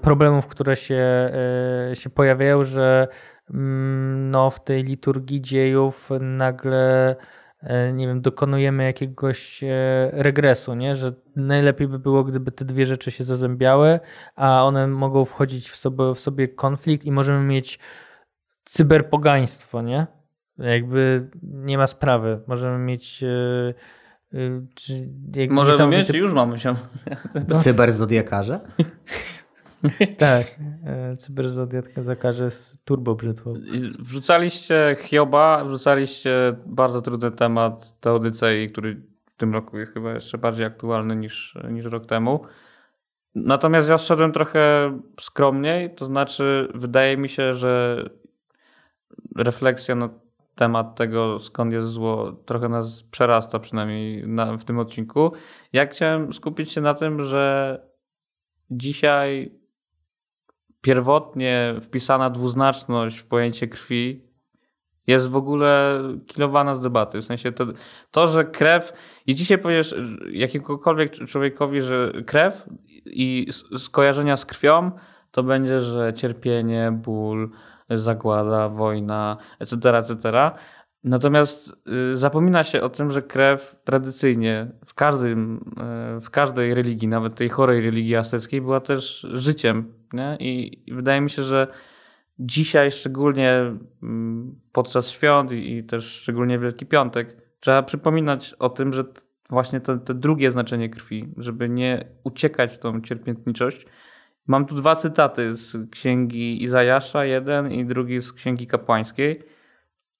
problemów, 0.00 0.46
które 0.46 0.76
się, 0.76 1.30
się 1.94 2.10
pojawiają, 2.10 2.64
że 2.64 3.08
mm, 3.50 4.30
no, 4.30 4.50
w 4.50 4.64
tej 4.64 4.84
liturgii 4.84 5.40
dziejów 5.40 6.10
nagle 6.20 7.16
E, 7.16 7.16
nie 7.92 8.06
wiem, 8.06 8.20
dokonujemy 8.20 8.84
jakiegoś 8.84 9.64
e, 9.64 9.70
regresu, 10.12 10.74
nie? 10.74 10.96
że 10.96 11.12
najlepiej 11.36 11.88
by 11.88 11.98
było, 11.98 12.24
gdyby 12.24 12.52
te 12.52 12.64
dwie 12.64 12.86
rzeczy 12.86 13.10
się 13.10 13.24
zazębiały, 13.24 14.00
a 14.36 14.64
one 14.64 14.86
mogą 14.86 15.24
wchodzić 15.24 15.68
w 15.68 15.76
sobie, 15.76 16.14
w 16.14 16.20
sobie 16.20 16.48
konflikt 16.48 17.04
i 17.04 17.12
możemy 17.12 17.44
mieć 17.44 17.78
cyberpogaństwo, 18.64 19.82
nie? 19.82 20.06
Jakby 20.58 21.30
nie 21.42 21.78
ma 21.78 21.86
sprawy. 21.86 22.40
Możemy 22.46 22.78
mieć. 22.78 23.22
Yy, 23.22 23.74
Możemy 25.50 25.96
mieć, 25.96 26.10
już 26.10 26.32
mamy 26.32 26.58
się. 26.58 26.74
Cyberzodiakarze? 27.62 28.60
tak. 30.18 30.46
E, 30.86 31.16
Cyberzodiak 31.16 31.84
zakaże 31.96 32.50
z 32.50 32.78
turbo 32.84 33.14
brzytwą. 33.14 33.54
Wrzucaliście 33.98 34.96
Hioba, 35.00 35.64
wrzucaliście 35.64 36.56
bardzo 36.66 37.02
trudny 37.02 37.30
temat 37.30 38.00
Teodycei, 38.00 38.70
który 38.70 39.02
w 39.26 39.36
tym 39.36 39.52
roku 39.52 39.78
jest 39.78 39.92
chyba 39.92 40.12
jeszcze 40.12 40.38
bardziej 40.38 40.66
aktualny 40.66 41.16
niż, 41.16 41.58
niż 41.70 41.84
rok 41.84 42.06
temu. 42.06 42.44
Natomiast 43.34 43.88
ja 43.88 43.98
szedłem 43.98 44.32
trochę 44.32 44.92
skromniej, 45.20 45.94
to 45.94 46.04
znaczy 46.04 46.68
wydaje 46.74 47.16
mi 47.16 47.28
się, 47.28 47.54
że 47.54 48.04
refleksja 49.36 49.94
na 49.94 50.08
temat 50.54 50.96
tego, 50.96 51.38
skąd 51.38 51.72
jest 51.72 51.88
zło, 51.88 52.32
trochę 52.32 52.68
nas 52.68 53.02
przerasta, 53.02 53.58
przynajmniej 53.58 54.28
na, 54.28 54.56
w 54.56 54.64
tym 54.64 54.78
odcinku. 54.78 55.32
Ja 55.72 55.86
chciałem 55.86 56.32
skupić 56.32 56.72
się 56.72 56.80
na 56.80 56.94
tym, 56.94 57.22
że 57.22 57.80
dzisiaj 58.70 59.61
pierwotnie 60.82 61.74
wpisana 61.82 62.30
dwuznaczność 62.30 63.18
w 63.18 63.26
pojęcie 63.26 63.68
krwi 63.68 64.32
jest 65.06 65.28
w 65.28 65.36
ogóle 65.36 66.00
kilowana 66.26 66.74
z 66.74 66.80
debaty. 66.80 67.22
W 67.22 67.24
sensie 67.24 67.52
to, 67.52 67.66
to, 68.10 68.28
że 68.28 68.44
krew. 68.44 68.92
I 69.26 69.34
dzisiaj 69.34 69.58
powiesz 69.58 69.94
jakiemukolwiek 70.30 71.12
człowiekowi, 71.12 71.82
że 71.82 72.12
krew 72.26 72.66
i 73.06 73.46
skojarzenia 73.78 74.36
z 74.36 74.46
krwią 74.46 74.90
to 75.30 75.42
będzie, 75.42 75.80
że 75.80 76.12
cierpienie, 76.14 76.92
ból, 76.92 77.50
zagłada, 77.90 78.68
wojna, 78.68 79.36
etc., 79.58 79.98
etc. 79.98 80.50
Natomiast 81.04 81.72
y, 82.12 82.16
zapomina 82.16 82.64
się 82.64 82.82
o 82.82 82.88
tym, 82.88 83.10
że 83.10 83.22
krew 83.22 83.76
tradycyjnie 83.84 84.70
w, 84.86 84.94
każdym, 84.94 85.56
y, 86.16 86.20
w 86.20 86.30
każdej 86.30 86.74
religii, 86.74 87.08
nawet 87.08 87.34
tej 87.34 87.48
chorej 87.48 87.80
religii 87.80 88.16
azteckiej, 88.16 88.60
była 88.60 88.80
też 88.80 89.26
życiem. 89.32 89.92
Nie? 90.12 90.36
I, 90.40 90.82
wydaje 90.94 91.20
mi 91.20 91.30
się, 91.30 91.42
że 91.42 91.66
dzisiaj, 92.38 92.92
szczególnie 92.92 93.76
mm, 94.02 94.60
podczas 94.72 95.10
świąt 95.10 95.52
i, 95.52 95.76
i 95.76 95.84
też 95.84 96.04
szczególnie 96.04 96.58
Wielki 96.58 96.86
Piątek, 96.86 97.36
trzeba 97.60 97.82
przypominać 97.82 98.54
o 98.58 98.68
tym, 98.68 98.92
że 98.92 99.04
właśnie 99.50 99.80
to, 99.80 99.98
to 99.98 100.14
drugie 100.14 100.50
znaczenie 100.50 100.88
krwi, 100.88 101.28
żeby 101.36 101.68
nie 101.68 102.04
uciekać 102.24 102.74
w 102.74 102.78
tą 102.78 103.00
cierpiętniczość. 103.00 103.86
Mam 104.46 104.66
tu 104.66 104.74
dwa 104.74 104.96
cytaty 104.96 105.54
z 105.54 105.90
księgi 105.90 106.62
Izajasza, 106.62 107.24
jeden 107.24 107.72
i 107.72 107.84
drugi 107.84 108.20
z 108.20 108.32
księgi 108.32 108.66
kapłańskiej 108.66 109.42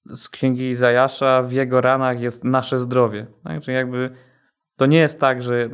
z 0.06 0.28
księgi 0.28 0.70
Izajasza, 0.70 1.42
w 1.42 1.52
jego 1.52 1.80
ranach 1.80 2.20
jest 2.20 2.44
nasze 2.44 2.78
zdrowie. 2.78 3.26
Tak? 3.44 3.62
Czyli 3.62 3.74
jakby 3.74 4.10
to 4.76 4.86
nie 4.86 4.98
jest 4.98 5.20
tak, 5.20 5.42
że, 5.42 5.58
yy, 5.58 5.70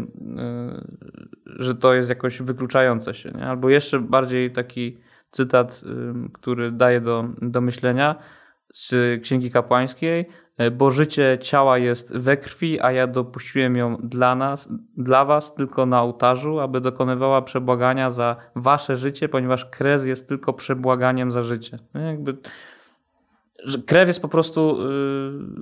że 1.45 1.75
to 1.75 1.95
jest 1.95 2.09
jakoś 2.09 2.43
wykluczające 2.43 3.15
się. 3.15 3.31
Nie? 3.31 3.47
Albo 3.47 3.69
jeszcze 3.69 4.01
bardziej 4.01 4.53
taki 4.53 4.99
cytat, 5.31 5.83
yy, 5.83 6.15
który 6.33 6.73
daje 6.73 7.01
do, 7.01 7.25
do 7.43 7.61
myślenia 7.61 8.17
z 8.75 9.23
księgi 9.23 9.51
kapłańskiej. 9.51 10.27
Bo 10.73 10.91
życie 10.91 11.39
ciała 11.41 11.79
jest 11.79 12.17
we 12.17 12.37
krwi, 12.37 12.81
a 12.81 12.93
ja 12.93 13.07
dopuściłem 13.07 13.77
ją 13.77 13.97
dla 13.97 14.35
nas, 14.35 14.69
dla 14.97 15.25
was 15.25 15.55
tylko 15.55 15.87
na 15.87 16.03
ołtarzu, 16.03 16.61
aby 16.61 16.81
dokonywała 16.81 17.43
przebłagania 17.43 18.11
za 18.11 18.37
wasze 18.57 18.97
życie, 18.97 19.29
ponieważ 19.29 19.65
kres 19.65 20.07
jest 20.07 20.29
tylko 20.29 20.53
przebłaganiem 20.53 21.33
za 21.33 21.43
życie. 21.43 21.79
No 21.95 22.01
jakby 22.01 22.37
krew 23.87 24.09
jest 24.09 24.23
po 24.23 24.29
prostu 24.29 24.79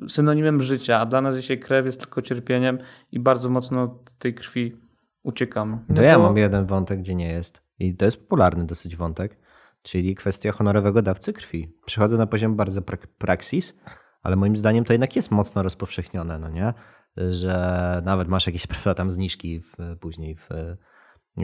y, 0.06 0.10
synonimem 0.10 0.62
życia, 0.62 1.00
a 1.00 1.06
dla 1.06 1.20
nas 1.20 1.36
dzisiaj 1.36 1.58
krew 1.58 1.86
jest 1.86 2.00
tylko 2.00 2.22
cierpieniem 2.22 2.78
i 3.12 3.20
bardzo 3.20 3.50
mocno 3.50 3.82
od 3.82 4.18
tej 4.18 4.34
krwi 4.34 4.76
uciekamy. 5.22 5.78
To 5.88 5.94
no 5.94 6.02
ja 6.02 6.18
mam 6.18 6.36
jeden 6.36 6.66
wątek, 6.66 6.98
gdzie 6.98 7.14
nie 7.14 7.28
jest. 7.28 7.62
I 7.78 7.96
to 7.96 8.04
jest 8.04 8.20
popularny 8.20 8.66
dosyć 8.66 8.96
wątek, 8.96 9.38
czyli 9.82 10.14
kwestia 10.14 10.52
honorowego 10.52 11.02
dawcy 11.02 11.32
krwi. 11.32 11.72
Przychodzę 11.86 12.16
na 12.16 12.26
poziom 12.26 12.56
bardzo 12.56 12.82
prak 12.82 13.06
praksis, 13.06 13.76
ale 14.22 14.36
moim 14.36 14.56
zdaniem 14.56 14.84
to 14.84 14.92
jednak 14.92 15.16
jest 15.16 15.30
mocno 15.30 15.62
rozpowszechnione, 15.62 16.38
no 16.38 16.48
nie? 16.48 16.74
Że 17.16 18.02
nawet 18.04 18.28
masz 18.28 18.46
jakieś 18.46 18.66
prawda, 18.72 18.94
tam 18.94 19.10
zniżki 19.10 19.60
w, 19.60 19.96
później 20.00 20.36
w 20.36 20.48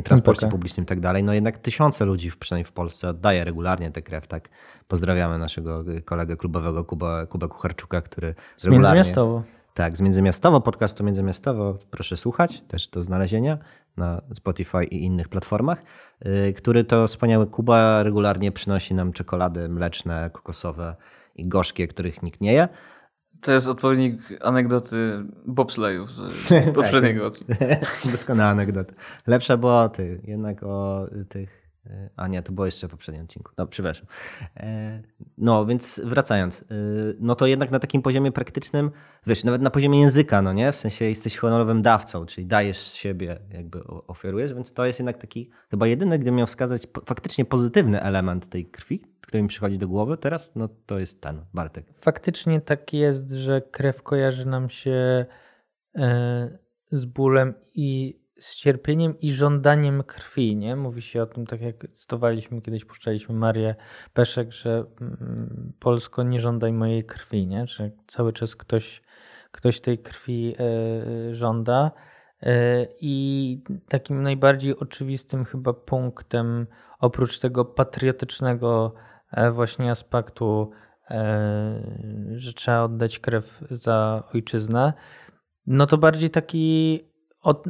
transporcie 0.02 0.46
MPK. 0.46 0.50
publicznym 0.50 0.84
i 0.84 0.86
tak 0.86 1.00
dalej. 1.00 1.24
No 1.24 1.32
jednak 1.32 1.58
tysiące 1.58 2.04
ludzi, 2.04 2.30
przynajmniej 2.38 2.64
w 2.64 2.72
Polsce, 2.72 3.08
oddaje 3.08 3.44
regularnie 3.44 3.90
tę 3.90 4.02
krew, 4.02 4.26
tak? 4.26 4.48
Pozdrawiamy 4.88 5.38
naszego 5.38 5.84
kolegę 6.04 6.36
klubowego 6.36 6.84
Kuba, 6.84 7.26
Kuba 7.26 7.48
Kucharczuka, 7.48 8.00
który 8.00 8.34
Z 8.56 8.64
regularnie... 8.64 8.78
międzymiastowo. 8.78 9.42
Tak, 9.74 9.96
z 9.96 10.00
Międzymiastowo, 10.00 10.60
podcastu 10.60 11.04
Międzymiastowo, 11.04 11.74
proszę 11.90 12.16
słuchać, 12.16 12.62
też 12.68 12.88
do 12.88 13.02
znalezienia 13.02 13.58
na 13.96 14.22
Spotify 14.34 14.84
i 14.84 15.04
innych 15.04 15.28
platformach, 15.28 15.82
y, 16.26 16.52
który 16.52 16.84
to 16.84 17.06
wspaniały 17.06 17.46
Kuba 17.46 18.02
regularnie 18.02 18.52
przynosi 18.52 18.94
nam 18.94 19.12
czekolady 19.12 19.68
mleczne, 19.68 20.30
kokosowe 20.32 20.96
i 21.36 21.48
gorzkie, 21.48 21.88
których 21.88 22.22
nikt 22.22 22.40
nie 22.40 22.52
je. 22.52 22.68
To 23.42 23.52
jest 23.52 23.68
odpowiednik 23.68 24.20
anegdoty 24.40 25.24
bobsleju 25.46 26.06
z 26.06 26.20
poprzedniego 26.74 27.26
odcinka. 27.26 27.54
Doskonała 28.10 28.50
anegdota. 28.50 28.92
Lepsza 29.26 29.56
była 29.56 29.84
o 29.84 29.88
tych, 29.88 30.28
jednak 30.28 30.62
o 30.62 31.06
tych. 31.28 31.61
E, 31.86 32.10
A 32.16 32.28
nie, 32.28 32.42
to 32.42 32.52
było 32.52 32.66
jeszcze 32.66 32.88
w 32.88 32.90
poprzednim 32.90 33.24
odcinku. 33.24 33.52
No, 33.58 33.66
przepraszam. 33.66 34.06
E, 34.56 35.02
No, 35.38 35.66
więc 35.66 36.00
wracając, 36.04 36.62
e, 36.62 36.64
no 37.20 37.34
to 37.34 37.46
jednak 37.46 37.70
na 37.70 37.78
takim 37.78 38.02
poziomie 38.02 38.32
praktycznym, 38.32 38.90
wiesz, 39.26 39.44
nawet 39.44 39.62
na 39.62 39.70
poziomie 39.70 40.00
języka, 40.00 40.42
no 40.42 40.52
nie? 40.52 40.72
W 40.72 40.76
sensie 40.76 41.04
jesteś 41.04 41.36
honorowym 41.36 41.82
dawcą, 41.82 42.26
czyli 42.26 42.46
dajesz 42.46 42.92
siebie, 42.92 43.38
jakby 43.50 43.84
ofiarujesz, 43.84 44.54
więc 44.54 44.72
to 44.72 44.86
jest 44.86 44.98
jednak 44.98 45.18
taki, 45.18 45.50
chyba 45.70 45.86
jedyny, 45.86 46.18
gdybym 46.18 46.34
miał 46.34 46.46
wskazać 46.46 46.86
faktycznie 47.04 47.44
pozytywny 47.44 48.02
element 48.02 48.48
tej 48.48 48.66
krwi, 48.66 49.04
który 49.20 49.42
mi 49.42 49.48
przychodzi 49.48 49.78
do 49.78 49.88
głowy 49.88 50.16
teraz, 50.16 50.52
no 50.54 50.68
to 50.86 50.98
jest 50.98 51.20
ten, 51.20 51.44
Bartek. 51.54 51.86
Faktycznie 52.00 52.60
tak 52.60 52.92
jest, 52.92 53.30
że 53.30 53.62
krew 53.62 54.02
kojarzy 54.02 54.46
nam 54.46 54.68
się 54.70 55.26
z 56.90 57.04
bólem 57.04 57.54
i 57.74 58.21
z 58.38 58.56
cierpieniem 58.56 59.18
i 59.18 59.32
żądaniem 59.32 60.02
krwi, 60.02 60.56
nie? 60.56 60.76
Mówi 60.76 61.02
się 61.02 61.22
o 61.22 61.26
tym, 61.26 61.46
tak 61.46 61.60
jak 61.60 61.90
cytowaliśmy 61.90 62.62
kiedyś, 62.62 62.84
puszczaliśmy 62.84 63.34
Marię 63.34 63.74
Peszek, 64.12 64.52
że 64.52 64.84
mm, 65.00 65.72
Polsko 65.78 66.22
nie 66.22 66.40
żądaj 66.40 66.72
mojej 66.72 67.04
krwi, 67.04 67.46
nie? 67.46 67.66
Że 67.66 67.90
cały 68.06 68.32
czas 68.32 68.56
ktoś, 68.56 69.02
ktoś 69.52 69.80
tej 69.80 69.98
krwi 69.98 70.54
e, 70.58 71.34
żąda. 71.34 71.90
E, 72.42 72.86
I 73.00 73.62
takim 73.88 74.22
najbardziej 74.22 74.78
oczywistym 74.78 75.44
chyba 75.44 75.72
punktem, 75.72 76.66
oprócz 77.00 77.38
tego 77.38 77.64
patriotycznego 77.64 78.94
e, 79.30 79.50
właśnie 79.50 79.90
aspektu, 79.90 80.70
e, 81.10 82.32
że 82.32 82.52
trzeba 82.52 82.82
oddać 82.82 83.18
krew 83.18 83.64
za 83.70 84.22
ojczyznę, 84.34 84.92
no 85.66 85.86
to 85.86 85.98
bardziej 85.98 86.30
taki 86.30 87.00
od, 87.42 87.64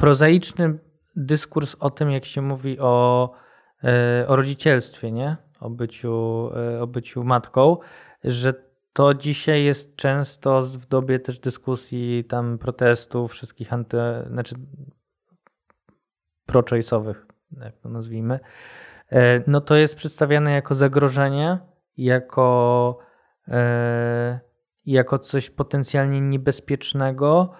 prozaiczny 0.00 0.78
dyskurs 1.16 1.76
o 1.80 1.90
tym, 1.90 2.10
jak 2.10 2.24
się 2.24 2.42
mówi 2.42 2.78
o, 2.80 3.30
e, 3.84 4.24
o 4.28 4.36
rodzicielstwie, 4.36 5.12
nie? 5.12 5.36
O 5.60 5.70
byciu, 5.70 6.50
e, 6.56 6.82
o 6.82 6.86
byciu 6.86 7.24
matką, 7.24 7.76
że 8.24 8.54
to 8.92 9.14
dzisiaj 9.14 9.64
jest 9.64 9.96
często 9.96 10.62
w 10.62 10.86
dobie 10.86 11.18
też 11.18 11.38
dyskusji, 11.38 12.24
tam 12.24 12.58
protestów, 12.58 13.32
wszystkich 13.32 13.72
anty, 13.72 13.98
znaczy 14.30 14.54
pro-choice'owych, 16.46 17.14
jak 17.60 17.78
to 17.78 17.88
nazwijmy, 17.88 18.40
e, 19.12 19.42
no 19.46 19.60
to 19.60 19.76
jest 19.76 19.94
przedstawiane 19.94 20.52
jako 20.52 20.74
zagrożenie, 20.74 21.58
jako, 21.96 22.98
jako 24.86 25.18
coś 25.18 25.50
potencjalnie 25.50 26.20
niebezpiecznego 26.20 27.52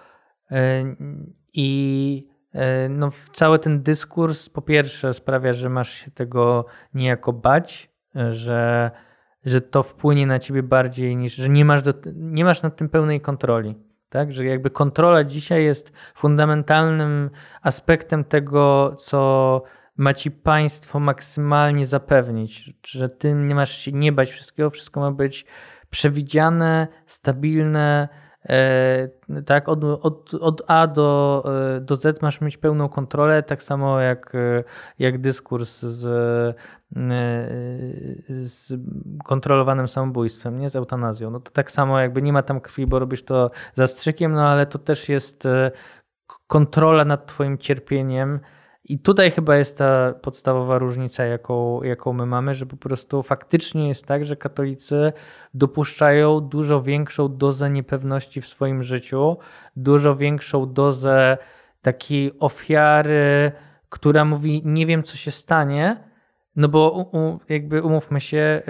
i 1.53 2.30
no, 2.89 3.11
w- 3.11 3.29
cały 3.29 3.59
ten 3.59 3.83
dyskurs 3.83 4.49
po 4.49 4.61
pierwsze 4.61 5.13
sprawia, 5.13 5.53
że 5.53 5.69
masz 5.69 5.89
się 5.93 6.11
tego 6.11 6.65
niejako 6.93 7.33
bać, 7.33 7.89
e, 8.15 8.33
że, 8.33 8.91
że 9.45 9.61
to 9.61 9.83
wpłynie 9.83 10.27
na 10.27 10.39
ciebie 10.39 10.63
bardziej 10.63 11.17
niż, 11.17 11.35
że 11.35 11.49
nie 11.49 11.65
masz, 11.65 11.81
do, 11.81 11.93
nie 12.15 12.45
masz 12.45 12.61
nad 12.61 12.75
tym 12.75 12.89
pełnej 12.89 13.21
kontroli. 13.21 13.75
Tak? 14.09 14.33
Że 14.33 14.45
jakby 14.45 14.69
kontrola 14.69 15.23
dzisiaj 15.23 15.63
jest 15.63 15.93
fundamentalnym 16.15 17.29
aspektem 17.61 18.23
tego, 18.23 18.93
co 18.97 19.63
ma 19.97 20.13
ci 20.13 20.31
państwo 20.31 20.99
maksymalnie 20.99 21.85
zapewnić, 21.85 22.73
że 22.85 23.09
ty 23.09 23.33
nie 23.33 23.55
masz 23.55 23.77
się 23.77 23.91
nie 23.91 24.11
bać 24.11 24.29
wszystkiego, 24.29 24.69
wszystko 24.69 24.99
ma 24.99 25.11
być 25.11 25.45
przewidziane, 25.89 26.87
stabilne, 27.05 28.09
e, 28.11 28.17
tak, 29.45 29.69
od, 29.69 29.83
od, 29.83 30.33
od 30.33 30.61
A 30.67 30.87
do, 30.87 31.43
e, 31.77 31.81
do 31.81 31.95
Z 31.95 32.21
masz 32.21 32.41
mieć 32.41 32.57
pełną 32.57 32.89
kontrolę, 32.89 33.43
tak 33.43 33.63
samo 33.63 33.99
jak, 33.99 34.35
e, 34.35 34.63
jak 34.99 35.21
dyskurs 35.21 35.81
z, 35.81 36.05
e, 36.05 36.53
z 38.45 38.73
kontrolowanym 39.25 39.87
samobójstwem, 39.87 40.59
nie 40.59 40.69
z 40.69 40.75
eutanazją. 40.75 41.29
No 41.31 41.39
to 41.39 41.51
tak 41.51 41.71
samo 41.71 41.99
jakby 41.99 42.21
nie 42.21 42.33
ma 42.33 42.43
tam 42.43 42.59
krwi, 42.59 42.87
bo 42.87 42.99
robisz 42.99 43.23
to 43.23 43.51
zastrzykiem, 43.75 44.31
no 44.31 44.47
ale 44.47 44.65
to 44.65 44.79
też 44.79 45.09
jest 45.09 45.45
e, 45.45 45.71
kontrola 46.47 47.05
nad 47.05 47.25
twoim 47.25 47.57
cierpieniem. 47.57 48.39
I 48.83 48.99
tutaj 48.99 49.31
chyba 49.31 49.55
jest 49.55 49.77
ta 49.77 50.13
podstawowa 50.21 50.77
różnica, 50.77 51.23
jaką, 51.25 51.83
jaką 51.83 52.13
my 52.13 52.25
mamy, 52.25 52.55
że 52.55 52.65
po 52.65 52.77
prostu 52.77 53.23
faktycznie 53.23 53.87
jest 53.87 54.05
tak, 54.05 54.25
że 54.25 54.35
katolicy 54.35 55.13
dopuszczają 55.53 56.39
dużo 56.39 56.81
większą 56.81 57.37
dozę 57.37 57.69
niepewności 57.69 58.41
w 58.41 58.47
swoim 58.47 58.83
życiu, 58.83 59.37
dużo 59.75 60.15
większą 60.15 60.73
dozę 60.73 61.37
takiej 61.81 62.39
ofiary, 62.39 63.51
która 63.89 64.25
mówi: 64.25 64.61
Nie 64.65 64.85
wiem, 64.85 65.03
co 65.03 65.17
się 65.17 65.31
stanie, 65.31 66.03
no 66.55 66.67
bo 66.67 67.11
jakby 67.49 67.81
umówmy 67.81 68.21
się, 68.21 68.61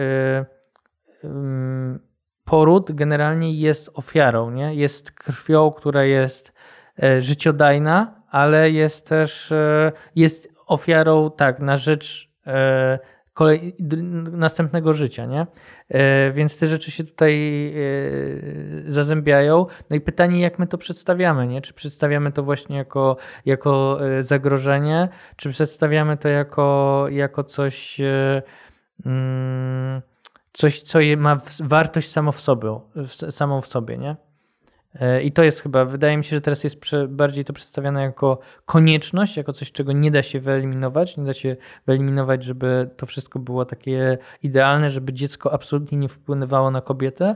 y, 1.23 1.27
ym, 1.27 1.99
poród 2.45 2.91
generalnie 2.91 3.53
jest 3.53 3.89
ofiarą, 3.93 4.51
nie? 4.51 4.75
Jest 4.75 5.11
krwią, 5.11 5.71
która 5.71 6.03
jest 6.03 6.53
e, 7.03 7.21
życiodajna, 7.21 8.20
ale 8.31 8.71
jest 8.71 9.07
też 9.07 9.51
e, 9.51 9.91
jest 10.15 10.53
ofiarą 10.67 11.31
tak 11.31 11.59
na 11.59 11.77
rzecz 11.77 12.31
e, 12.47 12.99
kolej, 13.33 13.75
następnego 14.31 14.93
życia, 14.93 15.25
nie? 15.25 15.47
E, 15.89 16.31
Więc 16.31 16.59
te 16.59 16.67
rzeczy 16.67 16.91
się 16.91 17.03
tutaj 17.03 17.73
zazębiają. 18.87 19.65
No 19.89 19.95
i 19.95 20.01
pytanie, 20.01 20.39
jak 20.39 20.59
my 20.59 20.67
to 20.67 20.77
przedstawiamy, 20.77 21.47
nie? 21.47 21.61
Czy 21.61 21.73
przedstawiamy 21.73 22.31
to 22.31 22.43
właśnie 22.43 22.77
jako, 22.77 23.17
jako 23.45 23.99
zagrożenie, 24.19 25.09
czy 25.35 25.49
przedstawiamy 25.49 26.17
to 26.17 26.29
jako, 26.29 27.05
jako 27.09 27.43
coś, 27.43 27.97
mm, 29.05 30.01
coś, 30.53 30.81
co 30.81 30.99
ma 31.17 31.41
wartość 31.63 32.11
samo 32.11 32.31
w 32.31 32.41
sobie, 32.41 32.79
samą 33.29 33.61
w 33.61 33.67
sobie, 33.67 33.97
nie? 33.97 34.30
E, 34.95 35.21
I 35.23 35.31
to 35.31 35.43
jest 35.43 35.61
chyba, 35.61 35.85
wydaje 35.85 36.17
mi 36.17 36.23
się, 36.23 36.35
że 36.35 36.41
teraz 36.41 36.63
jest 36.63 36.77
bardziej 37.07 37.45
to 37.45 37.53
przedstawiane 37.53 38.01
jako 38.01 38.39
konieczność, 38.65 39.37
jako 39.37 39.53
coś, 39.53 39.71
czego 39.71 39.91
nie 39.91 40.11
da 40.11 40.23
się 40.23 40.39
wyeliminować. 40.39 41.17
Nie 41.17 41.23
da 41.23 41.33
się 41.33 41.55
wyeliminować, 41.87 42.43
żeby 42.43 42.89
to 42.97 43.05
wszystko 43.05 43.39
było 43.39 43.65
takie 43.65 44.17
idealne, 44.43 44.89
żeby 44.89 45.13
dziecko 45.13 45.53
absolutnie 45.53 45.97
nie 45.97 46.09
wpływało 46.09 46.71
na 46.71 46.81
kobietę. 46.81 47.35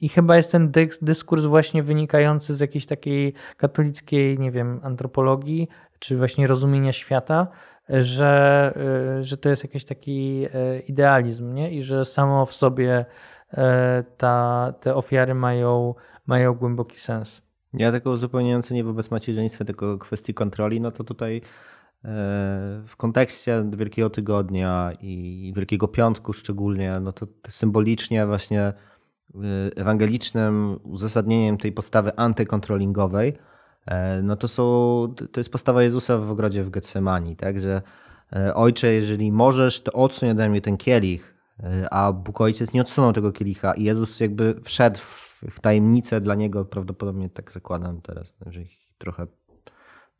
I 0.00 0.08
chyba 0.08 0.36
jest 0.36 0.52
ten 0.52 0.70
dy- 0.70 0.88
dyskurs 1.02 1.44
właśnie 1.44 1.82
wynikający 1.82 2.54
z 2.54 2.60
jakiejś 2.60 2.86
takiej 2.86 3.34
katolickiej, 3.56 4.38
nie 4.38 4.50
wiem, 4.50 4.80
antropologii, 4.82 5.68
czy 5.98 6.16
właśnie 6.16 6.46
rozumienia 6.46 6.92
świata, 6.92 7.48
że, 7.88 8.72
y, 9.20 9.24
że 9.24 9.36
to 9.36 9.48
jest 9.48 9.64
jakiś 9.64 9.84
taki 9.84 10.46
e, 10.54 10.78
idealizm, 10.78 11.54
nie? 11.54 11.70
I 11.70 11.82
że 11.82 12.04
samo 12.04 12.46
w 12.46 12.54
sobie 12.54 13.04
e, 13.54 14.04
ta, 14.16 14.72
te 14.80 14.94
ofiary 14.94 15.34
mają, 15.34 15.94
mają 16.26 16.54
głęboki 16.54 16.98
sens. 16.98 17.42
Ja 17.74 17.92
tylko 17.92 18.10
uzupełniający 18.10 18.74
nie 18.74 18.84
wobec 18.84 19.10
macierzyństwa, 19.10 19.64
tylko 19.64 19.98
kwestii 19.98 20.34
kontroli, 20.34 20.80
no 20.80 20.90
to 20.90 21.04
tutaj 21.04 21.36
e, 21.36 21.40
w 22.86 22.96
kontekście 22.96 23.64
Wielkiego 23.76 24.10
Tygodnia 24.10 24.92
i 25.00 25.52
Wielkiego 25.56 25.88
Piątku 25.88 26.32
szczególnie, 26.32 27.00
no 27.00 27.12
to 27.12 27.26
symbolicznie 27.48 28.26
właśnie 28.26 28.60
e, 28.62 28.74
ewangelicznym 29.76 30.80
uzasadnieniem 30.82 31.58
tej 31.58 31.72
postawy 31.72 32.16
antykontrolingowej, 32.16 33.32
e, 33.86 34.22
no 34.22 34.36
to 34.36 34.48
są, 34.48 34.64
to 35.32 35.40
jest 35.40 35.50
postawa 35.50 35.82
Jezusa 35.82 36.18
w 36.18 36.30
ogrodzie 36.30 36.64
w 36.64 36.70
Getsemani, 36.70 37.36
tak, 37.36 37.60
że 37.60 37.82
Ojcze, 38.54 38.92
jeżeli 38.92 39.32
możesz, 39.32 39.80
to 39.80 39.92
odsuń 39.92 40.30
ode 40.30 40.48
mnie 40.48 40.60
ten 40.60 40.76
kielich, 40.76 41.34
a 41.90 42.12
Bóg 42.12 42.40
Ojciec 42.40 42.72
nie 42.72 42.80
odsunął 42.80 43.12
tego 43.12 43.32
kielicha 43.32 43.74
i 43.74 43.84
Jezus 43.84 44.20
jakby 44.20 44.60
wszedł 44.64 44.98
w, 44.98 45.33
w 45.50 45.60
tajemnicę 45.60 46.20
dla 46.20 46.34
Niego, 46.34 46.64
prawdopodobnie 46.64 47.30
tak 47.30 47.52
zakładam 47.52 48.00
teraz, 48.00 48.34
że 48.46 48.60
trochę 48.98 49.26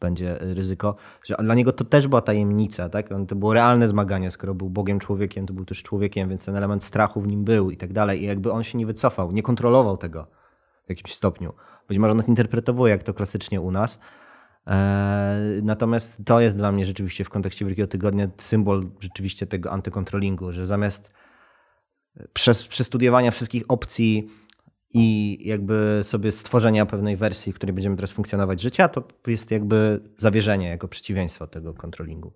będzie 0.00 0.38
ryzyko, 0.40 0.96
że 1.24 1.34
dla 1.38 1.54
niego 1.54 1.72
to 1.72 1.84
też 1.84 2.08
była 2.08 2.20
tajemnica, 2.20 2.88
tak? 2.88 3.12
On, 3.12 3.26
to 3.26 3.36
było 3.36 3.54
realne 3.54 3.88
zmaganie, 3.88 4.30
skoro 4.30 4.54
był 4.54 4.70
Bogiem 4.70 4.98
człowiekiem, 4.98 5.46
to 5.46 5.54
był 5.54 5.64
też 5.64 5.82
człowiekiem, 5.82 6.28
więc 6.28 6.44
ten 6.44 6.56
element 6.56 6.84
strachu 6.84 7.20
w 7.20 7.28
nim 7.28 7.44
był 7.44 7.70
i 7.70 7.76
tak 7.76 7.92
dalej. 7.92 8.22
I 8.22 8.26
jakby 8.26 8.52
on 8.52 8.62
się 8.62 8.78
nie 8.78 8.86
wycofał, 8.86 9.32
nie 9.32 9.42
kontrolował 9.42 9.96
tego 9.96 10.26
w 10.86 10.88
jakimś 10.88 11.14
stopniu. 11.14 11.52
Być 11.88 11.98
może 11.98 12.12
on 12.12 12.22
to 12.22 12.26
interpretowuje, 12.26 12.90
jak 12.90 13.02
to 13.02 13.14
klasycznie 13.14 13.60
u 13.60 13.70
nas. 13.70 13.98
Eee, 14.66 15.62
natomiast 15.62 16.22
to 16.26 16.40
jest 16.40 16.56
dla 16.56 16.72
mnie 16.72 16.86
rzeczywiście 16.86 17.24
w 17.24 17.30
kontekście 17.30 17.64
Wielkiego 17.64 17.88
Tygodnia 17.88 18.28
symbol 18.38 18.86
rzeczywiście 19.00 19.46
tego 19.46 19.72
antykontrolingu, 19.72 20.52
że 20.52 20.66
zamiast 20.66 21.12
przez 22.32 22.64
przestudiowania 22.64 23.30
wszystkich 23.30 23.64
opcji 23.68 24.28
i 24.94 25.38
jakby 25.48 26.00
sobie 26.02 26.32
stworzenia 26.32 26.86
pewnej 26.86 27.16
wersji, 27.16 27.52
w 27.52 27.56
której 27.56 27.72
będziemy 27.72 27.96
teraz 27.96 28.12
funkcjonować 28.12 28.60
życia, 28.60 28.88
to 28.88 29.02
jest 29.26 29.50
jakby 29.50 30.00
zawierzenie 30.16 30.68
jako 30.68 30.88
przeciwieństwo 30.88 31.46
tego 31.46 31.74
kontrolingu. 31.74 32.32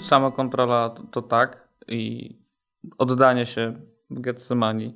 Sama 0.00 0.30
kontrola 0.30 0.90
to, 0.90 1.02
to 1.02 1.22
tak 1.22 1.68
i 1.88 2.36
oddanie 2.98 3.46
się 3.46 3.80
w 4.10 4.20
Getsemani 4.20 4.94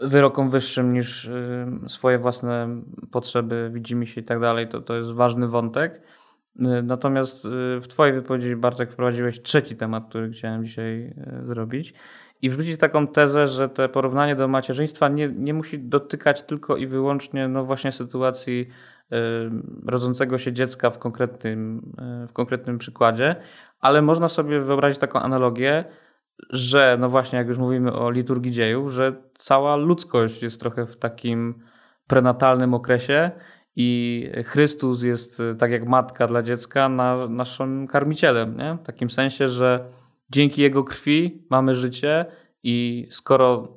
wyrokom 0.00 0.50
wyższym 0.50 0.92
niż 0.92 1.24
y, 1.24 1.66
swoje 1.88 2.18
własne 2.18 2.82
potrzeby, 3.10 3.70
widzimy 3.74 4.06
się 4.06 4.20
i 4.20 4.24
tak 4.24 4.40
dalej, 4.40 4.68
to, 4.68 4.80
to 4.80 4.96
jest 4.96 5.12
ważny 5.12 5.48
wątek. 5.48 5.94
Y, 5.94 6.82
natomiast 6.82 7.44
y, 7.44 7.48
w 7.80 7.88
Twojej 7.88 8.14
wypowiedzi, 8.14 8.56
Bartek, 8.56 8.92
wprowadziłeś 8.92 9.42
trzeci 9.42 9.76
temat, 9.76 10.08
który 10.08 10.30
chciałem 10.30 10.64
dzisiaj 10.64 11.14
zrobić 11.44 11.94
i 12.42 12.50
wrzucić 12.50 12.76
taką 12.76 13.06
tezę, 13.06 13.48
że 13.48 13.68
te 13.68 13.88
porównanie 13.88 14.36
do 14.36 14.48
macierzyństwa 14.48 15.08
nie, 15.08 15.28
nie 15.28 15.54
musi 15.54 15.78
dotykać 15.78 16.42
tylko 16.42 16.76
i 16.76 16.86
wyłącznie 16.86 17.48
no 17.48 17.64
właśnie 17.64 17.92
sytuacji 17.92 18.68
rodzącego 19.86 20.38
się 20.38 20.52
dziecka 20.52 20.90
w 20.90 20.98
konkretnym, 20.98 21.92
w 22.28 22.32
konkretnym 22.32 22.78
przykładzie, 22.78 23.36
ale 23.80 24.02
można 24.02 24.28
sobie 24.28 24.60
wyobrazić 24.60 24.98
taką 24.98 25.20
analogię, 25.20 25.84
że 26.50 26.96
no 27.00 27.08
właśnie, 27.08 27.38
jak 27.38 27.48
już 27.48 27.58
mówimy 27.58 27.92
o 27.92 28.10
liturgii 28.10 28.52
dziejów, 28.52 28.92
że 28.92 29.12
cała 29.38 29.76
ludzkość 29.76 30.42
jest 30.42 30.60
trochę 30.60 30.86
w 30.86 30.96
takim 30.96 31.54
prenatalnym 32.06 32.74
okresie 32.74 33.30
i 33.76 34.30
Chrystus 34.44 35.02
jest 35.02 35.42
tak 35.58 35.70
jak 35.70 35.86
matka 35.86 36.26
dla 36.26 36.42
dziecka 36.42 36.88
na, 36.88 37.28
naszym 37.28 37.86
karmicielem, 37.86 38.56
nie? 38.56 38.78
w 38.82 38.86
takim 38.86 39.10
sensie, 39.10 39.48
że 39.48 39.84
dzięki 40.30 40.62
Jego 40.62 40.84
krwi 40.84 41.46
mamy 41.50 41.74
życie 41.74 42.26
i 42.62 43.06
skoro 43.10 43.68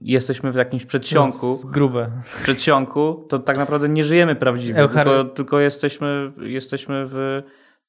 jesteśmy 0.00 0.52
w 0.52 0.54
jakimś 0.54 0.86
przedsionku, 0.86 1.60
grube. 1.64 2.10
przedsionku, 2.42 3.26
to 3.28 3.38
tak 3.38 3.58
naprawdę 3.58 3.88
nie 3.88 4.04
żyjemy 4.04 4.34
prawdziwie, 4.34 4.78
Euchary... 4.80 5.10
tylko, 5.10 5.34
tylko 5.34 5.60
jesteśmy, 5.60 6.32
jesteśmy 6.40 7.06
w 7.08 7.42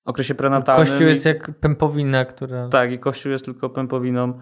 okresie 0.05 0.35
prenatalnym. 0.35 0.87
Kościół 0.87 1.07
jest 1.07 1.25
jak 1.25 1.51
pępowina, 1.59 2.25
która... 2.25 2.69
Tak, 2.69 2.91
i 2.91 2.99
Kościół 2.99 3.31
jest 3.31 3.45
tylko 3.45 3.69
pępowiną 3.69 4.39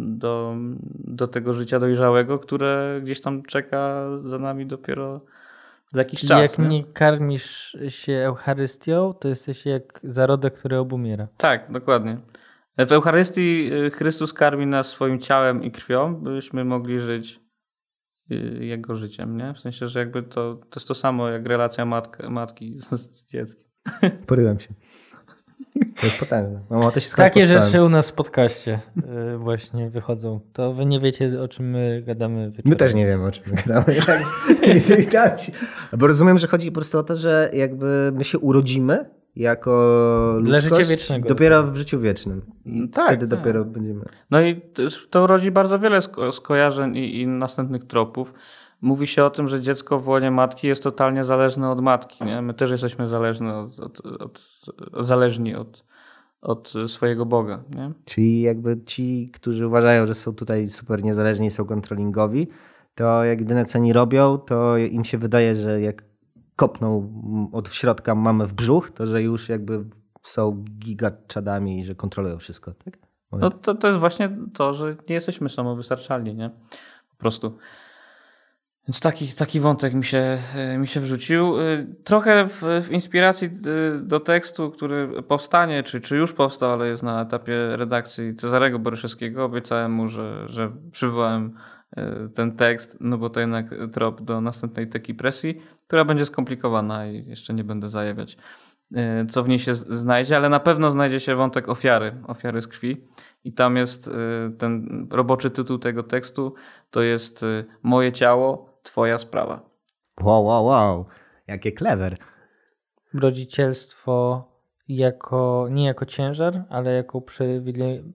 do, 0.00 0.56
do 0.94 1.28
tego 1.28 1.54
życia 1.54 1.80
dojrzałego, 1.80 2.38
które 2.38 3.00
gdzieś 3.02 3.20
tam 3.20 3.42
czeka 3.42 4.04
za 4.24 4.38
nami 4.38 4.66
dopiero 4.66 5.20
za 5.92 6.00
jakiś 6.00 6.20
Czyli 6.20 6.28
czas. 6.28 6.40
jak 6.40 6.58
nie? 6.58 6.68
nie 6.68 6.84
karmisz 6.84 7.76
się 7.88 8.12
Eucharystią, 8.12 9.14
to 9.14 9.28
jesteś 9.28 9.66
jak 9.66 10.00
zarodek, 10.04 10.54
który 10.54 10.78
obumiera. 10.78 11.28
Tak, 11.36 11.72
dokładnie. 11.72 12.18
W 12.86 12.92
Eucharystii 12.92 13.70
y, 13.72 13.90
Chrystus 13.90 14.32
karmi 14.32 14.66
nas 14.66 14.88
swoim 14.88 15.18
ciałem 15.18 15.62
i 15.62 15.70
krwią, 15.70 16.14
byśmy 16.14 16.64
mogli 16.64 17.00
żyć 17.00 17.40
y, 18.30 18.58
Jego 18.60 18.96
życiem, 18.96 19.36
nie? 19.36 19.54
W 19.54 19.58
sensie, 19.58 19.88
że 19.88 19.98
jakby 19.98 20.22
to, 20.22 20.54
to 20.54 20.80
jest 20.80 20.88
to 20.88 20.94
samo 20.94 21.28
jak 21.28 21.46
relacja 21.46 21.84
matka, 21.84 22.30
matki 22.30 22.78
z, 22.78 22.88
z 22.88 23.26
dzieckiem. 23.26 23.64
Poryłem 24.26 24.60
się. 24.60 24.68
To 26.00 26.06
jest 26.06 26.18
potężne. 26.18 26.60
Mamo, 26.70 26.92
to 26.92 27.00
się 27.00 27.16
Takie 27.16 27.46
rzeczy 27.46 27.82
u 27.82 27.88
nas 27.88 28.10
w 28.10 28.12
podcaście 28.12 28.80
y, 29.34 29.38
właśnie 29.38 29.90
wychodzą. 29.90 30.40
To 30.52 30.72
wy 30.72 30.86
nie 30.86 31.00
wiecie, 31.00 31.42
o 31.42 31.48
czym 31.48 31.70
my 31.70 32.02
gadamy 32.06 32.50
wieczorem. 32.50 32.70
My 32.70 32.76
też 32.76 32.94
nie 32.94 33.06
wiemy, 33.06 33.24
o 33.24 33.30
czym 33.30 33.44
my 33.46 33.56
gadamy. 33.56 33.84
Bo 35.98 36.06
rozumiem, 36.06 36.38
że 36.38 36.46
chodzi 36.46 36.70
po 36.70 36.74
prostu 36.74 36.98
o 36.98 37.02
to, 37.02 37.14
że 37.14 37.50
jakby 37.52 38.12
my 38.14 38.24
się 38.24 38.38
urodzimy 38.38 39.17
jako 39.38 40.38
Dla 40.42 40.60
życia 40.60 40.84
wiecznego. 40.84 41.28
Dopiero 41.28 41.64
w 41.64 41.76
życiu 41.76 42.00
wiecznym. 42.00 42.42
I 42.66 42.88
tak, 42.88 43.06
wtedy 43.06 43.28
tak. 43.28 43.38
dopiero 43.38 43.64
będziemy. 43.64 44.04
No 44.30 44.40
i 44.40 44.60
to 45.10 45.26
rodzi 45.26 45.50
bardzo 45.50 45.78
wiele 45.78 46.00
skojarzeń 46.32 46.96
i, 46.96 47.20
i 47.20 47.26
następnych 47.26 47.86
tropów 47.86 48.34
mówi 48.80 49.06
się 49.06 49.24
o 49.24 49.30
tym, 49.30 49.48
że 49.48 49.60
dziecko 49.60 50.00
w 50.00 50.08
łonie 50.08 50.30
matki 50.30 50.66
jest 50.66 50.82
totalnie 50.82 51.24
zależne 51.24 51.70
od 51.70 51.80
matki. 51.80 52.24
Nie? 52.24 52.42
My 52.42 52.54
też 52.54 52.70
jesteśmy 52.70 53.08
zależni 53.08 53.48
od, 53.50 53.80
od, 53.80 54.00
od, 54.00 54.40
zależni 55.06 55.54
od, 55.54 55.84
od 56.42 56.72
swojego 56.86 57.26
Boga. 57.26 57.62
Nie? 57.74 57.92
Czyli 58.04 58.40
jakby 58.40 58.80
ci, 58.86 59.30
którzy 59.34 59.66
uważają, 59.66 60.06
że 60.06 60.14
są 60.14 60.34
tutaj 60.34 60.68
super 60.68 61.04
niezależni 61.04 61.46
i 61.46 61.50
są 61.50 61.64
kontrolingowi, 61.64 62.48
to 62.94 63.24
jak 63.24 63.40
jedyne 63.40 63.64
co 63.64 63.78
oni 63.78 63.92
robią, 63.92 64.38
to 64.38 64.76
im 64.76 65.04
się 65.04 65.18
wydaje, 65.18 65.54
że 65.54 65.80
jak 65.80 66.07
kopną 66.58 67.12
od 67.52 67.74
środka 67.74 68.14
mamy 68.14 68.46
w 68.46 68.52
brzuch, 68.52 68.90
to 68.90 69.06
że 69.06 69.22
już 69.22 69.48
jakby 69.48 69.84
są 70.22 70.64
gigaczadami 70.78 71.80
i 71.80 71.84
że 71.84 71.94
kontrolują 71.94 72.38
wszystko. 72.38 72.72
Tak? 72.84 72.98
No 73.32 73.50
to, 73.50 73.74
to 73.74 73.88
jest 73.88 74.00
właśnie 74.00 74.36
to, 74.54 74.74
że 74.74 74.96
nie 75.08 75.14
jesteśmy 75.14 75.48
samowystarczalni. 75.48 76.34
Nie? 76.34 76.50
Po 77.10 77.16
prostu. 77.16 77.58
Więc 78.88 79.00
taki, 79.00 79.28
taki 79.28 79.60
wątek 79.60 79.94
mi 79.94 80.04
się, 80.04 80.38
mi 80.78 80.86
się 80.86 81.00
wrzucił. 81.00 81.60
Y, 81.60 81.86
trochę 82.04 82.46
w, 82.46 82.62
w, 82.82 82.90
inspiracji 82.90 83.50
y, 83.96 84.00
do 84.02 84.20
tekstu, 84.20 84.70
który 84.70 85.22
powstanie, 85.22 85.82
czy, 85.82 86.00
czy 86.00 86.16
już 86.16 86.32
powstał, 86.32 86.70
ale 86.70 86.88
jest 86.88 87.02
na 87.02 87.22
etapie 87.22 87.76
redakcji 87.76 88.36
Cezarego 88.36 88.78
Boryszewskiego. 88.78 89.44
Obiecałem 89.44 89.92
mu, 89.92 90.08
że, 90.08 90.48
że 90.48 90.72
przywołałem 90.92 91.54
ten 92.34 92.56
tekst, 92.56 92.96
no 93.00 93.18
bo 93.18 93.30
to 93.30 93.40
jednak 93.40 93.74
trop 93.92 94.22
do 94.22 94.40
następnej 94.40 94.88
teki 94.88 95.14
presji, 95.14 95.60
która 95.86 96.04
będzie 96.04 96.24
skomplikowana 96.24 97.06
i 97.06 97.28
jeszcze 97.28 97.54
nie 97.54 97.64
będę 97.64 97.88
zajawiać, 97.88 98.36
co 99.30 99.42
w 99.42 99.48
niej 99.48 99.58
się 99.58 99.74
znajdzie, 99.74 100.36
ale 100.36 100.48
na 100.48 100.60
pewno 100.60 100.90
znajdzie 100.90 101.20
się 101.20 101.34
wątek 101.36 101.68
ofiary, 101.68 102.14
ofiary 102.26 102.62
z 102.62 102.68
krwi. 102.68 103.06
I 103.44 103.52
tam 103.52 103.76
jest 103.76 104.10
ten 104.58 105.06
roboczy 105.10 105.50
tytuł 105.50 105.78
tego 105.78 106.02
tekstu, 106.02 106.54
to 106.90 107.02
jest 107.02 107.44
Moje 107.82 108.12
ciało, 108.12 108.80
twoja 108.82 109.18
sprawa. 109.18 109.70
Wow, 110.20 110.44
wow, 110.44 110.64
wow. 110.64 111.06
Jakie 111.46 111.72
clever. 111.72 112.16
Rodzicielstwo 113.14 114.44
jako, 114.88 115.68
nie 115.70 115.86
jako 115.86 116.06
ciężar, 116.06 116.64
ale 116.70 116.92
jako 116.92 117.22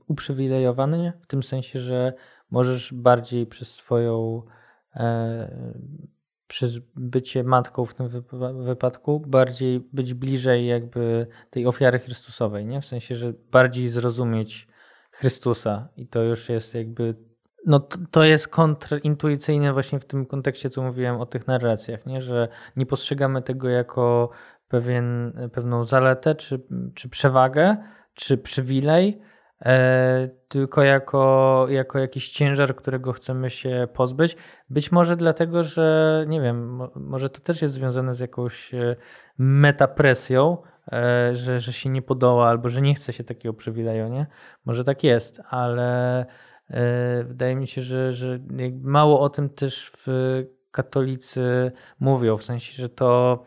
uprzywilejowane, 0.08 1.14
w 1.22 1.28
tym 1.28 1.44
sensie, 1.44 1.80
że 1.80 2.14
możesz 2.54 2.94
bardziej 2.94 3.46
przez 3.46 3.76
swoją 3.76 4.42
e, 4.96 5.84
przez 6.48 6.80
bycie 6.96 7.44
matką 7.44 7.86
w 7.86 7.94
tym 7.94 8.10
wypadku 8.66 9.20
bardziej 9.20 9.80
być 9.94 10.14
bliżej 10.14 10.68
jakby 10.68 11.28
tej 11.50 11.68
ofiary 11.68 12.00
Chrystusowej, 12.00 12.66
nie? 12.66 12.82
W 12.82 12.86
sensie, 12.86 13.16
że 13.16 13.34
bardziej 13.52 13.90
zrozumieć 13.90 14.68
Chrystusa 15.12 15.90
i 15.98 16.08
to 16.08 16.24
już 16.24 16.50
jest 16.50 16.76
jakby 16.76 17.16
no 17.66 17.80
to 18.12 18.24
jest 18.24 18.48
kontrintuicyjne 18.48 19.74
właśnie 19.74 20.00
w 20.00 20.06
tym 20.06 20.26
kontekście, 20.26 20.70
co 20.70 20.84
mówiłem 20.84 21.22
o 21.22 21.26
tych 21.26 21.48
narracjach, 21.48 22.06
nie? 22.06 22.22
że 22.22 22.48
nie 22.76 22.86
postrzegamy 22.86 23.42
tego 23.42 23.70
jako 23.70 24.30
pewien, 24.68 25.34
pewną 25.52 25.84
zaletę, 25.84 26.36
czy, 26.36 26.62
czy 26.96 27.10
przewagę, 27.10 27.78
czy 28.14 28.38
przywilej, 28.38 29.22
tylko 30.48 30.84
jako, 30.84 31.66
jako 31.70 32.00
jakiś 32.00 32.30
ciężar, 32.30 32.76
którego 32.76 33.14
chcemy 33.14 33.50
się 33.50 33.88
pozbyć. 33.94 34.38
Być 34.70 34.92
może 34.92 35.16
dlatego, 35.16 35.64
że 35.64 36.26
nie 36.28 36.42
wiem, 36.42 36.82
może 36.96 37.30
to 37.30 37.40
też 37.40 37.62
jest 37.62 37.74
związane 37.74 38.14
z 38.14 38.20
jakąś 38.20 38.74
e, 38.74 38.96
metapresją, 39.38 40.58
e, 40.92 41.36
że, 41.36 41.60
że 41.60 41.74
się 41.74 41.90
nie 41.90 42.02
podoła 42.02 42.50
albo 42.50 42.70
że 42.70 42.82
nie 42.82 42.96
chce 42.96 43.14
się 43.14 43.24
takiego 43.24 43.54
przywileju, 43.54 44.08
nie? 44.08 44.26
Może 44.66 44.84
tak 44.84 45.04
jest, 45.04 45.42
ale 45.50 46.26
E, 46.70 47.24
wydaje 47.24 47.56
mi 47.56 47.68
się, 47.68 47.82
że, 47.82 48.14
że 48.14 48.40
mało 48.82 49.20
o 49.20 49.30
tym 49.30 49.50
też 49.50 49.92
w 49.98 50.08
katolicy 50.72 51.72
mówią, 52.00 52.38
w 52.38 52.44
sensie, 52.44 52.74
że 52.74 52.90
to 52.90 53.44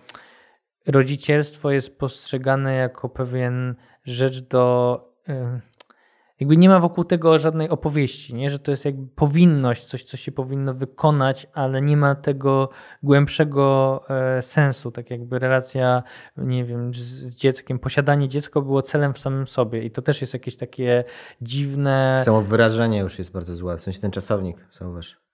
rodzicielstwo 0.87 1.71
jest 1.71 1.99
postrzegane 1.99 2.75
jako 2.75 3.09
pewien 3.09 3.75
rzecz 4.05 4.41
do 4.41 5.01
e, 5.29 5.61
jakby 6.41 6.57
nie 6.57 6.69
ma 6.69 6.81
wokół 6.81 7.05
tego 7.05 7.39
żadnej 7.39 7.69
opowieści, 7.69 8.35
nie? 8.35 8.51
że 8.51 8.59
to 8.59 8.71
jest 8.71 8.85
jakby 8.85 9.07
powinność, 9.15 9.85
coś, 9.85 10.05
co 10.05 10.17
się 10.17 10.33
powinno 10.33 10.75
wykonać, 10.75 11.47
ale 11.53 11.83
nie 11.83 11.97
ma 11.97 12.15
tego 12.15 12.69
głębszego 13.03 14.05
e, 14.11 14.43
sensu, 14.43 14.91
tak 14.91 15.11
jakby 15.11 15.39
relacja, 15.39 16.03
nie 16.37 16.65
wiem, 16.65 16.95
z, 16.95 17.35
dzieckiem, 17.35 17.79
posiadanie 17.79 18.29
dziecka 18.29 18.61
było 18.61 18.83
celem 18.83 19.15
w 19.15 19.19
samym 19.19 19.47
sobie 19.47 19.85
i 19.85 19.91
to 19.91 20.03
też 20.03 20.21
jest 20.21 20.33
jakieś 20.33 20.57
takie 20.57 21.05
dziwne... 21.43 22.21
Samo 22.25 22.43
wyrażenie 22.43 22.99
już 22.99 23.19
jest 23.19 23.33
bardzo 23.33 23.57
złe, 23.57 23.77
w 23.77 23.81
sensie 23.81 24.01
ten 24.01 24.11
czasownik, 24.11 24.57
zauważ. 24.71 25.26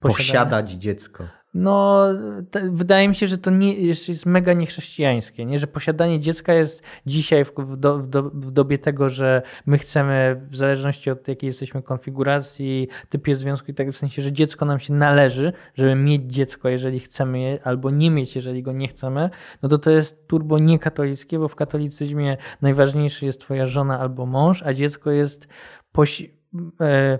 Posiadać 0.00 0.70
dziecko. 0.70 1.24
No, 1.54 2.06
te, 2.50 2.70
wydaje 2.70 3.08
mi 3.08 3.14
się, 3.14 3.26
że 3.26 3.38
to 3.38 3.50
nie, 3.50 3.74
jest 3.74 4.26
mega 4.26 4.52
niechrześcijańskie, 4.52 5.46
nie? 5.46 5.58
że 5.58 5.66
posiadanie 5.66 6.20
dziecka 6.20 6.54
jest 6.54 6.82
dzisiaj 7.06 7.44
w, 7.44 7.52
w, 7.56 7.76
do, 7.76 7.98
w, 7.98 8.06
do, 8.06 8.22
w 8.22 8.50
dobie 8.50 8.78
tego, 8.78 9.08
że 9.08 9.42
my 9.66 9.78
chcemy, 9.78 10.46
w 10.50 10.56
zależności 10.56 11.10
od 11.10 11.28
jakiej 11.28 11.46
jesteśmy 11.48 11.82
konfiguracji, 11.82 12.88
typie 13.08 13.34
związku 13.34 13.70
i 13.70 13.74
tak 13.74 13.90
w 13.90 13.98
sensie, 13.98 14.22
że 14.22 14.32
dziecko 14.32 14.64
nam 14.64 14.80
się 14.80 14.94
należy, 14.94 15.52
żeby 15.74 15.94
mieć 15.94 16.22
dziecko, 16.32 16.68
jeżeli 16.68 17.00
chcemy 17.00 17.40
je, 17.40 17.58
albo 17.64 17.90
nie 17.90 18.10
mieć, 18.10 18.36
jeżeli 18.36 18.62
go 18.62 18.72
nie 18.72 18.88
chcemy, 18.88 19.30
no 19.62 19.68
to 19.68 19.78
to 19.78 19.90
jest 19.90 20.26
turbo 20.26 20.58
niekatolickie, 20.58 21.38
bo 21.38 21.48
w 21.48 21.54
katolicyzmie 21.54 22.36
najważniejszy 22.62 23.26
jest 23.26 23.40
twoja 23.40 23.66
żona 23.66 24.00
albo 24.00 24.26
mąż, 24.26 24.62
a 24.62 24.74
dziecko 24.74 25.10
jest 25.10 25.48
posi- 25.94 26.30
e, 26.80 27.18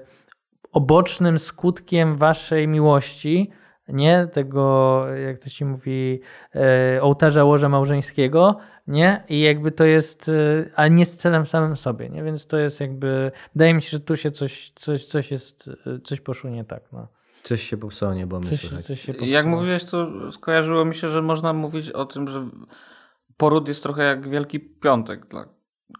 obocznym 0.72 1.38
skutkiem 1.38 2.16
waszej 2.16 2.68
miłości, 2.68 3.50
nie? 3.88 4.28
Tego, 4.32 5.04
jak 5.26 5.38
to 5.38 5.48
się 5.48 5.64
mówi, 5.64 6.20
e, 6.54 7.02
ołtarza 7.02 7.44
łoża 7.44 7.68
małżeńskiego, 7.68 8.56
nie? 8.86 9.24
I 9.28 9.40
jakby 9.40 9.72
to 9.72 9.84
jest, 9.84 10.28
e, 10.28 10.70
a 10.76 10.88
nie 10.88 11.06
z 11.06 11.16
celem 11.16 11.46
samym 11.46 11.76
sobie, 11.76 12.08
nie? 12.08 12.22
Więc 12.22 12.46
to 12.46 12.58
jest 12.58 12.80
jakby, 12.80 13.32
wydaje 13.54 13.74
mi 13.74 13.82
się, 13.82 13.90
że 13.90 14.00
tu 14.00 14.16
się 14.16 14.30
coś, 14.30 14.72
coś, 14.74 15.04
coś 15.04 15.30
jest, 15.30 15.70
e, 15.86 16.00
coś 16.00 16.20
poszło 16.20 16.50
nie 16.50 16.64
tak, 16.64 16.82
no. 16.92 17.08
Coś 17.42 17.62
się 17.62 17.76
popsuło, 17.76 18.14
nie 18.14 18.26
bo 18.26 18.40
coś, 18.40 18.68
coś 18.68 19.00
się 19.00 19.12
Jak 19.12 19.46
mówiłeś, 19.46 19.84
to 19.84 20.32
skojarzyło 20.32 20.84
mi 20.84 20.94
się, 20.94 21.08
że 21.08 21.22
można 21.22 21.52
mówić 21.52 21.90
o 21.90 22.06
tym, 22.06 22.28
że 22.28 22.48
poród 23.36 23.68
jest 23.68 23.82
trochę 23.82 24.02
jak 24.02 24.28
Wielki 24.28 24.60
Piątek 24.60 25.26
dla 25.26 25.44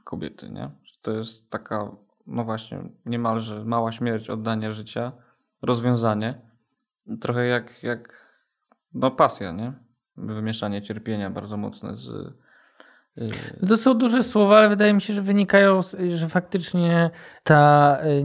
kobiety, 0.05 0.51
nie? 0.51 0.71
Że 0.85 0.95
to 1.03 1.13
jest 1.13 1.51
taka, 1.51 1.91
no 2.31 2.45
właśnie, 2.45 2.83
niemalże 3.07 3.65
mała 3.65 3.93
śmierć, 3.93 4.31
oddanie 4.31 4.73
życia, 4.73 5.13
rozwiązanie 5.63 6.51
trochę 7.21 7.47
jak, 7.47 7.83
jak 7.83 8.31
no 8.95 9.11
pasja, 9.11 9.53
nie? 9.53 9.73
Wymieszanie 10.17 10.83
cierpienia 10.83 11.31
bardzo 11.31 11.57
mocne 11.57 11.97
z... 11.97 12.09
Y, 13.19 13.67
to 13.69 13.77
są 13.77 13.95
duże 13.95 14.23
słowa, 14.23 14.59
ale 14.59 14.69
wydaje 14.69 14.95
mi 14.95 15.01
się, 15.01 15.15
że 15.15 15.23
wynikają, 15.23 15.81
że 16.15 16.29
faktycznie 16.29 17.11
ta 17.43 17.99
y, 18.05 18.23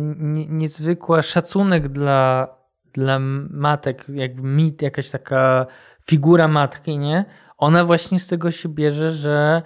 niezwykła 0.50 1.22
szacunek 1.22 1.88
dla, 1.88 2.48
dla 2.94 3.20
matek, 3.50 4.06
jakby 4.10 4.42
mit, 4.42 4.82
jakaś 4.82 5.10
taka 5.10 5.66
figura 6.06 6.48
matki, 6.48 6.98
nie? 6.98 7.26
Ona 7.58 7.86
właśnie 7.86 8.20
z 8.20 8.28
tego 8.28 8.52
się 8.52 8.70
bierze, 8.70 9.14
że 9.14 9.62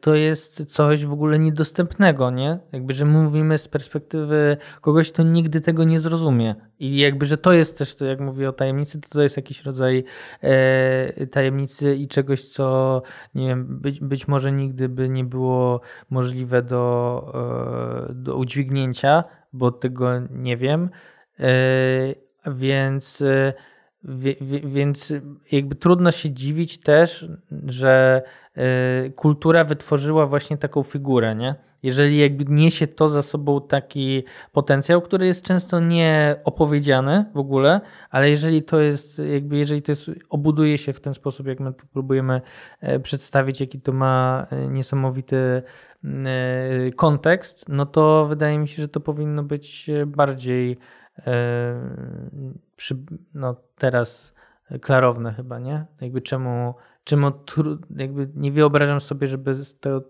to 0.00 0.14
jest 0.14 0.64
coś 0.64 1.06
w 1.06 1.12
ogóle 1.12 1.38
niedostępnego, 1.38 2.30
nie? 2.30 2.58
Jakby, 2.72 2.92
że 2.92 3.04
mówimy 3.04 3.58
z 3.58 3.68
perspektywy 3.68 4.56
kogoś, 4.80 5.12
kto 5.12 5.22
nigdy 5.22 5.60
tego 5.60 5.84
nie 5.84 6.00
zrozumie. 6.00 6.54
I 6.78 6.96
jakby, 6.96 7.26
że 7.26 7.36
to 7.36 7.52
jest 7.52 7.78
też, 7.78 7.94
to 7.94 8.04
jak 8.04 8.20
mówię 8.20 8.48
o 8.48 8.52
tajemnicy, 8.52 9.00
to 9.00 9.08
to 9.08 9.22
jest 9.22 9.36
jakiś 9.36 9.62
rodzaj 9.62 10.04
e, 10.40 11.26
tajemnicy 11.26 11.96
i 11.96 12.08
czegoś, 12.08 12.44
co 12.44 13.02
nie 13.34 13.48
wiem, 13.48 13.80
być, 13.80 14.00
być 14.00 14.28
może 14.28 14.52
nigdy 14.52 14.88
by 14.88 15.08
nie 15.08 15.24
było 15.24 15.80
możliwe 16.10 16.62
do, 16.62 18.06
e, 18.08 18.14
do 18.14 18.36
udźwignięcia, 18.36 19.24
bo 19.52 19.70
tego 19.72 20.10
nie 20.30 20.56
wiem. 20.56 20.90
E, 21.40 21.50
więc 22.46 23.22
e, 24.04 24.10
więc 24.68 25.12
jakby 25.52 25.74
trudno 25.74 26.10
się 26.10 26.30
dziwić 26.30 26.78
też, 26.78 27.28
że 27.66 28.22
y, 29.06 29.10
kultura 29.10 29.64
wytworzyła 29.64 30.26
właśnie 30.26 30.56
taką 30.56 30.82
figurę, 30.82 31.34
nie? 31.34 31.54
Jeżeli 31.82 32.18
jakby 32.18 32.44
niesie 32.48 32.86
to 32.86 33.08
za 33.08 33.22
sobą 33.22 33.60
taki 33.60 34.24
potencjał, 34.52 35.02
który 35.02 35.26
jest 35.26 35.44
często 35.44 35.80
nie 35.80 36.36
opowiedziany 36.44 37.24
w 37.34 37.38
ogóle, 37.38 37.80
ale 38.10 38.30
jeżeli 38.30 38.62
to 38.62 38.80
jest, 38.80 39.18
jakby 39.18 39.56
jeżeli 39.56 39.82
to 39.82 39.92
jest, 39.92 40.10
obuduje 40.28 40.78
się 40.78 40.92
w 40.92 41.00
ten 41.00 41.14
sposób, 41.14 41.46
jak 41.46 41.60
my 41.60 41.72
próbujemy 41.72 42.40
e, 42.80 43.00
przedstawić, 43.00 43.60
jaki 43.60 43.80
to 43.80 43.92
ma 43.92 44.46
e, 44.50 44.68
niesamowity 44.68 45.36
e, 46.04 46.90
kontekst, 46.96 47.68
no 47.68 47.86
to 47.86 48.26
wydaje 48.26 48.58
mi 48.58 48.68
się, 48.68 48.82
że 48.82 48.88
to 48.88 49.00
powinno 49.00 49.42
być 49.42 49.90
bardziej 50.06 50.78
przy, 52.76 52.96
no 53.34 53.56
teraz 53.78 54.34
klarowne 54.80 55.32
chyba, 55.32 55.58
nie? 55.58 55.86
Jakby 56.00 56.20
czemu, 56.20 56.74
czemu 57.04 57.32
jakby 57.96 58.28
nie 58.34 58.52
wyobrażam 58.52 59.00
sobie, 59.00 59.28
żeby 59.28 59.56
to, 59.80 60.02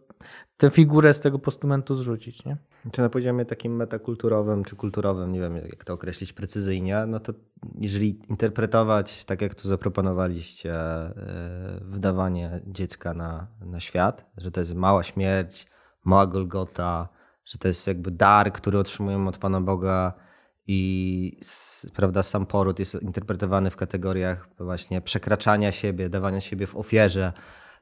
tę 0.56 0.70
figurę 0.70 1.12
z 1.12 1.20
tego 1.20 1.38
postumentu 1.38 1.94
zrzucić, 1.94 2.44
nie? 2.44 2.56
Czy 2.92 3.00
na 3.00 3.08
poziomie 3.08 3.44
takim 3.44 3.76
metakulturowym, 3.76 4.64
czy 4.64 4.76
kulturowym, 4.76 5.32
nie 5.32 5.40
wiem 5.40 5.56
jak 5.56 5.84
to 5.84 5.92
określić 5.92 6.32
precyzyjnie, 6.32 7.04
no 7.06 7.20
to 7.20 7.32
jeżeli 7.78 8.20
interpretować, 8.28 9.24
tak 9.24 9.42
jak 9.42 9.54
tu 9.54 9.68
zaproponowaliście, 9.68 10.74
e, 10.74 11.80
wydawanie 11.82 12.60
dziecka 12.66 13.14
na, 13.14 13.46
na 13.60 13.80
świat, 13.80 14.30
że 14.36 14.50
to 14.50 14.60
jest 14.60 14.74
mała 14.74 15.02
śmierć, 15.02 15.66
mała 16.04 16.26
Golgota, 16.26 17.08
że 17.44 17.58
to 17.58 17.68
jest 17.68 17.86
jakby 17.86 18.10
dar, 18.10 18.52
który 18.52 18.78
otrzymujemy 18.78 19.28
od 19.28 19.38
Pana 19.38 19.60
Boga, 19.60 20.12
i 20.72 21.36
prawda, 21.94 22.22
sam 22.22 22.46
poród 22.46 22.78
jest 22.78 23.02
interpretowany 23.02 23.70
w 23.70 23.76
kategoriach 23.76 24.48
właśnie 24.58 25.00
przekraczania 25.00 25.72
siebie, 25.72 26.08
dawania 26.08 26.40
siebie 26.40 26.66
w 26.66 26.76
ofierze. 26.76 27.32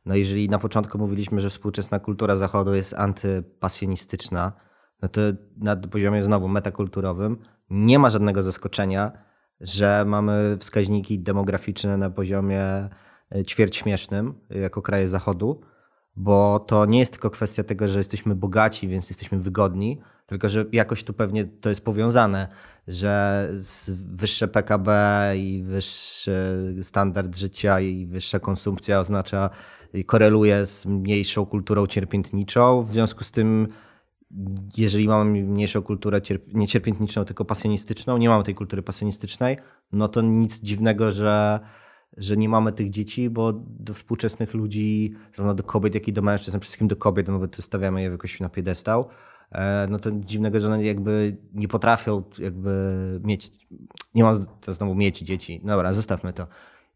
No 0.06 0.14
jeżeli 0.14 0.48
na 0.48 0.58
początku 0.58 0.98
mówiliśmy, 0.98 1.40
że 1.40 1.50
współczesna 1.50 1.98
kultura 1.98 2.36
zachodu 2.36 2.74
jest 2.74 2.94
antypasjonistyczna, 2.94 4.52
no 5.02 5.08
to 5.08 5.20
na 5.56 5.76
poziomie 5.76 6.22
znowu 6.22 6.48
metakulturowym 6.48 7.38
nie 7.70 7.98
ma 7.98 8.10
żadnego 8.10 8.42
zaskoczenia, 8.42 9.12
że 9.60 10.04
mamy 10.06 10.56
wskaźniki 10.60 11.18
demograficzne 11.18 11.96
na 11.96 12.10
poziomie 12.10 12.64
e, 12.64 13.44
ćwierćśmiesznym 13.44 14.34
jako 14.50 14.82
kraje 14.82 15.08
zachodu, 15.08 15.60
bo 16.16 16.60
to 16.60 16.86
nie 16.86 16.98
jest 16.98 17.12
tylko 17.12 17.30
kwestia 17.30 17.64
tego, 17.64 17.88
że 17.88 17.98
jesteśmy 17.98 18.34
bogaci, 18.34 18.88
więc 18.88 19.10
jesteśmy 19.10 19.38
wygodni, 19.38 20.00
tylko, 20.28 20.48
że 20.48 20.64
jakoś 20.72 21.04
tu 21.04 21.12
pewnie 21.12 21.44
to 21.44 21.68
jest 21.68 21.84
powiązane, 21.84 22.48
że 22.88 23.48
wyższe 23.94 24.48
PKB 24.48 24.90
i 25.36 25.62
wyższy 25.62 26.34
standard 26.82 27.36
życia 27.36 27.80
i 27.80 28.06
wyższa 28.06 28.38
konsumpcja 28.38 29.00
oznacza 29.00 29.50
koreluje 30.06 30.66
z 30.66 30.86
mniejszą 30.86 31.46
kulturą 31.46 31.86
cierpiętniczą. 31.86 32.82
W 32.82 32.92
związku 32.92 33.24
z 33.24 33.30
tym, 33.30 33.68
jeżeli 34.76 35.08
mamy 35.08 35.42
mniejszą 35.42 35.82
kulturę 35.82 36.20
nie 36.54 36.66
cierpiętniczą, 36.66 37.24
tylko 37.24 37.44
pasjonistyczną, 37.44 38.18
nie 38.18 38.28
mamy 38.28 38.44
tej 38.44 38.54
kultury 38.54 38.82
pasjonistycznej, 38.82 39.56
no 39.92 40.08
to 40.08 40.20
nic 40.22 40.60
dziwnego, 40.60 41.12
że 41.12 41.60
że 42.16 42.36
nie 42.36 42.48
mamy 42.48 42.72
tych 42.72 42.90
dzieci, 42.90 43.30
bo 43.30 43.52
do 43.62 43.94
współczesnych 43.94 44.54
ludzi, 44.54 45.14
zarówno 45.32 45.54
do 45.54 45.62
kobiet, 45.62 45.94
jak 45.94 46.08
i 46.08 46.12
do 46.12 46.22
mężczyzn, 46.22 46.50
przede 46.50 46.62
wszystkim 46.62 46.88
do 46.88 46.96
kobiet, 46.96 47.28
no 47.28 47.38
bo 47.38 47.46
stawiamy 47.62 48.02
je 48.02 48.10
jakoś 48.10 48.40
na 48.40 48.48
piedestał, 48.48 49.08
no 49.88 49.98
to 49.98 50.10
dziwnego, 50.10 50.60
że 50.60 50.68
one 50.68 50.84
jakby 50.84 51.36
nie 51.54 51.68
potrafią 51.68 52.22
jakby 52.38 53.20
mieć, 53.24 53.48
nie 54.14 54.24
mam 54.24 54.46
to 54.60 54.72
znowu 54.72 54.94
mieć 54.94 55.18
dzieci, 55.18 55.60
dobra, 55.64 55.92
zostawmy 55.92 56.32
to. 56.32 56.46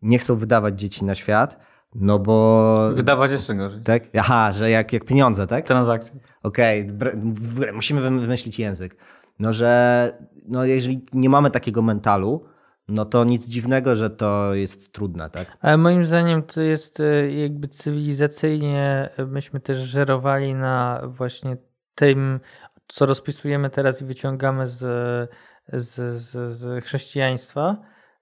Nie 0.02 0.18
chcą 0.18 0.36
wydawać 0.36 0.80
dzieci 0.80 1.04
na 1.04 1.14
świat, 1.14 1.58
no 1.94 2.18
bo... 2.18 2.90
Wydawać 2.94 3.30
jeszcze 3.30 3.54
gorzej. 3.54 3.80
Tak? 3.82 4.02
Aha, 4.18 4.52
że 4.52 4.70
jak, 4.70 4.92
jak 4.92 5.04
pieniądze, 5.04 5.46
tak? 5.46 5.66
Transakcje. 5.66 6.20
Okej, 6.42 6.88
okay. 6.96 7.72
musimy 7.72 8.00
wymyślić 8.00 8.58
język. 8.58 8.96
No, 9.38 9.52
że 9.52 10.12
no, 10.48 10.64
jeżeli 10.64 11.06
nie 11.12 11.28
mamy 11.28 11.50
takiego 11.50 11.82
mentalu, 11.82 12.44
no 12.88 13.04
to 13.04 13.24
nic 13.24 13.46
dziwnego, 13.46 13.94
że 13.94 14.10
to 14.10 14.54
jest 14.54 14.92
trudne, 14.92 15.30
tak? 15.30 15.56
Ale 15.60 15.76
moim 15.76 16.06
zdaniem 16.06 16.42
to 16.42 16.60
jest 16.60 17.00
e, 17.00 17.32
jakby 17.32 17.68
cywilizacyjnie, 17.68 19.10
e, 19.16 19.26
myśmy 19.26 19.60
też 19.60 19.78
żerowali 19.78 20.54
na 20.54 21.02
właśnie 21.06 21.56
tym, 21.94 22.40
co 22.88 23.06
rozpisujemy 23.06 23.70
teraz 23.70 24.02
i 24.02 24.04
wyciągamy 24.04 24.66
z, 24.66 24.78
z, 25.72 26.20
z, 26.20 26.52
z 26.52 26.84
chrześcijaństwa. 26.84 27.76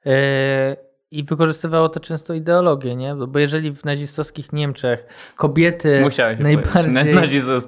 E, 0.07 0.77
I 1.11 1.25
wykorzystywało 1.25 1.89
to 1.89 2.01
często 2.01 2.35
ideologię, 2.35 2.97
nie? 2.97 3.14
Bo 3.29 3.39
jeżeli 3.39 3.75
w 3.75 3.85
nazistowskich 3.85 4.53
Niemczech 4.53 5.07
kobiety 5.37 6.01
najbardziej, 6.45 6.93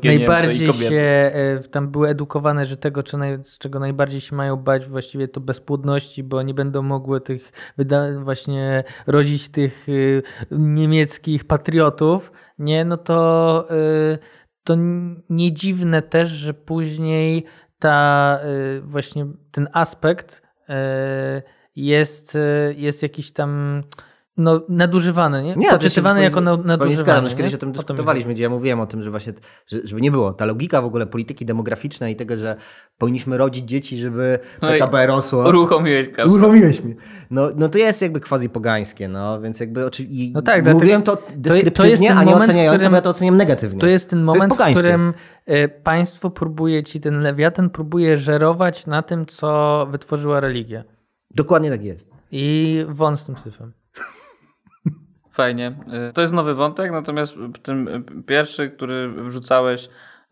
najbardziej 0.04 0.72
się 0.72 0.94
e, 1.34 1.58
tam 1.70 1.88
były 1.88 2.08
edukowane, 2.08 2.64
że 2.64 2.76
tego, 2.76 3.02
z 3.44 3.58
czego 3.58 3.78
najbardziej 3.78 4.20
się 4.20 4.36
mają 4.36 4.56
bać, 4.56 4.86
właściwie 4.86 5.28
to 5.28 5.40
bezpłodności, 5.40 6.22
bo 6.22 6.42
nie 6.42 6.54
będą 6.54 6.82
mogły 6.82 7.20
tych 7.20 7.52
właśnie 8.18 8.84
rodzić 9.06 9.48
tych 9.48 9.86
e, 9.88 10.52
niemieckich 10.58 11.44
patriotów, 11.44 12.32
nie? 12.58 12.84
No 12.84 12.96
to 12.96 13.68
to 14.64 14.76
nie 15.30 15.52
dziwne 15.52 16.02
też, 16.02 16.28
że 16.28 16.54
później 16.54 17.44
ta 17.78 18.38
y, 18.44 18.80
właśnie 18.80 19.26
ten 19.50 19.68
aspekt 19.72 20.42
y, 20.68 20.72
jest, 21.76 22.34
y, 22.34 22.74
jest 22.76 23.02
jakiś 23.02 23.32
tam 23.32 23.82
no, 24.36 24.60
nadużywane, 24.68 25.42
nie? 25.42 25.48
Nie, 25.56 25.66
to 25.66 25.72
się 25.72 25.78
Poczytywane 25.78 26.22
jako 26.22 26.40
na, 26.40 26.56
nadużywane. 26.56 27.22
już 27.24 27.34
kiedyś 27.34 27.52
nie? 27.52 27.56
o 27.56 27.60
tym 27.60 27.68
O 27.68 27.72
to 27.72 27.78
dyskutowaliśmy, 27.78 28.34
gdzie 28.34 28.42
ja 28.42 28.48
mówiłem 28.50 28.80
o 28.80 28.86
tym, 28.86 29.02
że 29.02 29.10
właśnie, 29.10 29.32
że, 29.66 29.78
żeby 29.84 30.00
nie 30.00 30.10
było. 30.10 30.32
Ta 30.32 30.44
logika 30.44 30.82
w 30.82 30.84
ogóle 30.84 31.06
polityki 31.06 31.46
demograficznej 31.46 32.12
i 32.12 32.16
tego, 32.16 32.36
że 32.36 32.56
powinniśmy 32.98 33.38
rodzić 33.38 33.64
dzieci, 33.68 33.96
żeby 33.96 34.38
No 34.62 34.68
PKB 34.68 35.06
rosło. 35.06 35.48
Uruchomiłeś 35.48 36.08
kasę. 36.08 36.32
Uruchomiłeś 36.34 36.82
mnie. 36.82 36.94
No, 37.30 37.48
no 37.56 37.68
to 37.68 37.78
jest 37.78 38.02
jakby 38.02 38.20
quasi 38.20 38.48
pogańskie, 38.48 39.08
no 39.08 39.40
więc 39.40 39.60
jakby 39.60 39.86
oczywiście. 39.86 40.32
No 40.34 40.42
tak, 40.42 40.72
mówiłem 40.74 41.02
to 41.02 41.18
deskryptywnie, 41.36 41.90
jest 41.90 42.02
ten 42.02 42.18
a 42.18 42.24
nie 42.24 42.34
w 42.34 42.36
oceniająco, 42.36 42.76
którym- 42.78 42.90
bo 42.90 42.96
ja 42.96 43.02
to 43.02 43.10
oceniam 43.10 43.36
negatywnie. 43.36 43.80
To 43.80 43.86
jest 43.86 44.10
ten 44.10 44.22
moment, 44.22 44.44
w 44.44 44.48
pogańskie. 44.48 44.82
którym 44.82 45.14
y, 45.50 45.68
państwo 45.84 46.30
próbuje 46.30 46.82
ci, 46.82 47.00
ten 47.00 47.20
lewiatan 47.20 47.70
próbuje 47.70 48.16
żerować 48.16 48.86
na 48.86 49.02
tym, 49.02 49.26
co 49.26 49.86
wytworzyła 49.90 50.40
religia. 50.40 50.84
Dokładnie 51.30 51.70
tak 51.70 51.84
jest. 51.84 52.08
I 52.32 52.86
z 53.14 53.24
tym 53.24 53.38
syfem. 53.38 53.72
Fajnie. 55.32 55.72
Y, 56.10 56.12
To 56.12 56.20
jest 56.20 56.32
nowy 56.34 56.54
wątek, 56.54 56.92
natomiast 56.92 57.34
ten 57.62 57.88
y, 57.88 58.02
pierwszy, 58.26 58.70
który 58.70 59.08
wrzucałeś, 59.08 59.88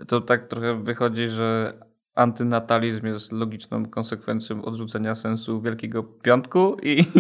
to 0.09 0.21
tak 0.21 0.49
trochę 0.49 0.83
wychodzi, 0.85 1.29
że 1.29 1.73
antynatalizm 2.15 3.07
jest 3.07 3.33
logiczną 3.33 3.87
konsekwencją 3.87 4.65
odrzucenia 4.65 5.15
sensu 5.15 5.61
Wielkiego 5.61 6.03
Piątku 6.03 6.77
i 6.83 7.05
to 7.05 7.11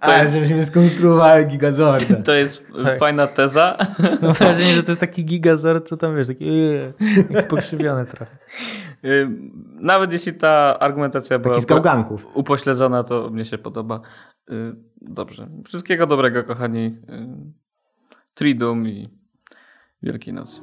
A, 0.14 0.18
jest, 0.18 0.32
żebyśmy 0.32 0.64
skonstruowali 0.64 1.46
gigazorda. 1.46 2.16
to 2.16 2.32
jest 2.34 2.66
Tak. 2.84 2.98
fajna 2.98 3.26
teza. 3.26 3.76
Mam 4.22 4.32
wrażenie, 4.32 4.74
że 4.74 4.82
to 4.82 4.90
jest 4.90 5.00
taki 5.00 5.24
gigazor, 5.24 5.84
co 5.84 5.96
tam 5.96 6.16
wiesz, 6.16 6.26
taki 6.28 6.46
yy, 6.56 6.92
pokrzywiony 7.48 8.06
trochę. 8.06 8.36
Y, 9.04 9.28
Nawet 9.80 10.12
jeśli 10.12 10.34
ta 10.34 10.78
argumentacja 10.78 11.38
była 11.38 11.54
Taki 11.54 11.62
z 11.62 11.66
gałganków. 11.66 12.26
upośledzona, 12.34 13.04
to 13.04 13.30
mnie 13.30 13.44
się 13.44 13.58
podoba. 13.58 14.00
Y, 14.50 14.76
Dobrze. 15.02 15.48
Wszystkiego 15.64 16.06
dobrego, 16.06 16.44
kochani. 16.44 16.84
Y, 16.86 17.26
Tridum 18.34 18.88
i 18.88 19.08
Wielkiej 20.02 20.34
Nocy. 20.34 20.60